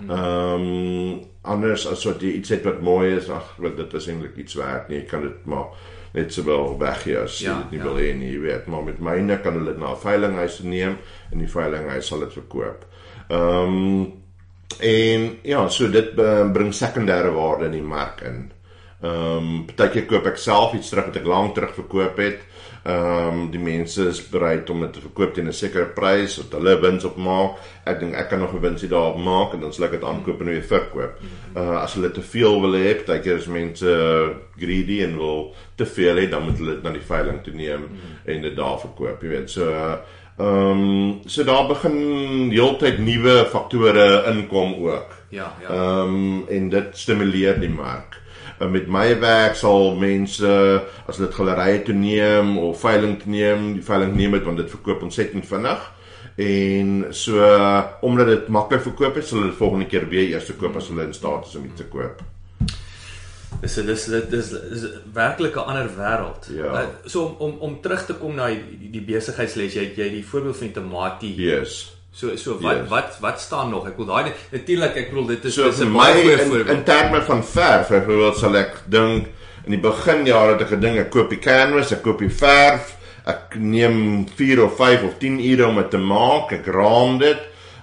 Ehm 0.08 0.64
um, 0.64 1.20
anders 1.42 1.86
as 1.86 2.04
wat 2.04 2.20
jy 2.22 2.34
iets 2.40 2.56
het 2.56 2.64
wat 2.64 2.80
mooi 2.80 3.16
is, 3.16 3.28
ag, 3.28 3.56
dit 3.76 3.94
is 3.94 4.08
eintlik 4.08 4.36
iets 4.36 4.54
werd 4.54 4.88
nie. 4.88 4.98
Jy 4.98 5.06
kan 5.08 5.22
dit 5.22 5.46
maar 5.46 5.72
net 6.18 6.32
so 6.34 6.44
wel 6.46 6.76
weggee 6.80 7.16
as 7.22 7.38
jy 7.40 7.46
Ja, 7.48 7.56
dit 7.62 7.70
nie 7.76 7.80
ja. 7.80 7.84
wil 7.88 7.98
hê 8.02 8.12
nie, 8.18 8.32
jy 8.34 8.40
weet. 8.44 8.66
Maar 8.66 8.82
met 8.90 9.00
myne 9.00 9.38
kan 9.42 9.56
hulle 9.58 9.72
dit 9.72 9.80
na 9.82 9.92
'n 9.94 10.02
veilinghuis 10.02 10.60
neem 10.66 10.96
en 11.32 11.38
die 11.38 11.50
veilinghuis 11.54 12.06
sal 12.06 12.20
dit 12.26 12.32
verkoop. 12.32 12.84
Ehm 13.30 13.76
um, 13.78 14.12
en 14.84 15.38
ja, 15.42 15.62
so 15.68 15.88
dit 15.88 16.10
bring 16.52 16.72
sekondêre 16.74 17.30
waarde 17.32 17.64
in 17.70 17.72
die 17.78 17.82
mark 17.82 18.20
in. 18.22 18.50
Ehm 19.02 19.38
um, 19.38 19.64
partykeer 19.66 20.06
koop 20.10 20.26
ek 20.26 20.36
self 20.36 20.74
iets 20.74 20.90
terug 20.90 21.06
wat 21.06 21.16
ek 21.16 21.26
lank 21.26 21.54
terug 21.54 21.74
verkoop 21.74 22.16
het. 22.18 22.40
Ehm 22.88 23.28
um, 23.28 23.40
die 23.52 23.60
mense 23.60 24.06
is 24.08 24.20
bereid 24.32 24.70
om 24.70 24.80
dit 24.80 24.92
te 24.96 25.00
verkoop 25.04 25.34
teen 25.34 25.48
'n 25.48 25.52
sekere 25.52 25.90
prys 25.96 26.36
wat 26.40 26.54
hulle 26.56 26.78
wins 26.80 27.04
op 27.04 27.16
maak. 27.16 27.58
Ek 27.84 28.00
dink 28.00 28.14
ek 28.14 28.28
kan 28.28 28.40
nog 28.40 28.54
'n 28.54 28.60
winsie 28.60 28.88
daarop 28.88 29.18
maak 29.18 29.52
en 29.54 29.60
dan 29.60 29.72
sal 29.72 29.84
ek 29.84 29.90
dit 29.90 30.04
aankoop 30.04 30.40
en 30.40 30.46
weer 30.46 30.62
verkoop. 30.62 31.18
Uh 31.56 31.82
as 31.82 31.94
hulle 31.94 32.10
te 32.10 32.22
veel 32.22 32.60
wil 32.60 32.72
hê, 32.72 32.94
partykeer 32.94 33.36
is 33.36 33.46
mense 33.46 33.90
greedy 34.56 35.02
en 35.04 35.18
wil 35.18 35.54
te 35.76 35.86
veel 35.86 36.16
hê, 36.16 36.30
dan 36.30 36.42
moet 36.42 36.58
hulle 36.58 36.74
dit 36.74 36.82
na 36.82 36.90
die 36.90 37.08
veiling 37.12 37.42
toe 37.44 37.54
neem 37.54 37.84
en 38.24 38.42
dit 38.42 38.56
daar 38.56 38.80
verkoop, 38.80 39.22
jy 39.22 39.28
weet. 39.28 39.50
So 39.50 39.68
uh, 39.68 39.96
Ehm 40.38 40.70
um, 40.70 41.20
so 41.26 41.44
daar 41.44 41.66
begin 41.66 42.50
heeltyd 42.50 42.98
nuwe 42.98 43.46
faktore 43.50 44.24
inkom 44.30 44.74
ook. 44.86 45.14
Ja, 45.28 45.52
ja. 45.60 45.68
Ehm 45.68 46.14
um, 46.14 46.44
en 46.48 46.68
dit 46.68 46.86
stimuleer 46.92 47.60
die 47.60 47.70
mark. 47.70 48.20
Met 48.58 48.88
my 48.90 49.18
werk 49.20 49.54
sal 49.54 49.94
mense 49.96 50.48
as 51.06 51.16
hulle 51.16 51.28
dit 51.28 51.36
galerye 51.36 51.82
toe 51.86 51.94
neem 51.94 52.56
of 52.58 52.80
veiling 52.80 53.18
toe 53.20 53.30
neem, 53.30 53.74
die 53.78 53.84
veiling 53.84 54.16
neem 54.16 54.34
dit 54.38 54.44
want 54.44 54.58
dit 54.58 54.70
verkoop 54.70 55.02
ontsettend 55.02 55.46
vinnig. 55.46 55.92
En 56.38 57.06
so 57.10 57.44
omdat 58.00 58.26
dit 58.26 58.48
maklik 58.48 58.82
verkoop 58.82 59.16
is, 59.16 59.28
sal 59.28 59.40
hulle 59.40 59.50
dit 59.50 59.58
volgende 59.58 59.86
keer 59.90 60.08
weer 60.08 60.34
eers 60.34 60.50
koop 60.58 60.76
as 60.78 60.90
hulle 60.90 61.06
in 61.06 61.14
staat 61.14 61.46
is 61.46 61.56
om 61.58 61.64
iets 61.66 61.80
te 61.82 61.88
koop. 61.90 62.22
Dis 63.58 63.74
dis 63.74 64.04
dit 64.12 64.32
is, 64.38 64.50
is 64.52 64.84
werklik 65.12 65.56
'n 65.56 65.66
ander 65.70 65.88
wêreld. 65.96 66.46
Ja. 66.54 66.82
Uh, 66.82 66.88
so 67.04 67.24
om 67.24 67.34
om 67.38 67.58
om 67.58 67.80
terug 67.80 68.06
te 68.06 68.14
kom 68.14 68.34
na 68.34 68.46
die, 68.46 68.78
die, 68.78 68.90
die 68.90 69.04
besigheidsles, 69.14 69.74
jy 69.74 69.92
jy 69.96 70.10
die 70.10 70.24
voorbeeld 70.24 70.56
van 70.56 70.72
tamatie. 70.72 71.34
Yes. 71.34 71.97
So 72.18 72.34
so 72.36 72.56
wat 72.58 72.76
Yes. 72.80 72.88
wat 72.90 73.18
wat 73.22 73.40
staan 73.40 73.70
nog? 73.70 73.86
Ek 73.86 73.96
wil 74.00 74.08
daai 74.10 74.32
natuurlik 74.52 74.96
ek 74.98 75.10
bedoel 75.12 75.26
dit 75.36 75.44
is 75.44 75.54
So 75.54 75.68
dis 75.70 75.80
'n 75.84 75.92
baie 75.94 76.14
goeie 76.14 76.32
in, 76.34 76.40
in 76.40 76.48
voorbeeld. 76.50 76.84
terme 76.86 77.20
van 77.22 77.42
verf, 77.44 77.88
byvoorbeeld 77.88 78.36
sal 78.38 78.56
ek 78.56 78.72
dink 78.90 79.26
in 79.66 79.70
die 79.76 79.80
beginjare 79.80 80.52
het 80.56 80.62
ek 80.62 80.68
gedink 80.74 80.98
ek 80.98 81.10
koop 81.10 81.30
die 81.30 81.38
canvas, 81.38 81.92
ek 81.92 82.02
koop 82.02 82.18
die 82.18 82.30
verf, 82.32 82.96
ek 83.26 83.54
neem 83.56 84.26
4 84.36 84.64
of 84.64 84.76
5 84.76 85.02
of 85.04 85.18
10 85.20 85.38
ure 85.38 85.66
om 85.68 85.76
dit 85.76 85.90
te 85.90 85.98
maak, 85.98 86.52
ek 86.52 86.66
raam 86.66 87.18
dit. 87.18 87.38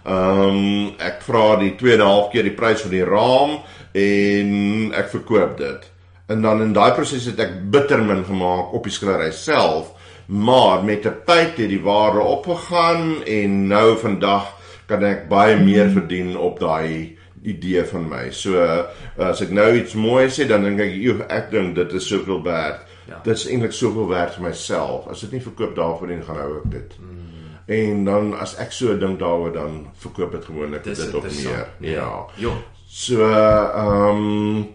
Ehm 0.05 0.41
um, 0.41 0.95
ek 0.99 1.21
vra 1.23 1.55
die 1.59 1.75
tweede 1.75 2.03
half 2.03 2.31
keer 2.31 2.43
die 2.43 2.53
prys 2.55 2.81
vir 2.81 2.91
die 2.91 3.05
raam 3.05 3.59
en 3.93 4.91
ek 4.93 5.09
verkoop 5.09 5.57
dit. 5.57 5.81
En 6.27 6.41
dan 6.41 6.61
in 6.61 6.73
daai 6.73 6.91
proses 6.97 7.25
het 7.25 7.39
ek 7.39 7.51
bitter 7.71 8.01
min 8.03 8.23
gemaak 8.25 8.73
op 8.73 8.83
die 8.83 8.91
skildery 8.91 9.31
self, 9.31 9.91
maar 10.25 10.83
met 10.83 11.05
'n 11.05 11.21
tyd 11.25 11.57
het 11.57 11.69
die 11.69 11.81
waarde 11.81 12.19
opgegaan 12.19 13.23
en 13.23 13.67
nou 13.67 13.97
vandag 13.97 14.53
kan 14.85 15.03
ek 15.03 15.27
baie 15.29 15.57
meer 15.57 15.89
verdien 15.89 16.37
op 16.37 16.59
daai 16.59 17.17
idee 17.41 17.83
van 17.83 18.07
my. 18.09 18.31
So 18.31 18.85
as 19.17 19.41
ek 19.41 19.51
nou 19.51 19.75
iets 19.77 19.93
mooi 19.93 20.27
sê, 20.29 20.47
dan 20.47 20.63
dink 20.63 20.79
ek, 20.79 20.93
"Joe, 20.93 21.23
ek 21.29 21.51
dink 21.51 21.75
dit 21.75 21.93
is 21.93 22.07
soveel 22.07 22.43
werd." 22.43 22.81
Ja. 23.07 23.19
Dit 23.23 23.35
is 23.37 23.47
eintlik 23.47 23.71
soveel 23.71 24.07
werd 24.07 24.33
vir 24.33 24.43
myself. 24.43 25.07
As 25.07 25.21
dit 25.21 25.31
nie 25.31 25.41
verkoop 25.41 25.75
daarvoor 25.75 26.07
nie, 26.07 26.21
gaan 26.21 26.39
hou 26.41 26.57
ek 26.57 26.71
dit. 26.71 26.95
Mm. 26.99 27.25
En 27.65 28.03
dan 28.05 28.33
as 28.37 28.55
ek 28.61 28.71
so 28.71 28.97
dink 28.97 29.19
daaroor 29.19 29.53
dan 29.53 29.87
verkoop 29.97 30.31
dit 30.31 30.45
gewoonlik 30.45 30.83
dit 30.83 30.99
op 30.99 31.23
interessant. 31.23 31.79
meer. 31.79 31.93
Ja. 31.95 32.25
Jo. 32.35 32.53
So 32.87 33.25
ehm 33.25 34.17
um, 34.17 34.67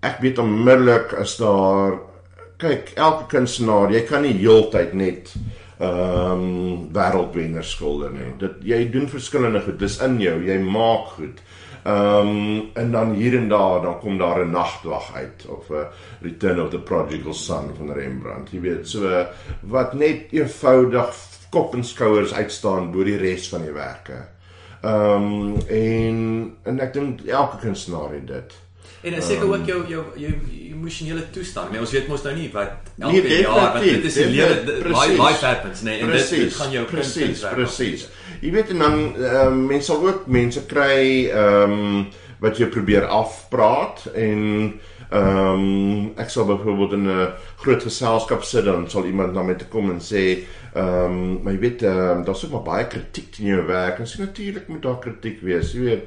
ek 0.00 0.20
weet 0.20 0.38
onmiddellik 0.38 1.12
as 1.12 1.36
daar 1.36 1.98
kyk 2.60 2.92
elke 2.96 3.26
kunstenaar, 3.36 3.92
jy 3.94 4.04
kan 4.08 4.22
nie 4.22 4.36
heeltyd 4.38 4.94
net 4.94 5.34
ehm 5.80 6.40
um, 6.44 6.88
wêreldwenner 6.92 7.64
skilder 7.64 8.12
nie. 8.12 8.28
Dit 8.40 8.60
jy 8.68 8.82
doen 8.92 9.08
verskillende 9.08 9.62
goed. 9.64 9.78
Dis 9.80 9.96
in 10.04 10.18
jou. 10.20 10.36
Jy 10.44 10.58
maak 10.60 11.14
goed. 11.16 11.40
Ehm 11.88 12.28
um, 12.28 12.66
en 12.76 12.90
dan 12.92 13.14
hier 13.16 13.38
en 13.38 13.48
daar 13.48 13.80
dan 13.82 13.98
kom 14.02 14.18
daar 14.18 14.44
'n 14.44 14.50
nagwag 14.50 15.14
uit 15.14 15.46
of 15.48 15.70
'n 15.70 15.86
Return 16.20 16.60
of 16.60 16.70
the 16.70 16.78
Prodigal 16.78 17.34
Son 17.34 17.72
van 17.78 17.92
Rembrandt. 17.92 18.50
Jy 18.50 18.60
weet, 18.60 18.88
so 18.88 19.26
wat 19.60 19.94
net 19.94 20.26
eenvoudig 20.30 21.16
kop 21.50 21.74
en 21.74 21.84
skouers 21.84 22.34
uitstaan 22.34 22.90
bo 22.92 23.04
die 23.04 23.16
res 23.16 23.48
van 23.48 23.62
die 23.62 23.72
werke. 23.72 24.28
Ehm 24.82 25.22
um, 25.22 25.56
en 25.68 26.56
en 26.62 26.80
ek 26.80 26.92
dink 26.92 27.20
elke 27.26 27.56
kunstenaar 27.56 28.12
het 28.12 28.26
dit. 28.26 28.52
En 29.02 29.10
dan 29.12 29.22
seker 29.22 29.42
Ehm. 29.42 29.52
ook 29.52 29.66
jou 29.66 29.86
jou 29.88 30.04
jou 30.16 30.32
emosionele 30.72 31.30
toestand. 31.30 31.70
Nee, 31.70 31.80
ons 31.80 31.90
weet 31.92 32.08
mos 32.08 32.22
nou 32.22 32.34
nie 32.36 32.50
wat 32.52 32.70
elke 32.98 33.12
Nee, 33.22 33.40
jaar 33.40 33.72
wat 33.72 33.82
dit 33.82 34.04
is 34.04 34.14
die 34.14 34.26
lewe 34.26 34.48
life 34.64 34.80
precies. 34.82 35.18
life 35.18 35.44
happens, 35.46 35.82
nee, 35.82 36.00
en 36.00 36.10
dit, 36.10 36.28
dit 36.30 36.54
gaan 36.54 36.70
jou 36.70 36.84
presies, 36.86 37.40
presies. 37.54 38.08
Jy 38.40 38.50
weet 38.52 38.68
en 38.70 38.78
dan 38.78 39.14
ehm 39.16 39.66
mense 39.66 39.84
sal 39.92 40.06
ook 40.06 40.26
mense 40.26 40.66
kry 40.66 41.28
ehm 41.30 42.04
wat 42.40 42.56
jy 42.58 42.66
probeer 42.66 43.04
afpraat 43.06 44.06
en 44.14 44.80
ehm 45.10 46.10
ek 46.20 46.30
sal 46.30 46.46
byvoorbeeld 46.48 46.92
in 46.92 47.08
'n 47.08 47.28
groot 47.62 47.82
geselskap 47.82 48.42
sit 48.44 48.64
dan 48.64 48.88
sal 48.90 49.04
iemand 49.04 49.34
na 49.34 49.42
my 49.42 49.54
toe 49.54 49.68
kom 49.68 49.90
en 49.90 50.00
sê 50.00 50.44
ehm 50.74 51.42
maar 51.42 51.52
jy 51.52 51.58
weet 51.60 51.82
ehm 51.82 52.24
daar's 52.24 52.44
ook 52.44 52.50
maar 52.52 52.62
baie 52.62 52.86
kritiek 52.86 53.30
teen 53.32 53.46
jou 53.46 53.66
werk 53.66 53.98
en 53.98 54.06
sê 54.06 54.18
natuurlik 54.18 54.68
moet 54.68 54.82
daar 54.82 54.98
kritiek 54.98 55.40
wees, 55.42 55.72
jy 55.72 55.80
weet. 55.80 56.02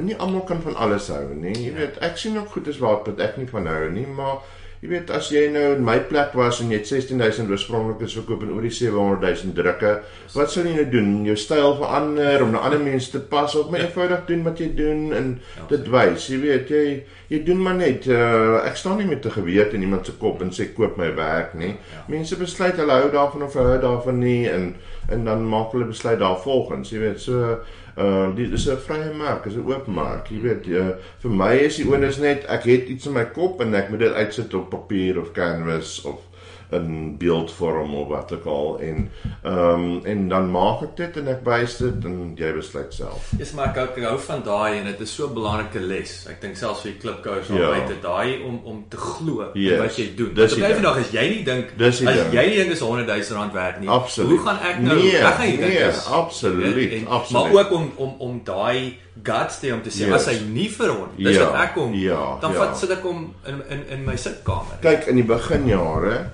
Nie 0.00 0.16
almal 0.16 0.44
kan 0.48 0.62
van 0.62 0.76
alles 0.76 1.08
hou 1.08 1.34
nie. 1.34 1.56
Jy 1.66 1.74
weet, 1.74 1.98
ek 2.04 2.16
sien 2.20 2.38
ook 2.38 2.54
goed 2.54 2.70
is 2.70 2.78
waar 2.82 3.02
wat 3.06 3.20
ek 3.20 3.36
nie 3.40 3.48
van 3.50 3.66
hou 3.66 3.90
nie, 3.90 4.06
maar 4.06 4.40
jy 4.78 4.92
weet 4.92 5.08
as 5.10 5.32
jy 5.34 5.48
nou 5.50 5.72
in 5.74 5.82
my 5.82 5.96
plek 6.06 6.36
was 6.38 6.60
en 6.62 6.70
jy 6.70 6.78
het 6.78 6.86
16000 6.86 7.50
oorspronklikes 7.50 8.14
verkoop 8.20 8.44
en 8.46 8.52
oor 8.54 8.62
die 8.62 8.74
700000 8.76 9.56
drukke, 9.56 9.94
wat 10.36 10.52
sal 10.52 10.68
jy 10.68 10.76
nou 10.76 10.84
doen? 10.92 11.08
Jou 11.26 11.34
styl 11.40 11.74
verander 11.80 12.44
om 12.44 12.52
na 12.54 12.62
ander 12.68 12.82
mense 12.84 13.10
te 13.10 13.22
pas 13.32 13.56
of 13.58 13.72
maar 13.72 13.82
eenvoudig 13.82 14.22
doen 14.28 14.44
wat 14.46 14.62
jy 14.62 14.68
doen 14.78 15.00
en 15.18 15.32
dit 15.72 15.90
wys. 15.94 16.28
Jy 16.30 16.38
weet, 16.44 16.70
jy 16.70 16.84
jy 17.28 17.42
doen 17.44 17.58
maar 17.60 17.74
net 17.76 18.06
uh, 18.08 18.62
ek 18.64 18.78
staan 18.80 19.02
nie 19.02 19.08
met 19.08 19.26
'n 19.26 19.34
geweer 19.34 19.74
in 19.74 19.82
iemand 19.82 20.06
se 20.06 20.14
kop 20.16 20.40
en 20.42 20.54
sê 20.54 20.70
koop 20.72 20.96
my 20.96 21.10
werk 21.16 21.54
nie. 21.54 21.74
Mense 22.08 22.38
besluit 22.38 22.78
hulle 22.78 22.92
hou 23.02 23.10
daarvan 23.10 23.42
of 23.42 23.54
hulle 23.58 23.74
hou 23.74 23.80
daarvan 23.82 24.18
nie 24.20 24.48
en 24.48 24.74
en 25.10 25.24
dan 25.24 25.44
maak 25.48 25.72
hulle 25.72 25.88
besluit 25.88 26.18
daarvolgens, 26.20 26.90
jy 26.90 26.98
weet. 27.00 27.20
So 27.20 27.58
uh 27.98 28.34
dit 28.36 28.52
is 28.52 28.68
'n 28.68 28.76
vrye 28.86 29.12
mark, 29.14 29.46
is 29.46 29.56
'n 29.56 29.66
oop 29.66 29.86
mark. 29.86 30.28
Jy 30.30 30.40
weet, 30.40 30.66
uh, 30.66 30.88
vir 31.18 31.30
my 31.30 31.54
is 31.54 31.76
die 31.76 31.88
onus 31.88 32.18
net 32.18 32.44
ek 32.46 32.64
het 32.64 32.88
iets 32.88 33.06
in 33.06 33.12
my 33.12 33.24
kop 33.24 33.60
en 33.60 33.74
ek 33.74 33.90
moet 33.90 33.98
dit 33.98 34.12
uitsit 34.12 34.54
op 34.54 34.70
papier 34.70 35.18
of 35.20 35.32
canvas 35.32 36.02
of 36.04 36.27
in 36.70 37.16
beeldvorm 37.18 37.94
of 37.94 38.08
wat 38.08 38.32
ook 38.32 38.44
al 38.46 38.78
en 38.80 39.10
ehm 39.42 39.58
um, 39.58 40.04
en 40.04 40.28
dan 40.28 40.50
maak 40.50 40.82
ek 40.82 40.96
dit 40.96 41.16
en 41.16 41.28
ek 41.28 41.40
wys 41.44 41.76
dit 41.78 42.04
en 42.04 42.32
jy 42.36 42.52
besluit 42.52 42.94
self. 42.94 43.30
Dis 43.38 43.52
maar 43.56 43.70
ek, 43.72 43.96
ek 43.96 44.04
hou 44.04 44.18
van 44.18 44.42
daai 44.44 44.78
en 44.78 44.84
dit 44.84 45.00
is 45.00 45.14
so 45.14 45.26
'n 45.28 45.34
belangrike 45.34 45.80
les. 45.80 46.26
Ek 46.28 46.40
dink 46.40 46.56
selfs 46.56 46.80
vir 46.82 46.92
die 46.92 47.00
klipkouers 47.00 47.48
Ja. 47.48 47.54
al 47.54 47.72
buite 47.72 47.96
daai 48.02 48.42
om 48.44 48.60
om 48.64 48.84
te 48.88 48.96
glo 48.96 49.50
Yes. 49.54 49.78
wat 49.78 49.96
jy 49.96 50.14
doen. 50.16 50.34
Dis 50.34 50.54
die 50.54 50.62
vandag 50.62 50.98
as 50.98 51.10
jy 51.12 51.28
nie 51.28 51.44
dink 51.44 51.66
as 51.80 51.98
ding. 51.98 52.32
jy 52.32 52.46
nie 52.48 52.56
dink 52.56 52.70
is 52.70 52.80
100 52.80 53.06
000 53.06 53.38
rand 53.40 53.52
werd 53.52 53.80
nie. 53.80 53.88
Absoluut. 53.88 54.30
Hoe 54.30 54.46
gaan 54.46 54.58
ek 54.62 54.78
nou 54.80 54.96
Nee, 54.96 55.10
gaan 55.12 55.46
nie 55.46 55.56
dink 55.56 55.72
nee, 55.72 55.88
is- 55.88 56.06
absoluut, 56.06 56.92
En- 56.92 57.06
absoluut. 57.06 57.52
Maar 57.52 57.60
ook 57.64 57.70
om 57.72 57.92
om 57.96 58.14
om 58.18 58.40
daai 58.44 58.98
guts 59.22 59.58
te 59.60 59.72
om 59.72 59.82
te 59.82 59.90
sê 59.90 60.06
Yes. 60.06 60.12
as 60.12 60.26
hy 60.26 60.44
nie 60.52 60.68
vir 60.70 60.88
hom, 60.88 61.08
dis 61.16 61.36
Ja, 61.36 61.44
wat 61.44 61.54
ek 61.60 61.74
kom, 61.74 61.94
ja, 61.94 62.38
dan 62.40 62.52
ja. 62.52 62.58
vat 62.58 62.76
sit 62.78 62.90
ek 62.90 63.02
hom 63.02 63.34
in 63.46 63.62
in 63.70 63.84
in 63.90 64.04
my 64.04 64.16
sitkamer. 64.16 64.78
Kyk 64.80 65.06
in 65.08 65.14
die 65.16 65.24
beginjare 65.24 66.30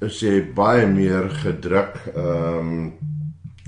is 0.00 0.20
jy 0.22 0.40
baie 0.54 0.86
meer 0.86 1.30
gedruk 1.42 2.00
ehm 2.14 2.90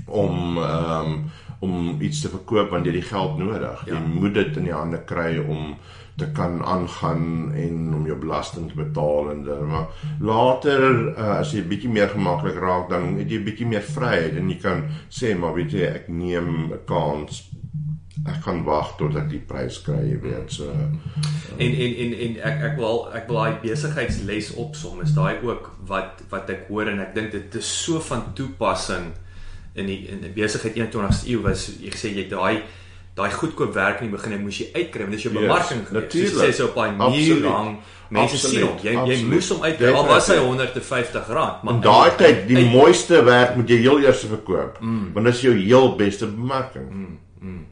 om 0.07 0.57
ehm 0.57 1.15
om 1.61 2.01
iets 2.01 2.23
te 2.23 2.29
verkoop 2.33 2.71
want 2.73 2.87
jy 2.87 2.91
het 2.91 3.03
die 3.03 3.09
geld 3.09 3.35
nodig. 3.37 3.83
Ja. 3.85 3.93
Jy 3.93 3.99
moet 4.15 4.33
dit 4.33 4.55
in 4.57 4.65
die 4.65 4.73
hande 4.73 4.97
kry 5.05 5.35
om 5.37 5.75
te 6.17 6.31
kan 6.33 6.63
aangaan 6.65 7.53
en 7.53 7.93
om 7.95 8.05
jou 8.05 8.17
belasting 8.19 8.69
te 8.69 8.77
betaal 8.79 9.29
en 9.31 9.43
dan 9.45 9.67
maar 9.69 9.87
later 10.19 10.83
uh, 11.11 11.37
as 11.37 11.53
jy 11.55 11.63
bietjie 11.69 11.89
meer 11.93 12.11
gemaklik 12.11 12.57
raak 12.61 12.89
dan 12.91 13.15
het 13.19 13.31
jy 13.31 13.39
bietjie 13.45 13.69
meer 13.69 13.85
vryheid 13.85 14.37
en 14.41 14.49
jy 14.51 14.57
kan 14.61 14.83
sê 15.09 15.31
maar 15.37 15.55
weet 15.57 15.77
jy 15.77 15.87
ek 15.87 16.09
neem 16.09 16.73
'n 16.73 16.81
kans 16.89 17.45
ek 18.27 18.41
kan 18.43 18.63
wag 18.67 18.97
tot 18.99 19.15
ek 19.15 19.29
die 19.31 19.39
prys 19.39 19.77
kry 19.85 20.01
jy 20.11 20.17
weet 20.21 20.51
so 20.51 20.67
En 21.57 21.71
en 21.85 21.93
en 22.03 22.13
en 22.25 22.35
ek 22.49 22.61
ek 22.71 22.75
wil 22.77 23.07
ek 23.15 23.27
wil 23.29 23.37
daai 23.39 23.55
besigheidsles 23.63 24.51
opsom 24.59 25.01
is 25.01 25.13
daai 25.15 25.39
ook 25.43 25.69
wat 25.87 26.21
wat 26.29 26.49
ek 26.49 26.67
hoor 26.69 26.87
en 26.91 26.99
ek 26.99 27.15
dink 27.15 27.31
dit 27.31 27.55
is 27.55 27.71
so 27.85 27.99
van 28.09 28.33
toepassing 28.35 29.11
in 29.75 29.87
die 29.87 30.07
in 30.11 30.21
die 30.25 30.33
besigheid 30.35 30.75
21ste 30.75 31.29
eeu 31.31 31.41
was 31.45 31.69
jy 31.79 31.89
gesê 31.95 32.11
jy 32.15 32.27
daai 32.29 32.61
daai 33.15 33.31
goedkoop 33.31 33.73
werk 33.75 34.01
in 34.01 34.09
die 34.11 34.17
begin 34.17 34.37
moes 34.43 34.59
jy 34.59 34.69
uitkry 34.75 35.03
want 35.07 35.15
dis 35.15 35.23
jou 35.27 35.33
Yes, 35.33 35.41
bemarking 35.41 35.81
gewees. 35.87 36.03
natuurlijk. 36.03 36.35
Soos 36.35 36.45
jy 36.45 36.51
sê 36.51 36.57
so 36.57 36.67
op 36.67 36.75
muur 36.75 37.07
Absoluut. 37.07 37.51
hang, 37.51 37.71
mense 38.09 38.37
sien 38.37 38.61
hom. 38.67 38.77
Jy 38.83 38.91
jy 38.91 38.97
absoluut. 39.01 39.31
moes 39.33 39.49
hom 39.51 39.61
uitkry. 39.65 39.91
Al 39.91 40.05
was 40.07 40.27
hy 40.27 40.35
Definitief. 40.35 40.89
150 40.91 41.27
rand, 41.35 41.63
maar 41.63 41.73
In 41.73 41.81
daai 41.81 42.11
tyd, 42.17 42.47
die 42.47 42.57
uit- 42.57 42.71
mooiste 42.71 43.23
werk 43.23 43.55
moet 43.55 43.69
jy 43.69 43.77
heel 43.83 43.99
eers 43.99 44.23
verkoop, 44.31 44.79
mm. 44.81 45.11
want 45.13 45.25
dit 45.25 45.35
is 45.35 45.41
jou 45.41 45.53
heel 45.57 45.95
beste 45.95 46.25
bemarking. 46.27 46.87
Mm. 47.41 47.65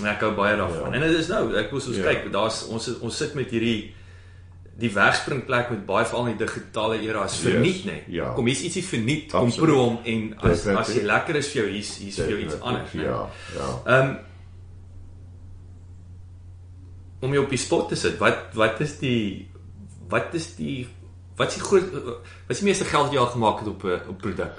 En 0.00 0.06
ek 0.06 0.20
hou 0.20 0.32
baie 0.34 0.56
daarvan. 0.56 0.90
Ja. 0.90 0.94
En 0.96 1.00
dit 1.00 1.18
is 1.18 1.28
nou, 1.28 1.54
ek 1.56 1.70
wil 1.70 1.80
soos 1.80 1.96
Ja. 1.96 2.02
kyk, 2.02 2.32
daar's 2.32 2.64
ons 2.68 2.88
ons 3.00 3.16
sit 3.16 3.34
met 3.34 3.50
hierdie 3.50 3.94
die 4.76 4.90
wegspringplek 4.90 5.70
met 5.70 5.86
baie 5.86 6.04
veral 6.04 6.26
in 6.26 6.36
die 6.36 6.44
digitale 6.46 6.96
era 7.00 7.24
is 7.24 7.36
verniet 7.38 7.84
Yes, 7.84 7.84
nê. 7.84 7.98
ja. 8.08 8.32
Kom 8.34 8.46
hier's 8.46 8.62
ietsie 8.62 8.82
verniet, 8.82 9.30
kom 9.30 9.52
proe 9.52 9.76
hom 9.76 9.98
en 10.04 10.34
as 10.38 10.50
as 10.50 10.64
Definitief. 10.64 10.94
jy 10.96 11.02
lekker 11.06 11.36
is 11.36 11.48
vir 11.52 11.62
jou 11.62 11.70
hier's 11.72 11.96
hier's 11.98 12.16
vir 12.16 12.28
jou 12.30 12.38
iets 12.38 12.60
anders. 12.60 12.92
nê. 12.94 13.02
Ja, 13.04 13.28
ja. 13.54 13.68
Ehm 13.86 14.08
um, 14.10 14.18
om 17.20 17.32
jou 17.32 17.44
op 17.44 17.50
die 17.50 17.58
spot 17.58 17.88
te 17.88 17.94
sit. 17.96 18.18
Wat 18.18 18.38
wat 18.54 18.80
is 18.80 18.98
die 18.98 19.48
wat 20.10 20.34
is 20.34 20.56
die 20.56 20.88
wat 21.36 21.48
is 21.48 21.54
die 21.54 21.62
groot 21.62 21.92
wat 21.92 22.50
is 22.50 22.58
die 22.58 22.66
meeste 22.68 22.84
geld 22.84 23.04
wat 23.06 23.12
jy 23.12 23.18
al 23.18 23.26
gemaak 23.32 23.58
het 23.60 23.68
op 23.68 23.84
'n 23.84 24.00
op 24.08 24.18
produk? 24.18 24.52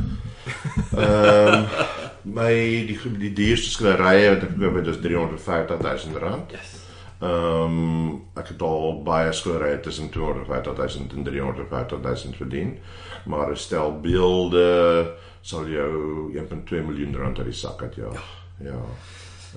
My 2.26 2.50
die 2.90 2.98
die 3.20 3.34
duurste 3.38 3.70
skilderye 3.70 4.30
wat 4.34 4.44
ek 4.48 4.56
gekoop 4.56 4.76
het 4.80 4.88
is 4.88 4.98
350 5.04 5.82
000 6.10 6.20
rand. 6.24 6.52
Yes. 6.52 6.74
Ehm 7.22 7.76
um, 7.80 8.22
ek 8.36 8.48
het 8.52 8.62
al 8.62 9.02
baie 9.06 9.32
skilderye 9.34 9.80
tussen 9.80 10.10
250 10.10 10.76
000 10.76 11.18
en 11.18 11.24
350 11.24 12.02
000 12.02 12.34
verdien. 12.38 12.78
Maar 13.26 13.52
'n 13.52 13.56
stel 13.58 14.00
beelde 14.02 15.14
sal 15.42 15.68
jou 15.70 16.34
1.2 16.34 16.82
miljoen 16.86 17.16
rand 17.16 17.38
uit 17.38 17.46
die 17.48 17.54
sak 17.54 17.82
uit 17.82 17.96
ja. 17.96 18.10
Ja. 18.60 18.82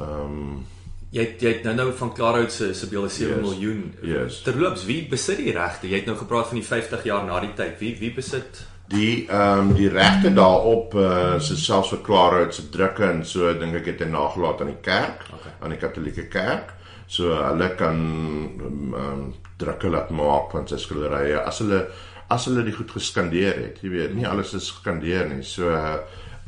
Ehm 0.01 0.25
um, 0.25 0.67
Jy 1.11 1.23
het, 1.25 1.41
jy 1.41 1.49
het 1.49 1.63
nou 1.65 1.75
nou 1.75 1.93
van 1.97 2.11
Klarhout 2.13 2.53
se 2.53 2.75
se 2.75 2.87
beelde 2.89 3.09
7 3.09 3.35
Yes. 3.37 3.41
miljoen. 3.49 3.95
Yes. 4.03 4.43
Terloops, 4.43 4.85
wie 4.85 5.07
besit 5.09 5.37
die 5.37 5.53
regte? 5.53 5.89
Jy 5.89 5.97
het 5.97 6.07
nou 6.07 6.17
gepraat 6.19 6.47
van 6.49 6.59
die 6.59 6.67
50 6.67 7.05
jaar 7.05 7.25
na 7.25 7.41
die 7.41 7.55
tyd. 7.55 7.79
Wie 7.79 7.97
wie 7.99 8.13
besit? 8.15 8.67
Die 8.89 9.27
ehm 9.29 9.69
um, 9.69 9.75
die 9.77 9.89
regte 9.93 10.33
daarop 10.33 10.95
uh, 10.97 11.39
se 11.45 11.57
selfs 11.61 11.93
vir 11.93 12.03
Klarhout 12.07 12.55
se 12.55 12.69
drukke 12.73 13.05
en 13.05 13.25
so 13.25 13.53
dink 13.61 13.77
ek 13.83 13.93
het 13.93 14.05
hy 14.05 14.11
nagelaat 14.13 14.63
aan 14.65 14.73
die 14.73 14.83
kerk, 14.85 15.27
okay. 15.35 15.53
aan 15.61 15.75
die 15.75 15.81
Katolieke 15.83 16.29
kerk. 16.33 16.73
So 17.09 17.35
hulle 17.37 17.73
kan 17.77 17.99
ehm 17.99 18.95
um, 19.03 19.27
drukke 19.59 19.91
laat 19.91 20.13
maak 20.15 20.53
van 20.55 20.69
sy 20.71 20.79
skilderye 20.79 21.41
as 21.43 21.61
hulle 21.65 21.83
as 22.31 22.45
hulle 22.47 22.63
dit 22.65 22.77
goed 22.77 22.93
geskandeer 22.93 23.57
het. 23.57 23.79
Jy 23.83 23.91
weet, 23.93 24.15
nie 24.17 24.27
alles 24.29 24.53
is 24.55 24.69
geskandeer 24.71 25.29
nie. 25.31 25.43
So 25.45 25.73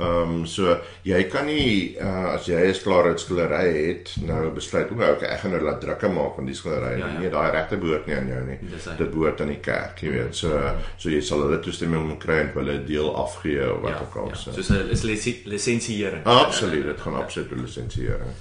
ehm 0.01 0.31
um, 0.35 0.45
so 0.45 0.77
jy 1.07 1.23
kan 1.29 1.45
nie 1.45 1.97
uh, 1.97 2.33
as 2.33 2.45
jy 2.49 2.59
'n 2.69 2.79
Klarhout 2.83 3.19
skildery 3.19 3.87
het, 3.87 4.13
nou 4.27 4.49
besluit 4.55 4.91
o, 4.91 4.95
okay, 4.95 5.29
ek 5.29 5.39
gaan 5.43 5.51
nou 5.51 5.61
laat 5.63 5.81
drukke 5.81 6.09
maak 6.09 6.35
van 6.35 6.45
die 6.45 6.55
skildery. 6.55 6.99
Ja, 6.99 7.07
ja. 7.07 7.19
Nee, 7.19 7.29
daai 7.29 7.51
regte 7.51 7.77
behoort 7.77 8.07
nie 8.07 8.15
aan 8.15 8.27
jou 8.27 8.41
nie. 8.45 8.57
Dit 8.97 9.11
behoort 9.11 9.41
aan 9.41 9.47
die 9.53 9.59
kerk, 9.59 10.01
jy 10.01 10.09
weet. 10.11 10.35
So 10.35 10.61
so 10.97 11.09
jy 11.09 11.21
sal 11.21 11.41
hulle 11.45 11.59
toestemming 11.59 12.07
moet 12.07 12.19
kry 12.23 12.39
en 12.45 12.51
hulle 12.55 12.83
deel 12.85 13.15
afgee 13.15 13.73
of 13.73 13.81
wat 13.81 14.01
ook 14.01 14.15
al. 14.15 14.27
ja. 14.29 14.35
so. 14.35 14.51
Soos 14.51 14.69
'n 14.69 14.89
is 14.89 15.03
lisensie- 15.03 15.41
lisensiering. 15.45 16.25
Absoluut, 16.25 16.85
dit 16.85 17.01
gaan 17.01 17.15
absoluut 17.15 17.51
oor 17.51 17.57
lisensiering. 17.57 18.33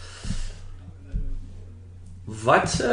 Wat 2.44 2.70
se 2.70 2.88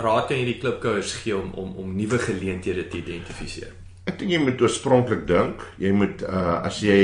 raad 0.00 0.26
kan 0.26 0.36
jy 0.38 0.44
die 0.44 0.58
klipkouers 0.58 1.12
gee 1.22 1.36
om 1.36 1.50
om 1.54 1.74
om 1.76 1.96
nuwe 1.96 2.18
geleenthede 2.18 2.88
te 2.88 2.96
identifiseer? 2.96 3.72
Ek 4.04 4.18
dink 4.20 4.34
jy 4.34 4.40
moet 4.42 4.60
oorspronklik 4.60 5.24
dink. 5.28 5.62
Jy 5.80 5.92
moet 5.96 6.24
uh 6.28 6.60
as 6.68 6.82
jy 6.84 6.98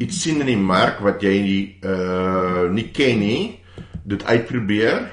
iets 0.00 0.22
sien 0.22 0.40
in 0.40 0.48
die 0.48 0.60
mark 0.60 1.02
wat 1.04 1.24
jy 1.24 1.36
uh 1.84 2.68
nie 2.72 2.88
ken 2.96 3.20
nie, 3.20 3.42
dit 4.08 4.24
uitprobeer. 4.24 5.10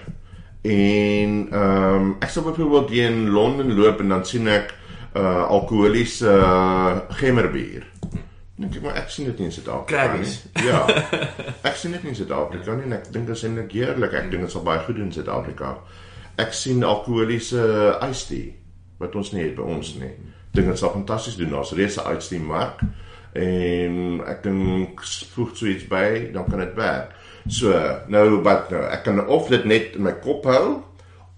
En 0.63 1.36
ehm 1.51 1.99
um, 1.99 2.09
ek 2.24 2.32
sal 2.32 2.47
byvoorbeeld 2.47 2.89
hier 2.95 3.11
in 3.11 3.30
Londen 3.36 3.76
loop 3.76 3.99
en 4.03 4.15
dan 4.15 4.26
sien 4.26 4.47
ek 4.47 4.74
uh 5.15 5.45
alkoholiese 5.47 6.30
uh, 6.30 6.97
gemmerbier. 7.20 7.86
Dink 8.59 8.76
ek 8.76 8.84
maar 8.84 8.97
ek 8.99 9.11
sien 9.11 9.30
dit 9.30 9.39
nie 9.39 9.47
in 9.47 9.53
Suid-Afrika 9.55 10.17
nie. 10.20 10.32
Ja. 10.67 10.82
Ek 11.70 11.78
sien 11.80 11.93
dit 11.95 12.03
nie 12.03 12.11
in 12.11 12.17
Suid-Afrika 12.17 12.74
nie 12.76 12.89
en 12.89 12.97
ek 12.97 13.05
dink 13.07 13.30
dit 13.30 13.38
is 13.38 13.43
eintlik 13.47 13.72
heerlik. 13.72 14.15
Ek 14.20 14.28
dink 14.34 14.43
dit 14.43 14.51
sal 14.51 14.65
baie 14.67 14.82
goed 14.84 14.97
doen 14.99 15.07
in 15.07 15.13
Suid-Afrika. 15.15 15.78
Ek 16.43 16.51
sien 16.55 16.84
alkoholiese 16.84 17.63
iced 18.03 18.28
tea 18.28 18.49
wat 18.99 19.15
ons 19.15 19.32
nie 19.32 19.45
het 19.45 19.55
by 19.55 19.63
ons 19.78 19.93
nie. 20.01 20.11
Dink 20.52 20.68
dit 20.68 20.78
sal 20.78 20.95
fantasties 20.95 21.38
doen. 21.39 21.54
Daar's 21.54 21.76
reeds 21.78 22.00
'n 22.00 22.18
tea 22.18 22.39
mark 22.39 22.82
en 23.34 24.22
ek 24.26 24.43
dink 24.43 25.04
voeg 25.34 25.52
so 25.54 25.66
iets 25.70 25.88
by, 25.88 26.32
dan 26.34 26.47
kan 26.50 26.60
dit 26.60 26.74
werk. 26.74 27.14
So, 27.47 27.74
nou 28.08 28.41
wat 28.45 28.70
nou? 28.74 28.84
Ek 28.89 29.04
kan 29.04 29.22
of 29.28 29.47
dit 29.47 29.66
net 29.66 29.95
in 29.95 30.04
my 30.04 30.14
kop 30.22 30.45
hou 30.50 30.82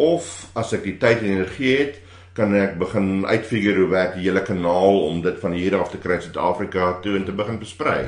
of 0.02 0.50
as 0.58 0.74
ek 0.74 0.84
die 0.84 0.98
tyd 0.98 1.22
en 1.22 1.36
energie 1.36 1.78
het, 1.78 2.00
kan 2.34 2.54
ek 2.56 2.78
begin 2.80 3.26
uitfigure 3.28 3.84
hoe 3.84 3.92
werk 3.92 4.14
die 4.16 4.24
hele 4.30 4.42
kanaal 4.42 5.02
om 5.04 5.20
dit 5.22 5.40
van 5.40 5.52
hier 5.52 5.76
af 5.78 5.92
te 5.92 6.00
kry 6.02 6.20
Suid-Afrika 6.24 6.94
toe 7.04 7.18
en 7.20 7.26
te 7.28 7.36
begin 7.36 7.60
versprei. 7.60 8.06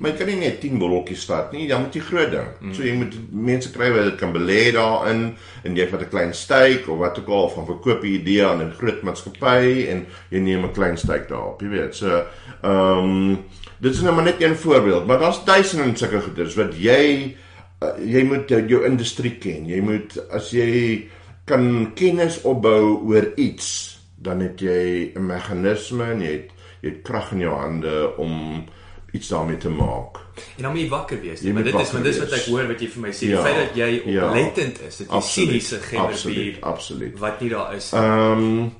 Maar 0.00 0.14
jy 0.14 0.16
kan 0.16 0.30
nie 0.30 0.38
net 0.40 0.62
10 0.62 0.78
bolletjies 0.80 1.26
vat 1.28 1.50
nie, 1.52 1.66
dan 1.68 1.82
moet 1.84 1.96
jy 1.98 2.00
groot 2.00 2.30
ding. 2.32 2.46
So 2.72 2.84
jy 2.86 2.94
moet 2.96 3.16
mense 3.30 3.68
kry 3.74 3.90
wat 3.92 4.06
dit 4.08 4.14
kan 4.22 4.30
belê 4.32 4.70
daarin 4.72 5.26
en 5.68 5.76
jy 5.76 5.86
vat 5.90 6.00
'n 6.06 6.08
klein 6.08 6.32
steek 6.32 6.88
of 6.88 6.98
wat 6.98 7.18
ook 7.20 7.28
al 7.28 7.50
van 7.52 7.66
verkoop 7.66 8.02
'n 8.02 8.14
idee 8.14 8.46
aan 8.46 8.62
'n 8.62 8.72
groot 8.78 9.02
maatskappy 9.02 9.88
en 9.92 10.06
jy 10.30 10.40
neem 10.40 10.64
'n 10.64 10.72
klein 10.72 10.96
steek 10.96 11.28
daarop, 11.28 11.60
jy 11.60 11.68
weet. 11.68 11.94
So 11.94 12.24
ehm 12.62 13.04
um, 13.04 13.44
dit 13.78 13.92
is 13.92 14.00
nou 14.00 14.14
maar 14.14 14.24
net 14.24 14.40
een 14.42 14.56
voorbeeld, 14.56 15.06
maar 15.06 15.18
daar's 15.18 15.44
duisende 15.44 15.96
sulke 15.96 16.20
goeders 16.20 16.54
wat 16.54 16.74
jy 16.76 17.36
uh, 17.82 17.88
jy 18.00 18.24
moet 18.24 18.48
jou, 18.48 18.66
jou 18.66 18.84
industrie 18.84 19.36
ken. 19.38 19.66
Jy 19.66 19.80
moet 19.80 20.16
as 20.30 20.50
jy 20.50 21.08
kan 21.44 21.92
kennis 21.94 22.40
opbou 22.42 23.04
oor 23.04 23.32
iets, 23.36 23.98
dan 24.16 24.40
het 24.40 24.60
jy 24.60 25.12
'n 25.14 25.26
meganisme 25.26 26.04
en 26.04 26.20
jy 26.20 26.32
het 26.32 26.50
jy 26.80 26.88
het 26.88 27.02
krag 27.02 27.32
in 27.32 27.40
jou 27.44 27.54
hande 27.54 28.16
om 28.16 28.64
iets 29.12 29.28
daarmee 29.28 29.56
te 29.56 29.68
maak. 29.68 30.16
En 30.56 30.62
dan 30.62 30.72
moet 30.72 30.80
jy 30.80 30.88
wakker 30.88 31.20
wees. 31.20 31.40
Jy 31.40 31.46
Nie? 31.46 31.52
Maar 31.54 31.62
dit 31.62 31.74
is 31.80 31.92
want 31.92 32.04
dis 32.04 32.18
wat 32.18 32.32
ek 32.32 32.44
hoor 32.44 32.66
wat 32.66 32.80
jy 32.80 32.88
vir 32.88 33.02
my 33.02 33.10
sê. 33.12 33.26
Ja, 33.30 33.36
Die 33.42 33.44
feit 33.52 33.56
dat 33.66 33.76
jy 33.76 34.02
ja. 34.12 34.28
oplettend 34.28 34.80
is, 34.86 34.96
dat 34.96 35.06
jy 35.06 35.12
Absoluut, 35.14 35.32
sien 35.32 35.48
hierse 35.48 35.80
gemmerbier 35.80 36.56
absoluut, 36.60 37.18
wat 37.18 37.40
nie 37.40 37.50
daar 37.50 37.74
is. 37.74 37.92
Ehm 37.92 38.32
um, 38.32 38.72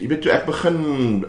jy 0.00 0.08
weet 0.08 0.22
toe 0.24 0.32
ek 0.32 0.46
begin 0.46 0.78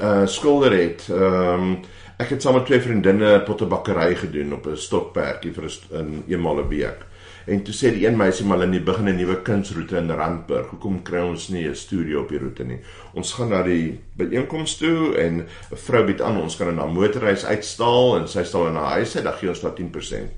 uh 0.01 0.25
skilder 0.27 0.71
het, 0.77 1.07
ehm 1.09 1.53
um, 1.67 1.77
ek 2.17 2.29
het 2.33 2.41
saam 2.41 2.53
met 2.57 2.65
twee 2.65 2.79
vriendinne 2.81 3.41
pottebakkery 3.45 4.15
gedoen 4.15 4.53
op 4.53 4.65
'n 4.67 4.77
stokperdjie 4.77 5.53
vir 5.53 5.63
'n 5.91 6.23
eenmal 6.27 6.59
'n 6.63 6.67
week. 6.69 7.05
En 7.47 7.61
toe 7.63 7.71
sê 7.71 7.93
die 7.95 8.03
een 8.03 8.17
meisie 8.19 8.45
maar 8.45 8.59
hulle 8.59 8.79
begin 8.83 9.07
'n 9.07 9.15
nuwe 9.15 9.41
kunsroete 9.41 9.97
in 9.97 10.11
Randburg. 10.11 10.67
Hoekom 10.69 11.01
kry 11.01 11.21
ons 11.21 11.47
nie 11.47 11.67
'n 11.67 11.75
studio 11.75 12.21
op 12.21 12.29
die 12.29 12.39
roete 12.39 12.63
nie? 12.63 12.79
Ons 13.13 13.33
gaan 13.33 13.49
na 13.49 13.63
die 13.63 13.99
byeenkoms 14.17 14.77
toe 14.77 15.15
en 15.15 15.37
'n 15.37 15.47
vrou 15.71 16.05
bied 16.05 16.21
aan 16.21 16.41
ons 16.41 16.57
kan 16.57 16.67
in 16.67 16.77
haar 16.77 16.89
motorhuis 16.89 17.45
uitstal 17.45 18.17
en 18.17 18.27
sy 18.27 18.43
stal 18.43 18.67
in 18.67 18.75
haar 18.75 18.91
huis 18.91 19.15
uit, 19.15 19.23
dan 19.23 19.33
gee 19.33 19.49
ons 19.49 19.61
daar 19.61 19.75
10%. 19.75 20.31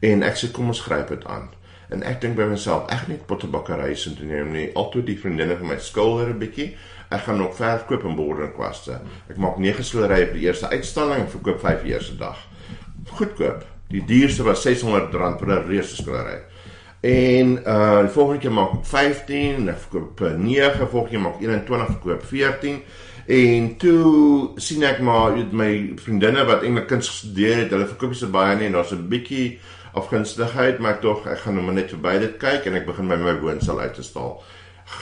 En 0.00 0.22
ek 0.22 0.36
sê 0.36 0.50
kom 0.50 0.66
ons 0.66 0.80
gryp 0.80 1.08
dit 1.08 1.24
aan. 1.24 1.48
En 1.88 2.02
ek 2.02 2.20
dink 2.20 2.36
by 2.36 2.42
myself, 2.42 2.84
ek 2.90 2.98
gaan 2.98 3.10
nie 3.10 3.24
pottebakkery 3.26 3.94
se 3.94 4.14
toe 4.14 4.26
neem 4.26 4.52
nie. 4.52 4.74
Altyd 4.74 5.06
die 5.06 5.18
vriendinne 5.18 5.56
van 5.56 5.66
my 5.66 5.78
skilder 5.78 6.28
'n 6.28 6.38
bietjie. 6.38 6.76
Ek 7.10 7.20
gaan 7.20 7.42
ook 7.42 7.54
verf 7.54 7.86
koop 7.86 8.04
en 8.04 8.16
borderkwaste. 8.16 9.00
Ek 9.30 9.36
maak 9.36 9.56
9 9.56 9.84
skilderye 9.84 10.26
vir 10.26 10.34
die 10.34 10.46
eerste 10.46 10.68
uitstalling 10.68 11.20
en 11.20 11.30
verkoop 11.30 11.60
5 11.60 11.82
die 11.82 11.92
eerste 11.92 12.16
dag. 12.16 12.36
Goedkoop. 13.08 13.77
Die 13.88 14.04
duurste 14.04 14.44
was 14.44 14.66
R600 14.66 15.38
vir 15.40 15.48
'n 15.48 15.66
reuse 15.68 15.96
skildery. 15.96 16.40
En 17.00 17.58
uh 17.64 18.00
die 18.02 18.10
volgende 18.10 18.40
keer 18.40 18.52
maak 18.52 18.72
ek 18.72 18.84
15 18.84 19.54
en 19.54 19.68
ek 19.68 19.78
verkoop 19.84 20.20
uh, 20.20 20.32
9, 20.34 20.88
volgende 20.90 21.10
keer 21.10 21.20
maak 21.20 21.36
ek 21.38 21.46
21 21.46 21.92
verkoop 21.94 22.24
14. 22.26 22.82
En 23.28 23.76
toe 23.76 24.50
sien 24.56 24.82
ek 24.88 25.00
maar 25.04 25.34
weet 25.36 25.52
my 25.52 25.70
vriendinne 26.00 26.44
wat 26.48 26.62
eintlik 26.64 26.88
kuns 26.88 27.10
gestudeer 27.12 27.62
het, 27.62 27.70
hulle 27.70 27.86
verkoop 27.86 28.14
nie 28.14 28.20
so 28.20 28.32
baie 28.32 28.56
nie 28.56 28.66
en 28.66 28.78
daar's 28.78 28.92
'n 28.92 29.08
bietjie 29.08 29.58
afgunstigheid, 29.92 30.78
maar 30.78 30.96
ek 30.96 31.00
tog 31.00 31.26
ek 31.26 31.38
gaan 31.44 31.54
nou 31.54 31.64
maar 31.64 31.74
net 31.74 31.92
verby 31.92 32.18
dit 32.18 32.38
kyk 32.38 32.66
en 32.66 32.74
ek 32.74 32.86
begin 32.86 33.08
by 33.08 33.16
my 33.16 33.34
woonstel 33.40 33.80
uit 33.80 33.94
te 33.94 34.02
stal. 34.02 34.42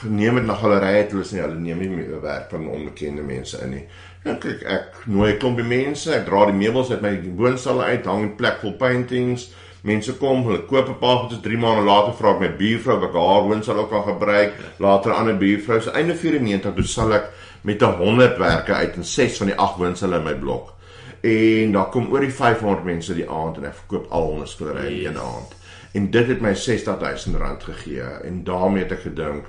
Geneem 0.01 0.35
dit 0.35 0.45
na 0.45 0.53
gallerye 0.53 1.07
toe, 1.07 1.21
hulle 1.21 1.29
sê 1.29 1.39
hulle 1.39 1.59
neem 1.59 1.79
nie 1.79 1.89
meer 1.89 2.21
werk 2.21 2.49
van 2.51 2.67
onbekende 2.67 3.23
mense 3.23 3.59
in 3.63 3.69
nie. 3.69 3.85
Dan 4.27 4.39
kyk 4.43 4.63
ek 4.67 5.05
nooi 5.07 5.31
'n 5.33 5.39
klompie 5.39 5.63
mense, 5.63 6.11
ek 6.11 6.25
dra 6.25 6.45
die 6.45 6.57
meubels 6.57 6.91
uit 6.91 7.01
my 7.01 7.13
woonstel 7.39 7.81
uit, 7.81 8.05
hang 8.05 8.23
'n 8.23 8.35
plek 8.35 8.59
vol 8.61 8.73
paintings. 8.73 9.49
Mense 9.87 10.17
kom, 10.17 10.43
hulle 10.43 10.65
koop 10.67 10.89
'n 10.89 10.99
paar 10.99 11.17
goedjies 11.21 11.41
3 11.41 11.57
maande 11.57 11.85
later 11.85 12.13
vra 12.13 12.33
ek 12.33 12.39
my 12.39 12.49
buurvrou 12.59 12.99
wat 12.99 13.13
haar 13.13 13.43
woonstel 13.47 13.77
ook 13.77 13.89
kan 13.89 14.03
gebruik, 14.03 14.53
later 14.79 15.11
'n 15.11 15.15
ander 15.15 15.37
buurvrou. 15.37 15.79
So 15.81 15.91
einde 15.91 16.15
94 16.15 16.73
toe 16.73 16.83
sal 16.83 17.13
ek 17.13 17.29
met 17.63 17.81
'n 17.81 17.97
100 17.97 18.37
werke 18.37 18.73
uit 18.73 18.95
in 18.95 19.03
6 19.03 19.37
van 19.37 19.47
die 19.47 19.55
8 19.55 19.77
woonstelle 19.77 20.17
in 20.17 20.23
my 20.23 20.35
blok. 20.35 20.73
En 21.21 21.71
daar 21.71 21.89
kom 21.89 22.11
oor 22.11 22.19
die 22.19 22.33
500 22.33 22.83
mense 22.83 23.13
die 23.15 23.29
aand 23.29 23.57
en 23.57 23.65
ek 23.65 23.75
verkoop 23.75 24.11
al 24.11 24.23
100 24.23 24.49
skilderye 24.49 25.01
in 25.01 25.15
een 25.15 25.17
aand. 25.17 25.55
En 25.93 26.11
dit 26.11 26.27
het 26.27 26.41
my 26.41 26.53
R60000 26.53 27.63
gegee 27.63 28.01
en 28.01 28.43
daarmee 28.43 28.83
het 28.83 28.91
ek 28.91 29.01
gedink 29.01 29.45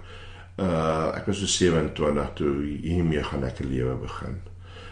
uh 0.58 1.14
ek 1.14 1.26
was 1.26 1.38
so 1.38 1.46
27 1.46 2.30
toe 2.34 2.54
hiermee 2.82 3.22
gaan 3.22 3.44
ek 3.44 3.60
'n 3.60 3.70
lewe 3.70 3.94
begin. 3.94 4.40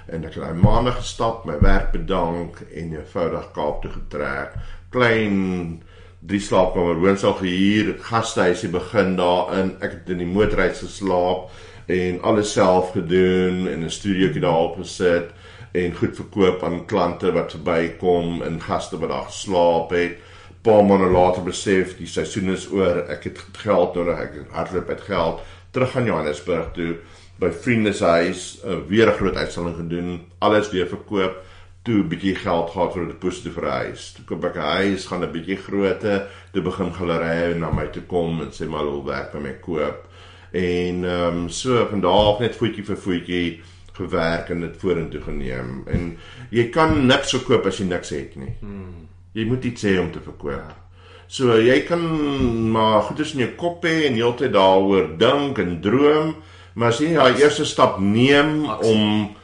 En 0.06 0.22
ek 0.22 0.36
het 0.36 0.44
daai 0.44 0.62
maande 0.62 0.92
gestap, 0.94 1.44
my 1.48 1.56
werk 1.58 1.90
bedank 1.90 2.60
en 2.70 2.92
eenvoudig 2.94 3.50
Kaap 3.56 3.82
toe 3.82 3.90
getrek. 3.90 4.54
Klein 4.94 5.82
drie 6.26 6.40
slaapkamer 6.40 7.00
woonstel 7.02 7.34
gehuur, 7.40 7.96
gastehuisie 8.06 8.70
begin 8.74 9.16
daarin. 9.18 9.74
Ek 9.82 9.98
het 9.98 10.12
in 10.14 10.22
die 10.22 10.30
motorhuis 10.30 10.84
geslaap 10.84 11.50
en 11.90 12.20
alles 12.26 12.52
self 12.54 12.92
gedoen 12.94 13.66
en 13.70 13.84
'n 13.84 13.90
studiootjie 13.90 14.42
daarop 14.42 14.78
gesit 14.78 15.34
en 15.72 15.94
goed 15.94 16.16
verkoop 16.16 16.62
aan 16.64 16.86
klante 16.86 17.32
wat 17.32 17.52
verbykom 17.52 18.42
en 18.42 18.60
gaste 18.60 18.98
wat 18.98 19.10
daar 19.10 19.28
geslaap 19.30 19.90
het. 19.90 20.18
Paar 20.62 20.84
maande 20.84 21.10
later 21.10 21.42
besef 21.42 21.96
die 21.98 22.06
seisoen 22.06 22.50
is 22.50 22.70
oor. 22.70 23.04
Ek 23.08 23.24
het 23.24 23.38
geld 23.52 23.94
nodig. 23.94 24.18
Ek 24.18 24.32
hardloop 24.50 24.88
met 24.88 25.00
geld 25.00 25.40
terug 25.70 25.96
aan 25.96 26.04
Johannesburg 26.04 26.72
toe 26.72 26.96
by 27.38 27.50
vriende 27.52 27.92
se 27.92 28.04
huis, 28.04 28.58
uh, 28.64 28.78
weer 28.88 29.08
'n 29.08 29.18
groot 29.18 29.36
uitstalling 29.36 29.76
gedoen, 29.76 30.20
alles 30.38 30.70
weer 30.70 30.86
verkoop, 30.86 31.42
toe 31.82 32.02
'n 32.02 32.08
bietjie 32.08 32.34
geld 32.34 32.70
gehad 32.70 32.92
vir 32.92 33.02
'n 33.02 33.08
deposito 33.08 33.50
vir 33.50 33.64
'n 33.64 33.78
huis. 33.84 34.12
Toe 34.12 34.24
koop 34.24 34.44
ek 34.44 34.56
'n 34.56 34.70
huis, 34.80 35.06
gaan 35.06 35.22
'n 35.22 35.32
bietjie 35.32 35.56
groter, 35.56 36.28
toe 36.52 36.62
begin 36.62 36.92
galerye 36.92 37.54
na 37.54 37.70
my 37.70 37.86
toe 37.86 38.02
kom 38.02 38.40
en 38.40 38.50
sê 38.50 38.68
maar 38.68 38.84
wil 38.84 39.04
werk 39.04 39.32
by 39.32 39.38
my 39.38 39.54
koop. 39.60 40.08
En 40.52 41.04
ehm 41.04 41.36
um, 41.36 41.48
so 41.48 41.86
van 41.86 42.00
daar 42.00 42.32
af 42.32 42.38
net 42.38 42.56
voetjie 42.56 42.84
vir 42.84 42.96
voetjie 42.96 43.60
gewerk 43.92 44.50
en 44.50 44.60
dit 44.60 44.76
vorentoe 44.76 45.20
geneem. 45.20 45.82
En 45.86 46.18
jy 46.50 46.68
kan 46.68 47.06
niks 47.06 47.30
verkoop 47.30 47.66
as 47.66 47.78
jy 47.78 47.86
niks 47.86 48.10
het 48.10 48.36
nie. 48.36 48.56
Hmm. 48.60 49.08
Jy 49.32 49.44
moet 49.44 49.64
iets 49.64 49.84
hê 49.84 49.98
om 50.00 50.10
te 50.12 50.20
verkoop. 50.20 50.74
So 51.26 51.58
jy 51.58 51.80
kan 51.88 52.02
maar 52.70 53.02
goeders 53.02 53.32
in 53.34 53.40
jou 53.40 53.50
kop 53.58 53.84
hê 53.84 54.06
en 54.06 54.14
heeltyd 54.14 54.52
daaroor 54.52 55.16
dink 55.18 55.58
en 55.58 55.80
droom, 55.82 56.34
maar 56.76 56.92
as 56.92 57.00
jy 57.00 57.14
daai 57.16 57.40
eerste 57.40 57.64
stap 57.68 57.98
neem 58.02 58.66
aksie. 58.68 58.92
om 58.92 59.36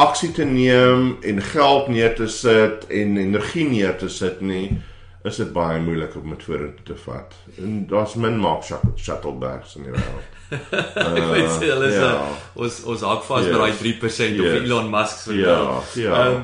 aksie 0.00 0.30
te 0.34 0.44
neem 0.44 1.12
en 1.22 1.42
geld 1.52 1.88
neer 1.92 2.14
te 2.18 2.26
sit 2.30 2.86
en 2.88 3.16
energie 3.20 3.66
neer 3.68 3.94
te 4.00 4.08
sit 4.10 4.40
nie, 4.40 4.80
is 5.28 5.38
dit 5.38 5.52
baie 5.52 5.78
moeilik 5.84 6.16
om 6.16 6.32
dit 6.32 6.44
vorentoe 6.48 6.86
te 6.88 6.96
vat. 7.04 7.34
En 7.60 7.84
daar's 7.90 8.16
min 8.18 8.38
maak 8.40 8.64
shuttlebergs 8.64 9.76
in 9.78 9.90
die 9.90 9.94
wêreld. 9.94 10.36
ek 11.20 11.26
weet 11.30 11.50
sê 11.60 11.68
hulle 11.70 11.90
is 11.92 11.98
ja. 12.00 12.12
ons 12.58 12.78
ons 12.90 13.02
hak 13.06 13.26
vas 13.28 13.44
yes. 13.44 13.52
met 13.52 13.60
daai 13.62 13.82
3% 13.84 14.32
yes. 14.34 14.40
op 14.40 14.64
Elon 14.64 14.88
Musk 14.90 15.20
se 15.22 15.36
ja, 15.38 15.58
ja. 16.00 16.22
Um, 16.26 16.40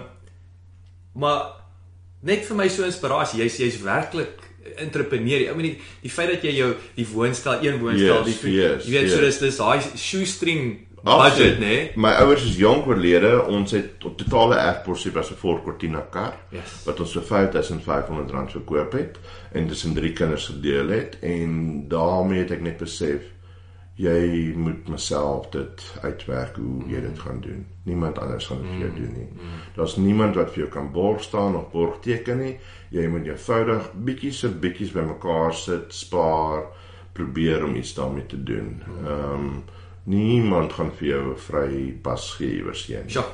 maar 1.19 1.41
net 2.27 2.47
vir 2.47 2.61
my 2.61 2.69
so 2.71 2.87
inspirasie, 2.87 3.41
jy's 3.43 3.59
jy's 3.65 3.81
werklik 3.83 4.46
entrepreneur. 4.77 5.47
I 5.51 5.55
mean 5.55 5.71
die, 5.71 5.77
die 6.03 6.11
feit 6.13 6.33
dat 6.35 6.45
jy 6.47 6.57
jou 6.57 6.73
die 6.97 7.07
woonstel, 7.13 7.63
een 7.65 7.79
woonstel, 7.83 8.27
yes, 8.27 8.43
die 8.43 8.57
yes, 8.57 8.85
jy 8.87 8.97
weet 8.97 9.09
yes. 9.09 9.15
so 9.15 9.25
dis 9.25 9.41
dis 9.45 9.63
daai 9.63 9.81
shoestring 9.97 10.87
budget 11.07 11.61
nê. 11.61 11.67
Nee? 11.67 11.91
My 11.97 12.13
ouers 12.23 12.45
is 12.45 12.57
jonk 12.59 12.89
oorlede. 12.91 13.31
Ons 13.53 13.77
het 13.77 14.05
op 14.05 14.17
totale 14.19 14.59
erfporsie 14.59 15.13
was 15.15 15.31
'n 15.31 15.39
Ford 15.39 15.63
Cortina 15.63 16.03
kar 16.11 16.35
yes. 16.51 16.83
wat 16.85 17.01
ons 17.01 17.13
vir 17.13 17.23
R5500 17.23 18.51
verkoop 18.59 18.93
het 18.93 19.19
en 19.53 19.69
dis 19.69 19.85
in 19.85 19.95
drie 19.95 20.13
kinders 20.13 20.47
gedeel 20.47 20.89
het 20.89 21.19
en 21.21 21.85
daarmee 21.89 22.39
het 22.39 22.51
ek 22.51 22.61
net 22.61 22.79
besef 22.79 23.36
jy 23.97 24.53
moet 24.57 24.89
myself 24.89 25.49
dit 25.51 25.85
uitwerk 26.03 26.57
hoe 26.57 26.83
jy 26.89 27.01
dit 27.01 27.19
gaan 27.19 27.41
doen. 27.41 27.67
Niemand 27.89 28.19
anders 28.19 28.47
gaan 28.47 28.61
dit 28.63 28.71
vir 28.71 28.83
jou 28.85 28.91
doen 28.97 29.13
nie. 29.13 29.29
Daar's 29.77 29.97
niemand 29.97 30.37
wat 30.37 30.51
vir 30.53 30.65
jou 30.65 30.69
kan 30.73 30.91
borg 30.93 31.23
staan 31.23 31.57
of 31.57 31.71
borg 31.73 32.01
teken 32.05 32.39
nie. 32.39 32.59
Jy 32.93 33.07
moet 33.09 33.27
eenvoudig 33.27 33.89
bietjies 33.95 34.39
se 34.39 34.49
bietjies 34.49 34.93
bymekaar 34.93 35.55
sit, 35.55 35.95
spaar, 35.95 36.67
probeer 37.17 37.65
om 37.65 37.75
iets 37.77 37.95
daarmee 37.95 38.27
te 38.27 38.43
doen. 38.43 38.83
Ehm 39.05 39.33
um, 39.33 39.65
Niemand 40.07 40.73
gaan 40.73 40.93
vir 40.95 41.09
jou 41.09 41.33
'n 41.33 41.39
vry 41.39 41.93
pas 42.03 42.35
gee 42.35 42.57
iewers 42.57 42.87
heen. 42.87 43.05
Ja. 43.07 43.25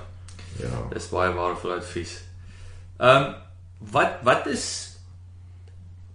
Ja. 0.56 0.88
Dis 0.92 1.08
baie 1.08 1.32
waardevol 1.32 1.72
advies. 1.72 2.24
Ehm 2.96 3.16
um, 3.16 3.34
wat 3.92 4.22
wat 4.22 4.46
is 4.46 4.96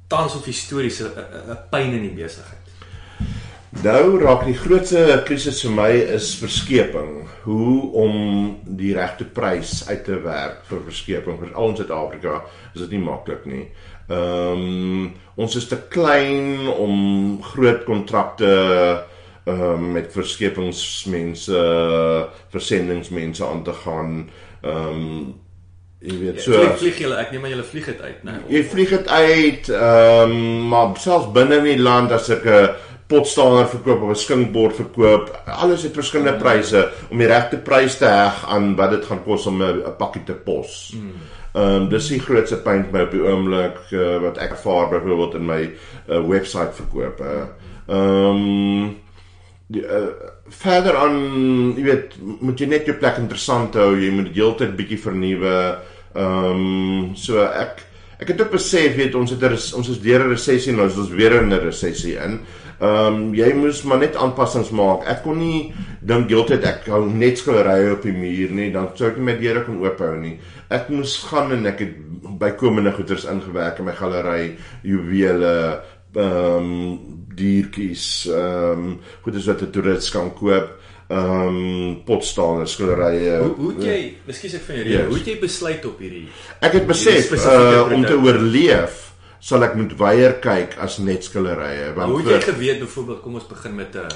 tans 0.07 0.35
of 0.35 0.45
historiese 0.45 1.05
'n 1.05 1.57
pyn 1.69 1.93
in 1.93 2.01
die 2.01 2.23
besigheid? 2.23 2.66
Nou 3.85 4.17
raak 4.17 4.41
die 4.47 4.55
grootste 4.57 5.19
krisis 5.27 5.59
vir 5.61 5.73
my 5.77 5.91
is 6.15 6.31
verskeping. 6.41 7.27
Hoe 7.43 7.91
om 8.01 8.15
die 8.79 8.95
regte 8.97 9.27
prys 9.29 9.83
uit 9.85 10.01
te 10.07 10.17
werk 10.23 10.63
vir 10.65 10.81
verskeping 10.87 11.37
vir 11.37 11.51
al 11.53 11.69
in 11.71 11.77
Suid-Afrika 11.77 12.39
is 12.73 12.81
dit 12.81 12.95
nie 12.95 13.03
maklik 13.05 13.45
nie. 13.45 13.67
Ehm 14.09 14.65
um, 14.65 15.07
ons 15.37 15.55
is 15.59 15.67
te 15.69 15.77
klein 15.93 16.65
om 16.73 17.37
groot 17.53 17.85
kontrakte 17.85 18.49
ehm 19.45 19.61
um, 19.61 19.91
met 19.93 20.09
verskepingsmense, 20.11 21.61
versendingsmense 22.49 23.45
aan 23.45 23.61
te 23.63 23.77
gaan. 23.83 24.23
Ehm 24.63 24.89
um, 24.95 25.35
jy 26.01 26.17
weet 26.21 26.41
so 26.41 26.53
vlieg, 26.53 26.75
vlieg 26.81 26.99
julle 27.05 27.21
ek 27.21 27.31
neem 27.33 27.45
maar 27.45 27.53
julle 27.53 27.69
vlieg 27.69 27.87
dit 27.89 28.01
uit, 28.01 28.19
né? 28.25 28.33
Nee, 28.41 28.57
jy 28.57 28.65
vlieg 28.73 28.91
dit 28.97 29.07
uit 29.07 29.69
ehm 29.69 30.33
um, 30.33 30.67
maar 30.73 30.97
selfs 31.01 31.31
binne 31.37 31.61
in 31.61 31.71
die 31.75 31.81
land 31.81 32.13
as 32.17 32.33
ek 32.33 32.45
'n 32.45 32.69
potstander 33.07 33.67
verkoop 33.71 34.01
of 34.01 34.09
'n 34.09 34.15
skinkbord 34.15 34.75
verkoop, 34.75 35.31
alles 35.45 35.83
het 35.83 35.93
verskillende 35.93 36.35
mm. 36.35 36.43
pryse 36.43 36.89
om 37.09 37.17
die 37.17 37.27
regte 37.27 37.57
prys 37.57 37.97
te 37.97 38.05
heg 38.05 38.45
aan 38.49 38.75
wat 38.75 38.91
dit 38.91 39.05
gaan 39.05 39.23
kos 39.23 39.45
om 39.47 39.63
'n 39.63 39.95
pakkie 39.97 40.23
te 40.23 40.33
pos. 40.33 40.93
Mm. 40.95 41.11
Ehm 41.53 41.75
um, 41.75 41.89
dis 41.89 42.07
die 42.07 42.19
grootste 42.19 42.57
pyn 42.61 42.85
my 42.91 43.01
op 43.01 43.11
die 43.11 43.23
oomblik 43.23 43.77
uh, 43.91 44.17
wat 44.21 44.37
ek 44.37 44.51
ervaar 44.51 44.89
byvoorbeeld 44.89 45.35
in 45.35 45.45
my 45.45 45.61
uh, 46.09 46.19
webwerf 46.27 46.75
verkoop. 46.75 47.21
Ehm 47.21 47.95
um, 47.97 48.95
die 49.67 49.83
uh, 49.83 50.11
verder 50.47 50.95
aan 50.95 51.17
jy 51.75 51.83
weet 51.83 52.15
moet 52.23 52.59
jy 52.59 52.69
net 52.71 52.87
jou 52.87 52.95
plek 52.99 53.17
interessant 53.19 53.75
hou 53.75 53.95
jy 53.99 54.11
moet 54.15 54.29
die 54.29 54.39
hele 54.39 54.55
tyd 54.55 54.77
bietjie 54.79 54.99
vernuwe 55.01 55.55
ehm 56.15 56.61
um, 56.61 57.15
so 57.19 57.43
ek 57.43 57.83
ek 58.17 58.31
het 58.31 58.39
ook 58.41 58.55
besef 58.55 58.95
weet 58.97 59.15
ons 59.15 59.33
het 59.35 59.43
er, 59.43 59.53
ons 59.53 59.89
is 59.89 59.99
deur 60.01 60.23
'n 60.23 60.31
resessie 60.31 60.73
nou 60.73 60.87
ons 60.87 61.11
weer 61.11 61.35
in 61.41 61.53
'n 61.53 61.65
resessie 61.65 62.15
in 62.17 62.39
ehm 62.77 63.15
um, 63.15 63.33
jy 63.33 63.51
moes 63.57 63.83
maar 63.83 64.01
net 64.03 64.15
aanpassings 64.15 64.71
maak 64.71 65.07
ek 65.09 65.23
kon 65.23 65.39
nie 65.41 65.73
dink 66.01 66.29
heeltyd 66.29 66.65
ek 66.69 66.89
hou 66.93 67.05
net 67.09 67.39
skilderye 67.41 67.95
op 67.95 68.03
die 68.05 68.13
muur 68.13 68.53
nie 68.53 68.71
dan 68.71 68.91
sou 68.95 69.09
ek 69.09 69.17
nie 69.17 69.29
my 69.31 69.37
deure 69.39 69.65
kon 69.65 69.81
oophou 69.81 70.13
nie 70.21 70.37
ek 70.69 70.89
moes 70.93 71.17
gaan 71.25 71.55
en 71.57 71.65
ek 71.65 71.85
het 71.85 71.95
bykomende 72.37 72.93
goederes 72.93 73.25
ingewerk 73.25 73.79
in 73.79 73.89
my 73.89 73.95
galery 73.97 74.57
juwele 74.83 75.53
ehm 76.17 76.57
um, 76.57 77.17
diertjies, 77.37 78.25
ehm 78.25 78.85
um, 78.85 78.99
goed 79.21 79.35
is 79.35 79.45
wat 79.45 79.61
'n 79.61 79.69
toerist 79.71 80.11
kan 80.11 80.33
koop. 80.33 80.69
Ehm 81.07 81.47
um, 81.47 82.03
potstaalers, 82.05 82.71
skilderye. 82.71 83.37
Hoe 83.37 83.55
hoe 83.55 83.73
jy, 83.79 84.15
ekskuus 84.27 84.53
ek 84.53 84.61
van 84.61 84.75
jou 84.75 84.83
rede, 84.83 84.97
yes. 84.97 85.07
hoe 85.07 85.21
jy 85.23 85.39
besluit 85.39 85.85
op 85.85 85.99
hierdie 85.99 86.27
Ek 86.59 86.73
het 86.73 86.87
besef 86.87 87.31
uh, 87.31 87.93
om 87.93 88.03
te 88.05 88.17
oorleef 88.17 89.06
sal 89.39 89.63
ek 89.63 89.75
moet 89.75 89.93
weier 89.99 90.39
kyk 90.41 90.77
as 90.81 90.97
net 90.99 91.23
skilderye 91.23 91.93
want 91.95 92.11
hoe 92.11 92.23
jy 92.23 92.41
geweet 92.41 92.79
byvoorbeeld 92.79 93.21
kom 93.21 93.35
ons 93.35 93.47
begin 93.47 93.75
met 93.75 93.95
'n 93.95 94.05
uh... 94.05 94.09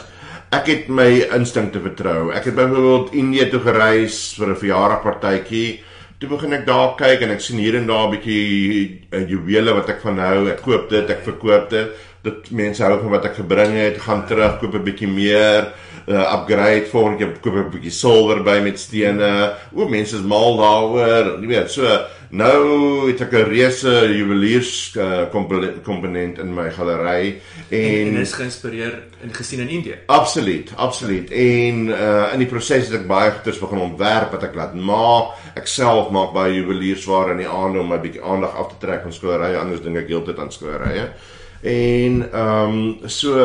ek 0.51 0.67
het 0.67 0.88
my 0.89 1.28
instinkte 1.32 1.80
vertrou. 1.80 2.32
Ek 2.36 2.43
het 2.43 2.55
byvoorbeeld 2.55 3.13
Indië 3.13 3.49
toe 3.49 3.59
gereis 3.59 4.36
vir 4.38 4.49
'n 4.49 4.61
verjaardagpartytjie 4.63 5.80
toe 6.22 6.30
begin 6.30 6.53
ek 6.53 6.67
daar 6.67 6.91
kyk 6.99 7.24
en 7.26 7.32
ek 7.34 7.41
sien 7.41 7.57
hier 7.57 7.80
en 7.80 7.88
daar 7.89 8.07
'n 8.07 8.13
bietjie 8.13 9.07
uh, 9.09 9.26
juwele 9.30 9.74
wat 9.74 9.89
ek 9.89 10.01
van 10.05 10.19
hou. 10.22 10.49
Ek 10.49 10.61
koop 10.61 10.89
dit 10.89 11.09
ek 11.09 11.24
verkoop 11.26 11.69
dit. 11.69 11.89
Dit 12.22 12.51
mense 12.51 12.84
hou 12.84 12.99
van 13.01 13.09
wat 13.09 13.26
ek 13.26 13.39
gebring 13.41 13.74
het, 13.74 13.97
gaan 13.97 14.28
terug 14.28 14.59
koop 14.59 14.76
'n 14.76 14.86
bietjie 14.86 15.09
meer, 15.09 15.74
uh, 16.08 16.34
upgrade 16.36 16.88
volgende 16.91 17.18
keer 17.18 17.38
koop 17.41 17.56
'n 17.56 17.70
bietjie 17.74 17.91
silwer 17.91 18.43
by 18.43 18.60
met 18.64 18.80
stene. 18.80 19.54
O, 19.76 19.88
mense 19.88 20.16
is 20.16 20.26
mal 20.26 20.58
daaroor. 20.58 21.38
Jy 21.41 21.47
weet, 21.47 21.72
so 21.72 21.88
nou 22.32 23.08
het 23.10 23.22
ek 23.22 23.34
'n 23.34 23.49
reuse 23.49 23.91
juweliers 24.16 24.95
uh, 24.95 25.28
komponent 25.84 26.39
in 26.39 26.54
my 26.54 26.70
galery 26.72 27.41
en, 27.70 28.08
en 28.08 28.22
is 28.22 28.34
geïnspireer 28.34 29.04
en 29.24 29.34
gesien 29.34 29.60
in 29.60 29.70
Indië. 29.70 29.97
Absoluut, 30.08 30.72
absoluut. 30.76 31.32
En 31.32 31.88
uh, 31.88 32.34
in 32.34 32.39
die 32.39 32.47
proses 32.47 32.88
het 32.88 33.02
ek 33.02 33.08
baie 33.08 33.32
goeders 33.32 33.60
begin 33.60 33.84
ontwerp 33.89 34.32
wat 34.32 34.43
ek 34.43 34.56
laat 34.56 34.76
maak. 34.76 35.36
Ek 35.56 35.68
self 35.68 36.10
maak 36.10 36.32
baie 36.34 36.56
juweliersware 36.56 37.32
in 37.32 37.43
die 37.43 37.52
aande 37.52 37.80
om 37.80 37.91
my 37.91 37.99
bietjie 37.99 38.24
aandag 38.24 38.56
af 38.56 38.72
te 38.72 38.80
trek 38.80 39.04
van 39.04 39.14
skilderye, 39.14 39.58
anders 39.60 39.84
dink 39.84 39.97
ek 39.97 40.08
heeltyd 40.08 40.39
aan 40.39 40.52
skilderye 40.52 41.12
en 41.62 42.32
ehm 42.32 42.74
um, 42.74 42.97
so 43.05 43.36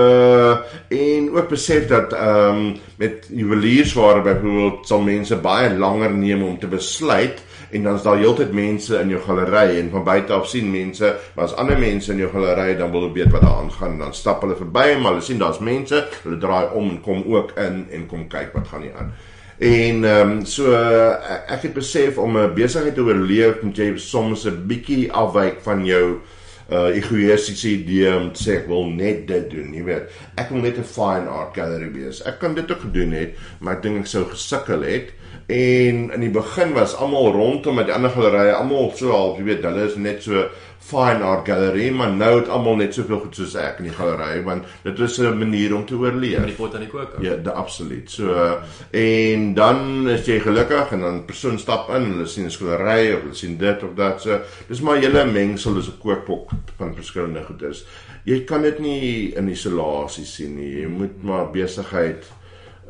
en 0.88 1.30
ook 1.32 1.48
besef 1.48 1.86
dat 1.86 2.12
ehm 2.12 2.56
um, 2.56 2.76
met 2.96 3.28
juweliersware 3.30 4.22
byvoorbeeld 4.22 4.86
sal 4.86 5.00
mense 5.00 5.36
baie 5.36 5.76
langer 5.76 6.10
neem 6.10 6.42
om 6.42 6.58
te 6.58 6.66
besluit 6.66 7.42
en 7.70 7.82
dan 7.82 7.94
is 7.94 8.02
daar 8.02 8.18
heeltyd 8.18 8.52
mense 8.52 8.98
in 8.98 9.08
jou 9.08 9.20
galery 9.22 9.78
en 9.78 9.90
van 9.90 10.04
buite 10.04 10.32
af 10.32 10.48
sien 10.48 10.70
mense 10.70 11.16
maar 11.34 11.44
as 11.44 11.54
ander 11.54 11.78
mense 11.78 12.12
in 12.12 12.18
jou 12.18 12.30
galery 12.32 12.76
dan 12.76 12.90
wil 12.90 13.00
hulle 13.00 13.12
weet 13.12 13.32
wat 13.32 13.42
daar 13.42 13.60
aangaan 13.62 13.98
dan 13.98 14.14
stap 14.14 14.40
hulle 14.40 14.56
verby 14.56 14.86
en 14.94 15.04
hulle 15.04 15.20
sien 15.20 15.38
daar's 15.38 15.58
mense 15.58 16.04
hulle 16.22 16.38
draai 16.38 16.72
om 16.72 16.90
en 16.90 17.00
kom 17.00 17.24
ook 17.26 17.52
in 17.60 17.86
en 17.90 18.06
kom 18.06 18.28
kyk 18.28 18.54
wat 18.54 18.68
gaan 18.68 18.82
hier 18.82 18.96
aan. 18.96 19.12
En 19.58 20.04
ehm 20.04 20.30
um, 20.30 20.44
so 20.44 20.72
ek 20.72 21.62
het 21.62 21.72
besef 21.74 22.18
om 22.18 22.36
'n 22.38 22.54
besigheid 22.54 22.94
te 22.94 23.00
oorleef 23.00 23.62
moet 23.62 23.76
jy 23.76 23.96
soms 23.96 24.44
'n 24.46 24.66
bietjie 24.66 25.12
afwyk 25.12 25.60
van 25.60 25.84
jou 25.84 26.20
uh 26.66 26.88
egoïstiese 26.90 27.68
idee 27.70 28.10
om 28.16 28.32
te 28.34 28.42
sê 28.42 28.56
ek 28.60 28.66
wil 28.70 28.88
net 28.90 29.26
dit 29.28 29.50
doen, 29.52 29.68
jy 29.74 29.84
weet. 29.86 30.10
Ek 30.34 30.50
wil 30.50 30.64
net 30.64 30.78
'n 30.78 30.88
fine 30.88 31.30
art 31.30 31.54
gallery 31.54 31.92
wees. 31.92 32.22
Ek 32.26 32.40
kan 32.42 32.54
dit 32.54 32.70
ook 32.70 32.80
gedoen 32.88 33.12
het, 33.12 33.38
maar 33.60 33.76
ek 33.76 33.82
dink 33.82 33.98
ek 34.00 34.06
sou 34.10 34.24
gesukkel 34.24 34.82
het. 34.82 35.14
En 35.46 36.10
in 36.10 36.20
die 36.20 36.30
begin 36.30 36.72
was 36.74 36.96
almal 36.96 37.30
rondom 37.32 37.76
met 37.78 37.86
die 37.86 37.94
ander 37.94 38.10
gallerye, 38.10 38.52
almal 38.52 38.90
so 38.96 39.12
half, 39.14 39.38
jy 39.38 39.44
weet, 39.44 39.62
hulle 39.62 39.84
is 39.86 39.94
net 39.94 40.22
so 40.22 40.48
fine 40.87 41.24
art 41.26 41.47
gallery, 41.49 41.89
maar 41.91 42.12
nou 42.14 42.32
het 42.39 42.49
almal 42.49 42.76
net 42.78 42.95
soveel 42.95 43.18
goed 43.24 43.34
soos 43.34 43.57
ek 43.59 43.80
in 43.82 43.89
die 43.89 43.95
galery 43.97 44.43
want 44.47 44.66
dit 44.84 45.01
is 45.07 45.18
'n 45.18 45.39
manier 45.39 45.74
om 45.74 45.84
te 45.87 45.97
oorleef. 45.99 46.39
Met 46.39 46.53
die 46.53 46.57
pot 46.57 46.74
aan 46.74 46.84
die 46.84 46.91
kook. 46.91 47.16
Ja, 47.20 47.37
da, 47.37 47.51
absoluut. 47.51 48.11
So 48.11 48.30
uh, 48.30 48.62
en 48.91 49.55
dan 49.55 50.09
is 50.09 50.26
jy 50.26 50.39
gelukkig 50.41 50.93
en 50.93 51.01
dan 51.01 51.24
persoon 51.24 51.59
stap 51.59 51.91
in, 51.91 52.11
hulle 52.12 52.26
sien 52.26 52.45
'n 52.45 52.51
skildery 52.51 53.12
of 53.14 53.20
hulle 53.20 53.34
sien 53.34 53.57
dit 53.59 53.82
of 53.82 53.95
dat 53.95 54.22
so. 54.22 54.41
Dis 54.68 54.80
maar 54.80 55.03
julle 55.03 55.24
mengsel 55.24 55.76
is 55.78 55.89
'n 55.89 55.99
kookpot 55.99 56.51
van 56.76 56.95
verskillende 56.95 57.43
goedes. 57.45 57.87
Jy 58.24 58.45
kan 58.45 58.62
dit 58.62 58.78
nie 58.78 59.34
in 59.37 59.49
isolasie 59.49 60.24
sien 60.24 60.57
nie. 60.57 60.80
Jy 60.80 60.89
moet 60.89 61.22
maar 61.22 61.51
besigheid 61.51 62.24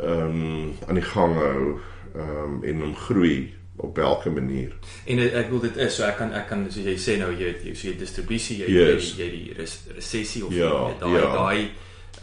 ehm 0.01 0.21
um, 0.21 0.73
aan 0.89 0.95
die 0.95 1.03
gang 1.03 1.35
hou 1.35 1.79
ehm 2.15 2.45
um, 2.45 2.65
en 2.65 2.81
hom 2.81 2.97
groei 2.97 3.55
op 3.79 3.99
elke 3.99 4.31
manier. 4.31 4.73
En 5.07 5.19
ek 5.19 5.51
wil 5.51 5.61
dit 5.61 5.77
is 5.77 5.97
so 5.97 6.03
ek 6.09 6.17
kan 6.17 6.33
ek 6.33 6.49
kan 6.49 6.67
soos 6.71 6.85
jy 6.85 6.97
sê 6.97 7.19
nou 7.21 7.33
jy 7.37 7.55
jy 7.65 7.75
so 7.75 7.89
jy 7.89 7.97
distribusie 7.99 8.59
jy 8.65 8.71
Yes. 8.73 9.15
jy, 9.17 9.25
jy 9.25 9.31
die 9.31 9.55
res, 9.59 9.81
resessie 9.95 10.45
of 10.47 10.55
Ja, 10.55 10.71
daai 11.01 11.13
ja. 11.21 11.33
daai 11.35 11.61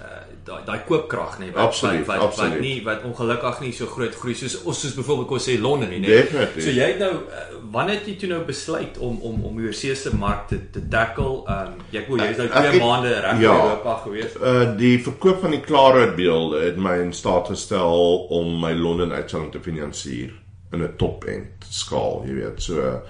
uh, 0.02 0.24
daai 0.46 0.64
daai 0.66 0.80
koopkrag 0.88 1.38
nê 1.40 1.52
wat, 1.54 1.62
Absoluut, 1.70 2.06
wat 2.08 2.18
wat, 2.18 2.26
absoluut. 2.28 2.52
wat 2.58 2.62
nie 2.62 2.82
wat 2.84 3.04
ongelukkig 3.08 3.62
nie 3.62 3.72
so 3.72 3.86
groot 3.88 4.16
groei 4.16 4.34
soos 4.36 4.58
ons 4.64 4.82
soos 4.82 4.96
byvoorbeeld 4.98 5.28
kon 5.30 5.40
sê 5.40 5.60
Londen 5.62 5.90
nie. 5.94 6.02
Definitief. 6.02 6.64
So 6.66 6.70
jy 6.74 6.90
het 6.96 7.00
nou 7.00 7.14
uh, 7.14 7.46
wanneer 7.72 7.96
het 8.02 8.08
jy 8.08 8.16
toe 8.20 8.30
nou 8.34 8.42
besluit 8.46 8.98
om 8.98 9.22
om 9.22 9.44
om 9.46 9.62
oorsee 9.64 9.96
se 9.96 10.12
mark 10.16 10.48
te, 10.50 10.60
te 10.72 10.82
tackle? 10.90 11.44
Ehm 11.48 11.74
um, 11.78 11.88
jy 11.94 12.04
wil 12.10 12.18
jy's 12.26 12.38
nou 12.42 12.48
Ek 12.50 12.58
2 12.58 12.72
het- 12.74 12.82
maande 12.82 13.14
reg 13.20 13.34
in 13.38 13.42
ja. 13.46 13.54
Europa 13.64 13.96
gewees. 14.04 14.36
Uh 14.42 14.78
die 14.78 14.98
verkoop 15.04 15.40
van 15.46 15.52
die 15.52 15.62
Klaarheid 15.62 16.16
beelde 16.16 16.66
het 16.66 16.78
my 16.78 16.98
in 17.06 17.14
staat 17.14 17.48
gestel 17.54 18.26
om 18.30 18.60
my 18.60 18.74
Londen 18.74 19.12
uitstalling 19.14 19.52
te 19.52 19.62
finansier 19.62 20.34
in 20.74 20.84
'n 20.84 20.96
top-end 20.98 21.66
skaal, 21.70 22.24
jy 22.28 22.34
weet. 22.34 22.62
So 22.62 23.02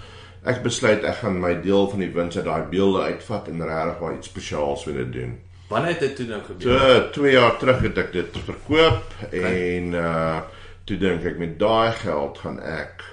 ek 0.43 0.63
besluit 0.63 1.03
ek 1.03 1.21
gaan 1.21 1.39
my 1.39 1.53
deel 1.61 1.89
van 1.89 1.99
die 1.99 2.11
wins 2.11 2.37
uit 2.37 2.45
daai 2.45 2.67
beelde 2.71 3.01
uitvat 3.01 3.47
en 3.47 3.63
regtig 3.63 3.99
waar 3.99 4.15
iets 4.17 4.27
spesiaals 4.27 4.85
mee 4.85 5.09
doen. 5.09 5.39
Wanneer 5.69 5.95
het 5.95 5.99
dit 5.99 6.15
toe 6.15 6.25
nou 6.25 6.41
gebeur? 6.43 6.79
So 6.79 7.09
2 7.21 7.31
jaar 7.31 7.57
terug 7.57 7.81
het 7.81 7.97
ek 7.97 8.11
dit 8.13 8.37
verkoop 8.45 9.15
okay. 9.23 9.77
en 9.77 9.93
uh 9.93 10.41
toe 10.83 10.97
dink 10.99 11.23
ek 11.23 11.37
met 11.39 11.59
daai 11.59 11.91
geld 11.95 12.37
gaan 12.43 12.59
ek 12.59 13.03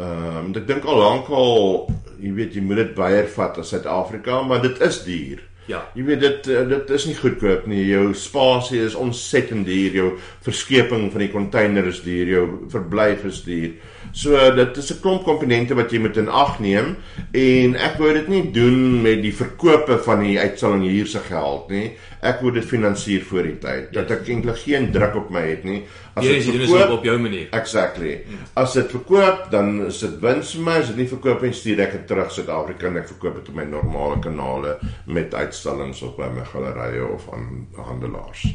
ehm 0.00 0.36
um, 0.38 0.54
ek 0.56 0.66
dink 0.66 0.86
al 0.88 0.96
lank 0.98 1.28
al 1.28 1.90
jy 2.18 2.32
weet 2.32 2.54
jy 2.56 2.62
moet 2.64 2.80
dit 2.80 2.94
baie 2.96 3.26
vat 3.36 3.58
as 3.60 3.68
Suid-Afrika, 3.74 4.40
maar 4.42 4.62
dit 4.62 4.80
is 4.80 5.02
duur. 5.04 5.42
Ja. 5.66 5.80
Jy 5.96 6.04
weet 6.04 6.20
dit 6.20 6.48
eh, 6.52 6.62
dit 6.68 6.90
is 6.92 7.06
nie 7.08 7.16
goedkoop 7.16 7.64
nie. 7.70 7.80
Jou 7.88 8.12
spasie 8.18 8.82
is 8.84 8.96
ontsettend 8.98 9.64
duur. 9.68 9.96
Jou 9.96 10.08
verskeping 10.44 11.06
van 11.12 11.24
die 11.24 11.30
container 11.32 11.88
is 11.88 12.02
duur. 12.04 12.32
Jou 12.34 12.44
verblyf 12.72 13.24
is 13.30 13.40
duur. 13.46 13.70
So 14.12 14.50
dit 14.54 14.76
is 14.76 14.92
'n 14.92 15.00
klomp 15.00 15.24
komponente 15.24 15.74
wat 15.74 15.90
jy 15.92 15.98
moet 15.98 16.16
in 16.16 16.28
ag 16.28 16.60
neem 16.60 16.96
en 17.32 17.76
ek 17.76 17.98
wou 17.98 18.12
dit 18.12 18.28
nie 18.28 18.50
doen 18.52 19.02
met 19.02 19.22
die 19.22 19.34
verkope 19.34 19.98
van 19.98 20.20
die 20.20 20.38
uitstalling 20.38 20.82
hier 20.82 21.06
se 21.06 21.18
geld 21.18 21.68
nie. 21.70 21.96
Ek 22.24 22.40
wou 22.40 22.50
dit 22.54 22.64
finansier 22.64 23.24
voor 23.28 23.44
die 23.44 23.56
tyd 23.60 23.90
dat 23.92 24.10
ek 24.14 24.28
eintlik 24.32 24.62
geen 24.62 24.86
druk 24.94 25.18
op 25.20 25.30
my 25.34 25.42
het 25.44 25.64
nie. 25.68 25.82
As 26.16 26.28
is 26.30 26.46
doen 26.48 26.64
is 26.64 26.72
op, 26.72 27.04
jou 27.04 27.16
manier. 27.20 27.50
Exactly. 27.56 28.14
As 28.56 28.76
dit 28.78 28.90
verkoop, 28.94 29.50
dan 29.52 29.86
is 29.86 29.98
dit 30.00 30.14
wins 30.22 30.54
vir 30.56 30.64
my. 30.68 30.78
As 30.80 30.92
dit 30.92 31.02
nie 31.02 31.08
verkoop 31.10 31.44
nie, 31.44 31.52
stuur 31.52 31.84
ek 31.84 31.98
dit 31.98 32.06
terug 32.08 32.32
Suid-Afrika 32.32 32.88
en 32.88 33.00
ek 33.02 33.10
verkoop 33.12 33.40
dit 33.40 33.52
op 33.52 33.58
my 33.60 33.66
normale 33.68 34.20
kanale 34.24 34.78
met 35.04 35.34
uitstallings 35.34 36.00
of 36.06 36.16
by 36.16 36.30
my 36.32 36.46
gallerye 36.48 37.04
of 37.04 37.28
aan 37.34 37.66
handelaars. 37.76 38.46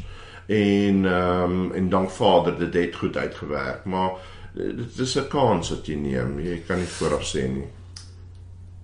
En 0.50 1.04
ehm 1.06 1.58
um, 1.60 1.72
en 1.78 1.88
dank 1.88 2.10
Vader, 2.10 2.58
dit 2.58 2.74
het 2.74 2.96
goed 2.96 3.16
uitgewerk, 3.16 3.84
maar 3.84 4.10
eh, 4.56 4.72
dit 4.76 4.98
is 4.98 5.14
'n 5.18 5.28
kans 5.28 5.70
wat 5.70 5.86
jy 5.86 5.94
neem. 5.94 6.40
Jy 6.40 6.62
kan 6.66 6.78
nie 6.78 6.90
vooraf 6.98 7.22
sê 7.22 7.46
nie. 7.46 7.68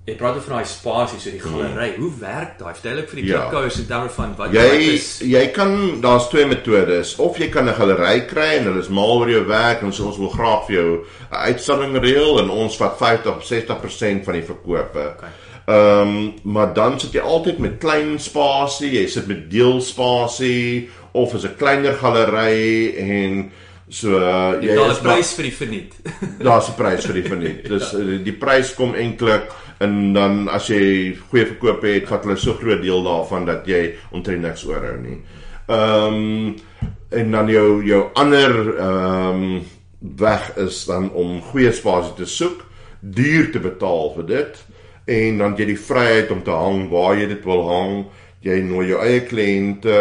Jy 0.06 0.14
praat 0.14 0.36
oor 0.38 0.42
van 0.46 0.60
daai 0.60 0.68
spasie, 0.70 1.18
so 1.18 1.30
die 1.34 1.40
galery. 1.42 1.88
Hoe 1.98 2.12
werk 2.20 2.58
daai? 2.60 2.74
Vertel 2.78 2.98
ek 3.02 3.08
vir 3.10 3.16
die 3.16 3.24
Ja. 3.26 3.38
klipkouers 3.40 3.78
en 3.80 3.86
daaroor 3.88 4.10
van 4.14 4.34
wat 4.38 4.52
Jy 4.52 4.94
is 4.94 5.18
jy 5.18 5.46
kan 5.52 6.00
daar's 6.00 6.28
twee 6.28 6.46
metodes. 6.46 7.16
Of 7.18 7.38
jy 7.38 7.48
kan 7.50 7.68
'n 7.68 7.74
galery 7.74 8.20
kry 8.28 8.58
en 8.58 8.64
hulle 8.64 8.78
is 8.78 8.88
mal 8.88 9.18
oor 9.18 9.28
jou 9.28 9.44
werk 9.48 9.82
en 9.82 9.90
sê 9.90 10.04
ons 10.06 10.18
wil 10.18 10.30
graag 10.30 10.66
vir 10.68 10.76
jou 10.76 11.04
'n 11.32 11.36
uitstalling 11.50 11.98
reël 12.00 12.38
en 12.38 12.50
ons 12.50 12.76
vat 12.76 12.96
50 12.98 13.36
of 13.36 13.44
60% 13.44 14.24
van 14.24 14.34
die 14.34 14.42
verkope. 14.42 15.14
Okay. 15.16 15.28
Ehm 15.66 16.00
um, 16.08 16.34
maar 16.44 16.72
dan 16.72 17.00
sit 17.00 17.12
jy 17.12 17.20
altyd 17.20 17.58
met 17.58 17.78
klein 17.80 18.18
spasie, 18.20 18.92
jy 18.92 19.06
sit 19.08 19.26
met 19.26 19.50
deelspasie 19.50 20.88
of 21.14 21.34
is 21.34 21.44
'n 21.44 21.56
kleiner 21.58 21.94
galery 21.94 22.94
en 22.96 23.50
so 23.88 24.18
uh, 24.18 24.56
jy 24.60 24.68
jy 24.68 24.74
betaal 24.74 24.88
'n 24.88 24.90
is 24.90 25.02
maar- 25.02 25.14
prys 25.14 25.34
vir 25.34 25.44
die 25.44 25.56
verniet? 25.56 25.92
daar's 26.46 26.68
'n 26.68 26.76
prys 26.76 27.06
vir 27.06 27.14
die 27.14 27.28
verniet. 27.28 27.68
Dus 27.68 27.90
ja. 27.90 28.18
die 28.24 28.32
prys 28.32 28.74
kom 28.74 28.94
eintlik 28.94 29.52
en 29.78 30.12
dan 30.12 30.48
as 30.48 30.68
jy 30.68 31.16
goeie 31.30 31.46
verkope 31.46 31.86
het, 31.86 32.08
vat 32.08 32.24
hulle 32.24 32.36
so 32.36 32.54
groot 32.54 32.82
deel 32.82 33.02
daarvan 33.04 33.44
dat 33.44 33.66
jy 33.66 33.94
omtrent 34.10 34.42
niks 34.42 34.64
oorhou 34.64 34.96
nie. 35.00 35.20
Ehm 35.68 36.14
um, 36.14 36.56
en 37.10 37.30
dan 37.30 37.48
jou 37.48 37.84
jou 37.84 38.10
ander 38.14 38.78
ehm 38.78 39.42
um, 39.42 39.64
weg 40.00 40.56
is 40.56 40.84
dan 40.84 41.10
om 41.12 41.40
goeie 41.40 41.72
spasie 41.72 42.14
te 42.16 42.26
soek, 42.26 42.64
duur 43.00 43.50
te 43.52 43.58
betaal 43.58 44.12
vir 44.16 44.26
dit 44.26 44.64
en 45.06 45.38
dan 45.38 45.54
jy 45.56 45.66
die 45.70 45.78
vryheid 45.78 46.30
om 46.30 46.42
te 46.42 46.50
hang 46.50 46.88
waar 46.90 47.14
jy 47.18 47.26
dit 47.30 47.44
wil 47.44 47.62
hang. 47.68 48.06
Jy 48.42 48.60
nooi 48.66 48.88
jou 48.88 49.00
eie 49.02 49.22
kliënte 49.26 49.94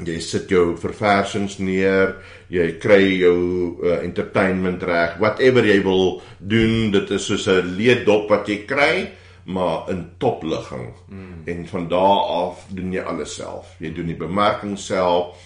jy 0.00 0.18
sit 0.24 0.50
jou 0.50 0.76
verversings 0.80 1.58
neer, 1.58 2.16
jy 2.48 2.78
kry 2.80 3.02
jou 3.20 3.36
uh, 3.82 3.98
entertainment 4.02 4.82
reg, 4.82 5.18
whatever 5.20 5.66
jy 5.66 5.78
wil 5.84 6.22
doen, 6.38 6.90
dit 6.94 7.10
is 7.10 7.26
soos 7.28 7.48
'n 7.48 7.76
leeddop 7.76 8.30
wat 8.30 8.48
jy 8.48 8.64
kry, 8.66 9.12
maar 9.44 9.90
in 9.90 10.10
topligging. 10.18 10.94
Mm. 11.08 11.42
En 11.44 11.66
van 11.66 11.88
daar 11.88 12.20
af 12.46 12.66
doen 12.70 12.92
jy 12.92 13.02
alles 13.02 13.34
self. 13.34 13.74
Jy 13.78 13.92
doen 13.92 14.06
die 14.06 14.16
bemarking 14.16 14.78
self. 14.78 15.36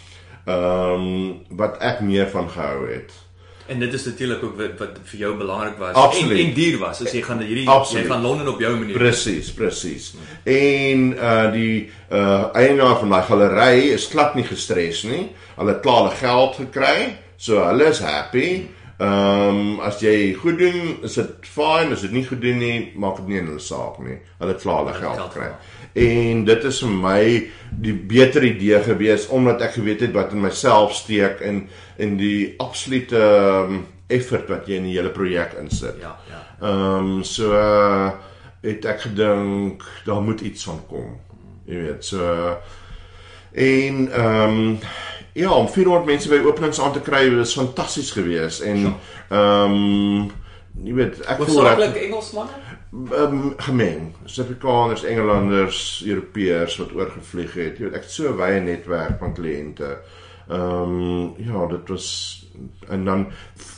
Ehm 0.47 1.01
um, 1.01 1.57
wat 1.57 1.81
ek 1.83 2.01
meer 2.01 2.29
van 2.31 2.49
gehou 2.49 2.87
het. 2.87 3.26
En 3.67 3.79
dit 3.79 3.93
is 3.93 4.05
natuurlik 4.05 4.43
ook 4.45 4.57
wat, 4.57 4.79
wat 4.79 4.99
vir 5.11 5.19
jou 5.19 5.33
belangrik 5.37 5.79
was 5.79 5.95
Absoluut. 5.95 6.39
en 6.39 6.47
en 6.47 6.55
duur 6.55 6.79
was. 6.79 7.03
As 7.03 7.13
jy 7.13 7.23
gaan 7.23 7.41
hierdie 7.43 7.69
Absoluut. 7.69 8.05
jy 8.05 8.11
gaan 8.11 8.23
Londen 8.23 8.49
op 8.49 8.61
jou 8.61 8.77
manier. 8.79 8.99
Presies, 8.99 9.51
presies. 9.53 10.15
En 10.45 11.13
uh 11.17 11.53
die 11.53 11.91
uh 12.11 12.47
eienaar 12.53 12.99
van 13.03 13.17
daai 13.17 13.23
galery 13.23 13.91
is 13.97 14.07
glad 14.07 14.35
nie 14.35 14.47
gestres 14.47 15.03
nie. 15.03 15.27
Hulle 15.57 15.75
het 15.75 15.83
klaar 15.83 16.05
hulle 16.05 16.17
geld 16.21 16.59
gekry, 16.63 16.97
so 17.37 17.65
hulle 17.67 17.91
is 17.91 18.03
happy. 18.05 18.51
Ehm 18.97 19.59
um, 19.59 19.81
as 19.85 19.99
jy 20.01 20.33
goed 20.41 20.57
doen, 20.59 20.95
is 21.05 21.19
dit 21.19 21.49
fine, 21.53 21.93
as 21.93 22.01
dit 22.07 22.15
nie 22.17 22.25
goed 22.25 22.41
doen 22.41 22.57
nie, 22.57 22.93
maak 22.97 23.19
dit 23.21 23.27
nie 23.29 23.43
in 23.43 23.51
hulle 23.51 23.61
saak 23.61 23.99
nie. 24.01 24.17
Hulle 24.39 24.55
het 24.55 24.63
klaar 24.63 24.87
hulle 24.87 24.95
geld 24.97 25.21
gekry. 25.27 25.51
En 26.07 26.45
dit 26.45 26.65
is 26.71 26.79
vir 26.85 26.95
my 27.03 27.21
die 27.83 27.93
beter 27.93 28.45
idee 28.45 28.81
gewees 28.85 29.27
omdat 29.33 29.67
ek 29.69 29.77
geweet 29.77 30.07
het 30.07 30.17
wat 30.17 30.33
in 30.33 30.41
myself 30.45 30.95
steek 30.97 31.45
en 31.45 31.67
en 31.97 32.17
die 32.17 32.55
absolute 32.63 33.21
um, 33.21 33.85
effort 34.07 34.49
wat 34.49 34.69
jy 34.69 34.81
in 34.81 34.89
die 34.91 34.97
hele 34.97 35.13
projek 35.15 35.57
insit. 35.61 35.99
Ja, 36.03 36.17
ja. 36.31 36.43
Ehm 36.61 37.19
um, 37.19 37.25
so 37.25 37.53
uh, 37.53 38.11
het 38.63 38.85
ek 38.89 39.01
gedink 39.09 39.85
daar 40.05 40.23
moet 40.23 40.41
iets 40.41 40.65
van 40.65 40.81
kom. 40.89 41.17
Jy 41.67 41.83
weet, 41.83 42.05
so 42.05 42.57
en 43.53 44.09
ehm 44.13 44.57
um, 44.57 44.79
ja, 45.37 45.51
om 45.53 45.69
400 45.69 46.07
mense 46.09 46.29
by 46.33 46.41
openings 46.47 46.81
aan 46.81 46.93
te 46.93 47.05
kry, 47.05 47.29
was 47.35 47.57
fantasties 47.59 48.11
geweest 48.17 48.65
en 48.65 48.95
ehm 49.29 49.77
um, 49.77 50.31
jy 50.85 50.95
weet, 50.95 51.21
ek 51.25 51.45
voel 51.45 51.63
dat 51.65 51.95
Engelsmanne? 51.97 52.65
um, 52.93 53.55
gemeng. 53.57 54.15
Suid-Afrikaners, 54.25 55.05
Engelanders, 55.05 56.03
Europeërs 56.07 56.77
wat 56.77 56.95
oorgevlieg 56.95 57.55
het. 57.55 57.79
Jy 57.79 57.89
weet, 57.89 57.99
ek 57.99 58.07
het 58.07 58.13
so 58.13 58.31
'n 58.31 58.37
wye 58.37 58.61
netwerk 58.61 59.19
van 59.19 59.35
kliënte. 59.35 59.99
Ehm 60.49 60.83
um, 60.83 61.35
ja, 61.43 61.67
dit 61.67 61.89
was 61.89 62.07
en 62.89 63.05
dan 63.05 63.27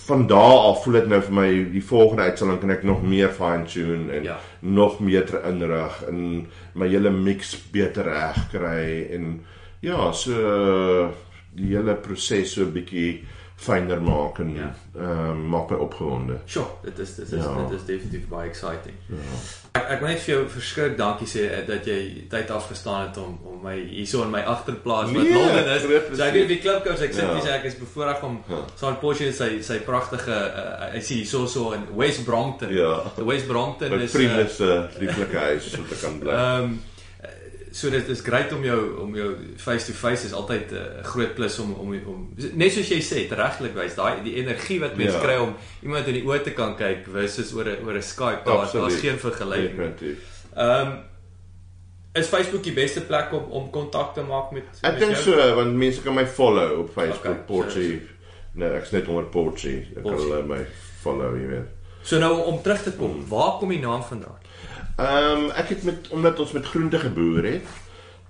van 0.08 0.26
daar 0.26 0.58
af 0.68 0.82
voel 0.82 0.92
dit 0.92 1.06
nou 1.08 1.20
vir 1.22 1.34
my 1.34 1.46
die 1.72 1.84
volgende 1.84 2.22
uitstalling 2.22 2.60
kan 2.60 2.70
ek 2.70 2.84
nog 2.86 3.02
meer 3.02 3.28
fine 3.34 3.64
tune 3.64 4.12
en 4.12 4.22
Ja. 4.22 4.36
nog 4.60 5.00
meer 5.00 5.44
inrig 5.48 6.02
en 6.08 6.46
my 6.74 6.88
hele 6.88 7.10
mix 7.10 7.56
beter 7.72 8.04
reg 8.04 8.50
kry 8.52 9.08
en 9.10 9.40
ja, 9.80 10.12
so 10.12 11.12
die 11.54 11.74
hele 11.76 11.94
proses 11.94 12.52
so 12.52 12.62
'n 12.62 12.72
bietjie 12.72 13.24
fyner 13.58 13.98
maak 14.00 14.38
en 14.38 14.52
Ja. 14.54 14.68
ehm 14.94 15.30
um, 15.30 15.40
maak 15.50 15.70
my 15.70 15.76
opgewonde. 15.76 16.36
Sure, 16.46 16.66
dit 16.84 16.98
is 16.98 17.14
dit 17.14 17.32
is 17.32 17.44
Ja. 17.44 17.54
dit 17.68 17.78
is 17.78 17.84
definitief 17.86 18.28
baie 18.28 18.48
exciting. 18.48 18.94
Ja. 19.08 19.16
Ek 19.80 19.88
ek 19.90 20.00
wil 20.00 20.08
net 20.08 20.20
vir 20.22 20.34
jou 20.34 20.44
verskrik 20.48 20.94
dankie 20.98 21.26
sê 21.26 21.42
eh, 21.50 21.66
dat 21.66 21.84
jy 21.86 22.26
tyd 22.30 22.50
afgestaan 22.50 23.08
het 23.08 23.16
om 23.18 23.38
om 23.44 23.58
my 23.62 23.74
hierso 23.74 24.22
in 24.22 24.30
my 24.30 24.40
agterplaas 24.46 25.10
wat 25.10 25.22
Nee, 25.22 25.34
Londen 25.34 25.66
is. 25.74 25.82
So 25.82 26.22
ek 26.22 26.32
weet 26.32 26.48
die 26.48 26.58
klipkous 26.62 27.00
ek 27.02 27.12
sit 27.12 27.24
Ja. 27.24 27.32
hier 27.34 27.42
sê 27.42 27.50
ek 27.58 27.64
is 27.64 27.74
bevoorreg 27.78 28.22
om 28.22 28.38
saam 28.76 28.90
met 28.92 29.00
Porsche 29.00 29.32
sy 29.32 29.60
sy 29.62 29.78
pragtige 29.80 30.30
uh, 30.30 30.94
ek 30.94 31.02
sien 31.02 31.16
hierso 31.18 31.46
so 31.46 31.72
in 31.72 31.82
West 31.96 32.24
Brompton. 32.24 32.70
Ja. 32.74 33.02
West 33.16 33.46
Brompton 33.48 34.00
is 34.00 34.10
vriende 34.12 34.42
uh, 34.42 34.48
se 34.48 34.88
lieflike 35.00 35.36
huis 35.38 35.70
wat 35.76 35.92
ek 35.92 36.00
kan 36.00 36.18
bly. 36.18 36.30
Ehm 36.32 36.62
um, 36.64 36.80
so 37.78 37.90
dit 37.94 38.08
is 38.10 38.20
great 38.26 38.52
om 38.52 38.64
jou 38.66 38.78
om 39.04 39.12
jou 39.14 39.28
face 39.62 39.86
to 39.86 39.94
face 39.94 40.26
is 40.26 40.32
altyd 40.34 40.72
'n 40.72 40.76
uh, 40.76 41.04
groot 41.06 41.34
plus 41.34 41.58
om 41.62 41.72
om 41.72 41.92
om 42.12 42.24
net 42.36 42.72
soos 42.72 42.88
jy 42.90 42.98
sê 43.02 43.20
regtelik 43.30 43.74
wys 43.78 43.94
daai 43.94 44.22
die 44.24 44.34
energie 44.42 44.80
wat 44.80 44.96
mense 44.96 45.18
Ja. 45.18 45.22
kry 45.22 45.36
om 45.42 45.54
iemand 45.82 46.06
in 46.06 46.14
die 46.18 46.24
oë 46.26 46.42
te 46.42 46.54
kan 46.56 46.74
kyk 46.76 47.06
versus 47.12 47.52
oor 47.54 47.64
'n 47.68 47.84
oor 47.86 47.94
'n 47.94 48.02
Skype 48.02 48.42
daar 48.44 48.66
daar's 48.72 49.00
geen 49.00 49.18
vergelyking. 49.18 49.76
Definitief. 49.76 50.18
Ehm 50.56 50.86
um, 50.86 50.98
is 52.14 52.26
Facebook 52.26 52.62
die 52.62 52.72
beste 52.72 53.00
plek 53.00 53.32
om 53.32 53.44
om 53.50 53.70
kontak 53.70 54.14
te 54.14 54.22
maak 54.22 54.50
met 54.52 54.64
Ek 54.82 54.98
dink 54.98 55.16
so 55.16 55.54
want 55.54 55.74
mense 55.76 56.02
kan 56.02 56.14
my 56.14 56.26
follow 56.26 56.78
op 56.80 56.92
Facebook 56.92 57.18
Okay, 57.18 57.32
okay, 57.32 57.44
Portie. 57.46 58.00
Nee, 58.54 58.70
ek's 58.70 58.90
net 58.90 59.08
onder 59.08 59.24
Portie. 59.24 59.86
Ek 59.96 60.02
kan 60.02 60.14
hulle 60.18 60.42
my 60.42 60.66
follow, 61.02 61.36
jy 61.36 61.46
weet. 61.46 61.68
So 62.02 62.18
nou 62.18 62.42
om 62.42 62.62
terug 62.62 62.82
te 62.82 62.92
kom, 62.96 63.24
waar 63.28 63.58
kom 63.58 63.68
die 63.68 63.80
naam 63.80 64.02
vandaan? 64.02 64.38
Ehm 64.98 65.44
um, 65.44 65.50
ek 65.54 65.68
het 65.70 65.84
met 65.86 66.08
omdat 66.10 66.40
ons 66.42 66.52
met 66.52 66.64
groente 66.66 66.98
geboer 66.98 67.44
het, 67.46 67.66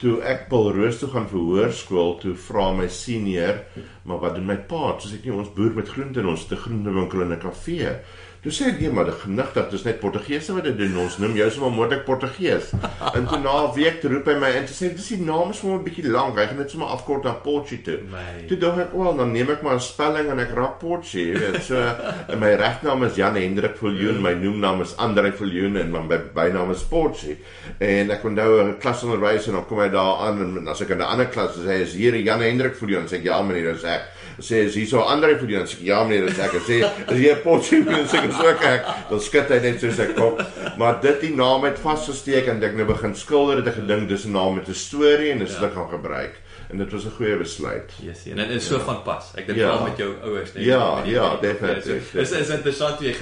toe 0.03 0.19
ek 0.21 0.43
Paul 0.51 0.67
Roos 0.77 0.99
toe 1.01 1.09
gaan 1.15 1.29
vir 1.31 1.41
hoërskool, 1.41 2.11
toe 2.21 2.35
vra 2.37 2.67
my 2.77 2.91
senior, 2.93 3.63
maar 4.05 4.21
wat 4.21 4.37
doen 4.37 4.51
my 4.51 4.59
pa? 4.69 4.91
Sê 5.01 5.15
ek 5.17 5.25
nee, 5.25 5.33
ons 5.33 5.49
boer 5.57 5.73
met 5.79 5.89
groente 5.89 6.21
en 6.21 6.29
ons 6.35 6.45
'n 6.45 6.61
groentewinkel 6.65 7.25
en 7.25 7.33
'n 7.33 7.41
kafee. 7.41 7.95
Toe 8.39 8.53
sê 8.55 8.69
ek 8.71 8.77
nee, 8.79 8.91
maar 8.95 9.09
dit 9.09 9.17
genigtig, 9.25 9.65
dis 9.73 9.83
net 9.83 9.97
Portugese 9.99 10.55
wat 10.55 10.67
dit 10.69 10.77
doen. 10.79 10.93
Ons 11.03 11.17
noem 11.19 11.35
jou 11.35 11.49
sommer 11.51 11.73
moontlik 11.75 12.05
Portugees. 12.07 12.69
en 13.17 13.27
toe 13.27 13.41
na 13.43 13.55
'n 13.67 13.73
week 13.75 14.05
roep 14.07 14.29
hy 14.31 14.37
my 14.39 14.51
te 14.63 14.77
sê 14.77 14.93
dis 14.95 15.09
die 15.11 15.19
naam 15.27 15.51
is 15.51 15.59
vir 15.59 15.73
my 15.73 15.79
'n 15.79 15.87
bietjie 15.89 16.05
lank. 16.07 16.39
Hy 16.39 16.47
gaan 16.47 16.61
dit 16.63 16.71
sommer 16.71 16.93
afkort 16.95 17.25
na 17.27 17.33
Portie 17.43 17.81
toe. 17.83 17.99
My. 18.13 18.47
Toe 18.47 18.59
dink 18.63 18.79
ek, 18.79 18.95
"Wel, 18.95 19.17
dan 19.17 19.33
neem 19.33 19.51
ek 19.51 19.63
maar 19.63 19.75
'n 19.75 19.81
spelling 19.81 20.31
en 20.31 20.39
ek 20.39 20.55
raak 20.55 20.79
Portie." 20.79 21.27
Jy 21.33 21.39
weet, 21.39 21.63
so 21.65 21.75
en 22.33 22.39
my 22.39 22.55
regnaam 22.55 23.03
is 23.05 23.17
Jan 23.17 23.35
Hendrik 23.35 23.77
Viljoen, 23.77 24.23
my 24.23 24.35
noemnaam 24.35 24.83
is 24.83 24.95
Andre 24.97 25.33
Viljoen 25.33 25.77
en 25.77 25.91
my 25.91 26.21
bynaam 26.35 26.71
is 26.71 26.83
Portie. 26.83 27.39
En 27.81 28.11
ek 28.11 28.23
onthou 28.23 28.63
'n 28.63 28.79
klasonderwyser 28.79 29.49
en 29.49 29.59
dan 29.59 29.67
kom 29.67 29.81
hy 29.81 29.89
daar 29.91 30.29
aan 30.29 30.41
en 30.41 30.69
as 30.69 30.81
ek 30.81 30.91
in 30.91 30.99
'n 30.99 31.11
ander 31.11 31.27
klas 31.27 31.59
sê 31.59 31.83
is 31.83 31.93
hier 31.95 32.15
Jan 32.15 32.41
Hendrik 32.41 32.77
Viljoen, 32.77 33.09
sê 33.09 33.19
ek 33.19 33.25
ja 33.25 33.43
meneer, 33.43 33.73
dis 33.75 33.85
ek. 33.85 34.03
Sê 34.39 34.63
is 34.69 34.75
hier 34.75 34.87
so 34.87 35.01
Andre 35.01 35.35
Viljoen, 35.37 35.67
sê 35.67 35.81
ek 35.81 35.87
ja 35.87 36.05
meneer, 36.05 36.29
dis 36.29 36.39
ek. 36.39 36.53
Sê 36.63 36.87
is 37.11 37.19
hier 37.19 37.37
Portie, 37.43 37.83
sê 37.83 38.28
ek 38.29 38.59
so 38.63 38.69
ek. 38.69 38.85
Dan 39.11 39.21
skud 39.21 39.49
hy 39.49 39.59
net 39.59 39.81
so 39.81 39.91
sy 39.91 40.07
kop. 40.17 40.43
Maar 40.79 41.01
dit 41.01 41.21
die 41.21 41.35
naam 41.35 41.65
het 41.65 41.79
vasgesteek 41.79 42.47
en 42.49 42.63
ek 42.63 42.75
nou 42.75 42.87
begin 42.87 43.15
skilder 43.15 43.57
het 43.63 43.67
ek 43.67 43.75
gedink 43.81 44.09
dis 44.09 44.25
'n 44.27 44.33
naam 44.33 44.55
met 44.55 44.69
'n 44.69 44.75
storie 44.75 45.31
en 45.31 45.39
dis 45.39 45.55
wat 45.59 45.71
ek 45.71 45.75
gaan 45.75 45.91
gebruik. 45.91 46.35
En 46.71 46.79
dit 46.79 46.93
was 46.93 47.05
'n 47.05 47.11
goeie 47.17 47.37
besluit. 47.37 47.91
Yes, 48.03 48.27
en 48.27 48.37
dit 48.37 48.51
is 48.51 48.67
so 48.67 48.79
van 48.79 49.03
pas. 49.03 49.33
Ek 49.37 49.47
dink 49.47 49.59
Ja. 49.59 49.69
wel 49.69 49.83
met 49.89 49.97
jou 49.97 50.11
ouers, 50.23 50.53
nee. 50.55 50.65
Ja, 50.65 51.03
die- 51.03 51.13
ja, 51.13 51.31
met 51.33 51.41
die- 51.41 51.49
definitief, 51.53 52.11
so, 52.13 52.19
Is 52.19 52.31
is 52.31 52.49
interessant 52.49 53.01
jy 53.01 53.15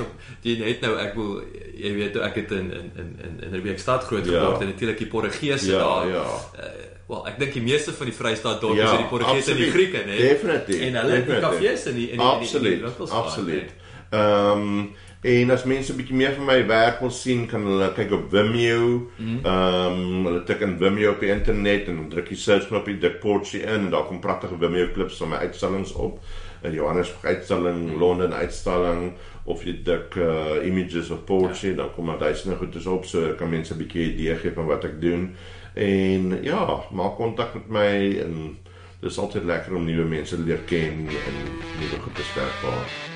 jy 0.43 0.59
net 0.59 0.81
nou 0.81 0.97
ek 0.99 1.15
wil 1.15 1.43
jy 1.77 1.95
weet 1.95 2.13
toe 2.13 2.23
ek 2.23 2.35
het 2.35 2.51
in 2.51 2.73
in 2.73 2.91
in 2.97 3.19
in 3.23 3.41
in 3.45 3.53
Riebeekstad 3.53 4.05
groot 4.05 4.25
Ja. 4.27 4.33
geword 4.33 4.61
en 4.61 4.67
natuurlik 4.67 4.99
die 4.99 5.07
Portugese 5.07 5.71
Ja, 5.71 5.79
daar. 5.79 6.09
ja. 6.09 6.15
Uh, 6.59 6.65
Wel, 7.09 7.27
ek 7.29 7.39
dink 7.39 7.53
die 7.53 7.63
meeste 7.63 7.93
van 7.93 8.07
die 8.07 8.15
Vrystaat 8.15 8.61
dorpe 8.61 8.77
Ja, 8.77 8.91
is 8.93 8.99
die 8.99 9.07
Portugese 9.07 9.51
en 9.51 9.57
die 9.57 9.67
absoluut. 9.67 9.91
Grieke, 9.93 10.05
né? 10.09 10.17
Definitief, 10.19 10.81
En 10.81 10.95
hulle 10.95 11.13
het 11.13 11.27
die 11.27 11.35
definitief. 11.35 11.51
kafees 11.51 11.87
in 11.87 11.95
die 11.95 12.11
in 12.11 12.19
die 12.19 12.19
in 12.19 12.19
die- 12.19 12.19
in 12.19 12.19
die 12.19 12.47
Absoluut. 12.47 12.81
winkels 12.83 13.11
gehad, 13.11 13.25
Absoluut. 13.25 13.71
Ehm 14.11 14.61
um, 14.61 14.95
en 15.27 15.51
as 15.51 15.65
mense 15.65 15.93
'n 15.93 15.97
bietjie 15.97 16.15
meer 16.17 16.35
van 16.35 16.45
my 16.45 16.67
werk 16.67 17.01
wil 17.01 17.11
sien, 17.11 17.47
kan 17.47 17.65
hulle 17.67 17.93
kyk 17.93 18.13
op 18.13 18.31
Vimeo. 18.31 19.11
Mhm. 19.17 19.39
Ehm 19.43 19.93
um, 19.93 20.25
hulle 20.27 20.43
tik 20.45 20.61
in 20.61 20.79
Vimeo 20.79 21.11
op 21.11 21.21
die 21.21 21.31
internet 21.31 21.89
en 21.89 22.09
druk 22.09 22.29
jy 22.29 22.37
search 22.37 22.67
knoppie 22.69 22.99
Dick 22.99 23.21
Portie 23.21 23.61
in 23.63 23.69
en 23.69 23.91
daar 23.91 24.05
kom 24.07 24.21
pragtige 24.21 24.57
Vimeo 24.61 24.87
klips 24.95 25.17
van 25.17 25.29
my 25.29 25.37
uitstallings 25.37 25.93
op. 25.93 26.21
In 26.63 26.73
Johannesburg 26.73 27.25
uitstalling, 27.25 27.91
Mhm. 27.91 27.99
Londen 27.99 28.33
uitstalling 28.35 29.13
of 29.45 29.65
jy 29.65 29.83
dik 29.83 30.15
uh, 30.15 30.67
images 30.67 31.11
of 31.11 31.25
Portie, 31.25 31.71
ja. 31.71 31.77
dan 31.77 31.95
kom 31.95 32.07
daar 32.07 32.19
duisende 32.19 32.57
goedes 32.57 32.87
op 32.87 33.05
so 33.05 33.35
kan 33.39 33.49
mense 33.51 33.75
'n 33.75 33.79
bietjie 33.79 34.13
idee 34.13 34.37
gee 34.37 34.53
van 34.53 34.67
wat 34.67 34.85
ek 34.85 35.01
doen. 35.01 35.35
En 35.75 36.39
ja, 36.43 36.81
maak 36.91 37.17
kontak 37.17 37.55
met 37.55 37.69
my 37.69 38.19
en 38.21 38.57
dis 39.01 39.19
altyd 39.19 39.45
lekker 39.45 39.75
om 39.75 39.85
nuwe 39.85 40.05
mense 40.05 40.39
leer 40.41 40.63
ken 40.67 41.07
en 41.09 41.37
nuwe 41.81 42.01
goed 42.03 42.15
te 42.15 42.41
ervaar. 42.41 43.16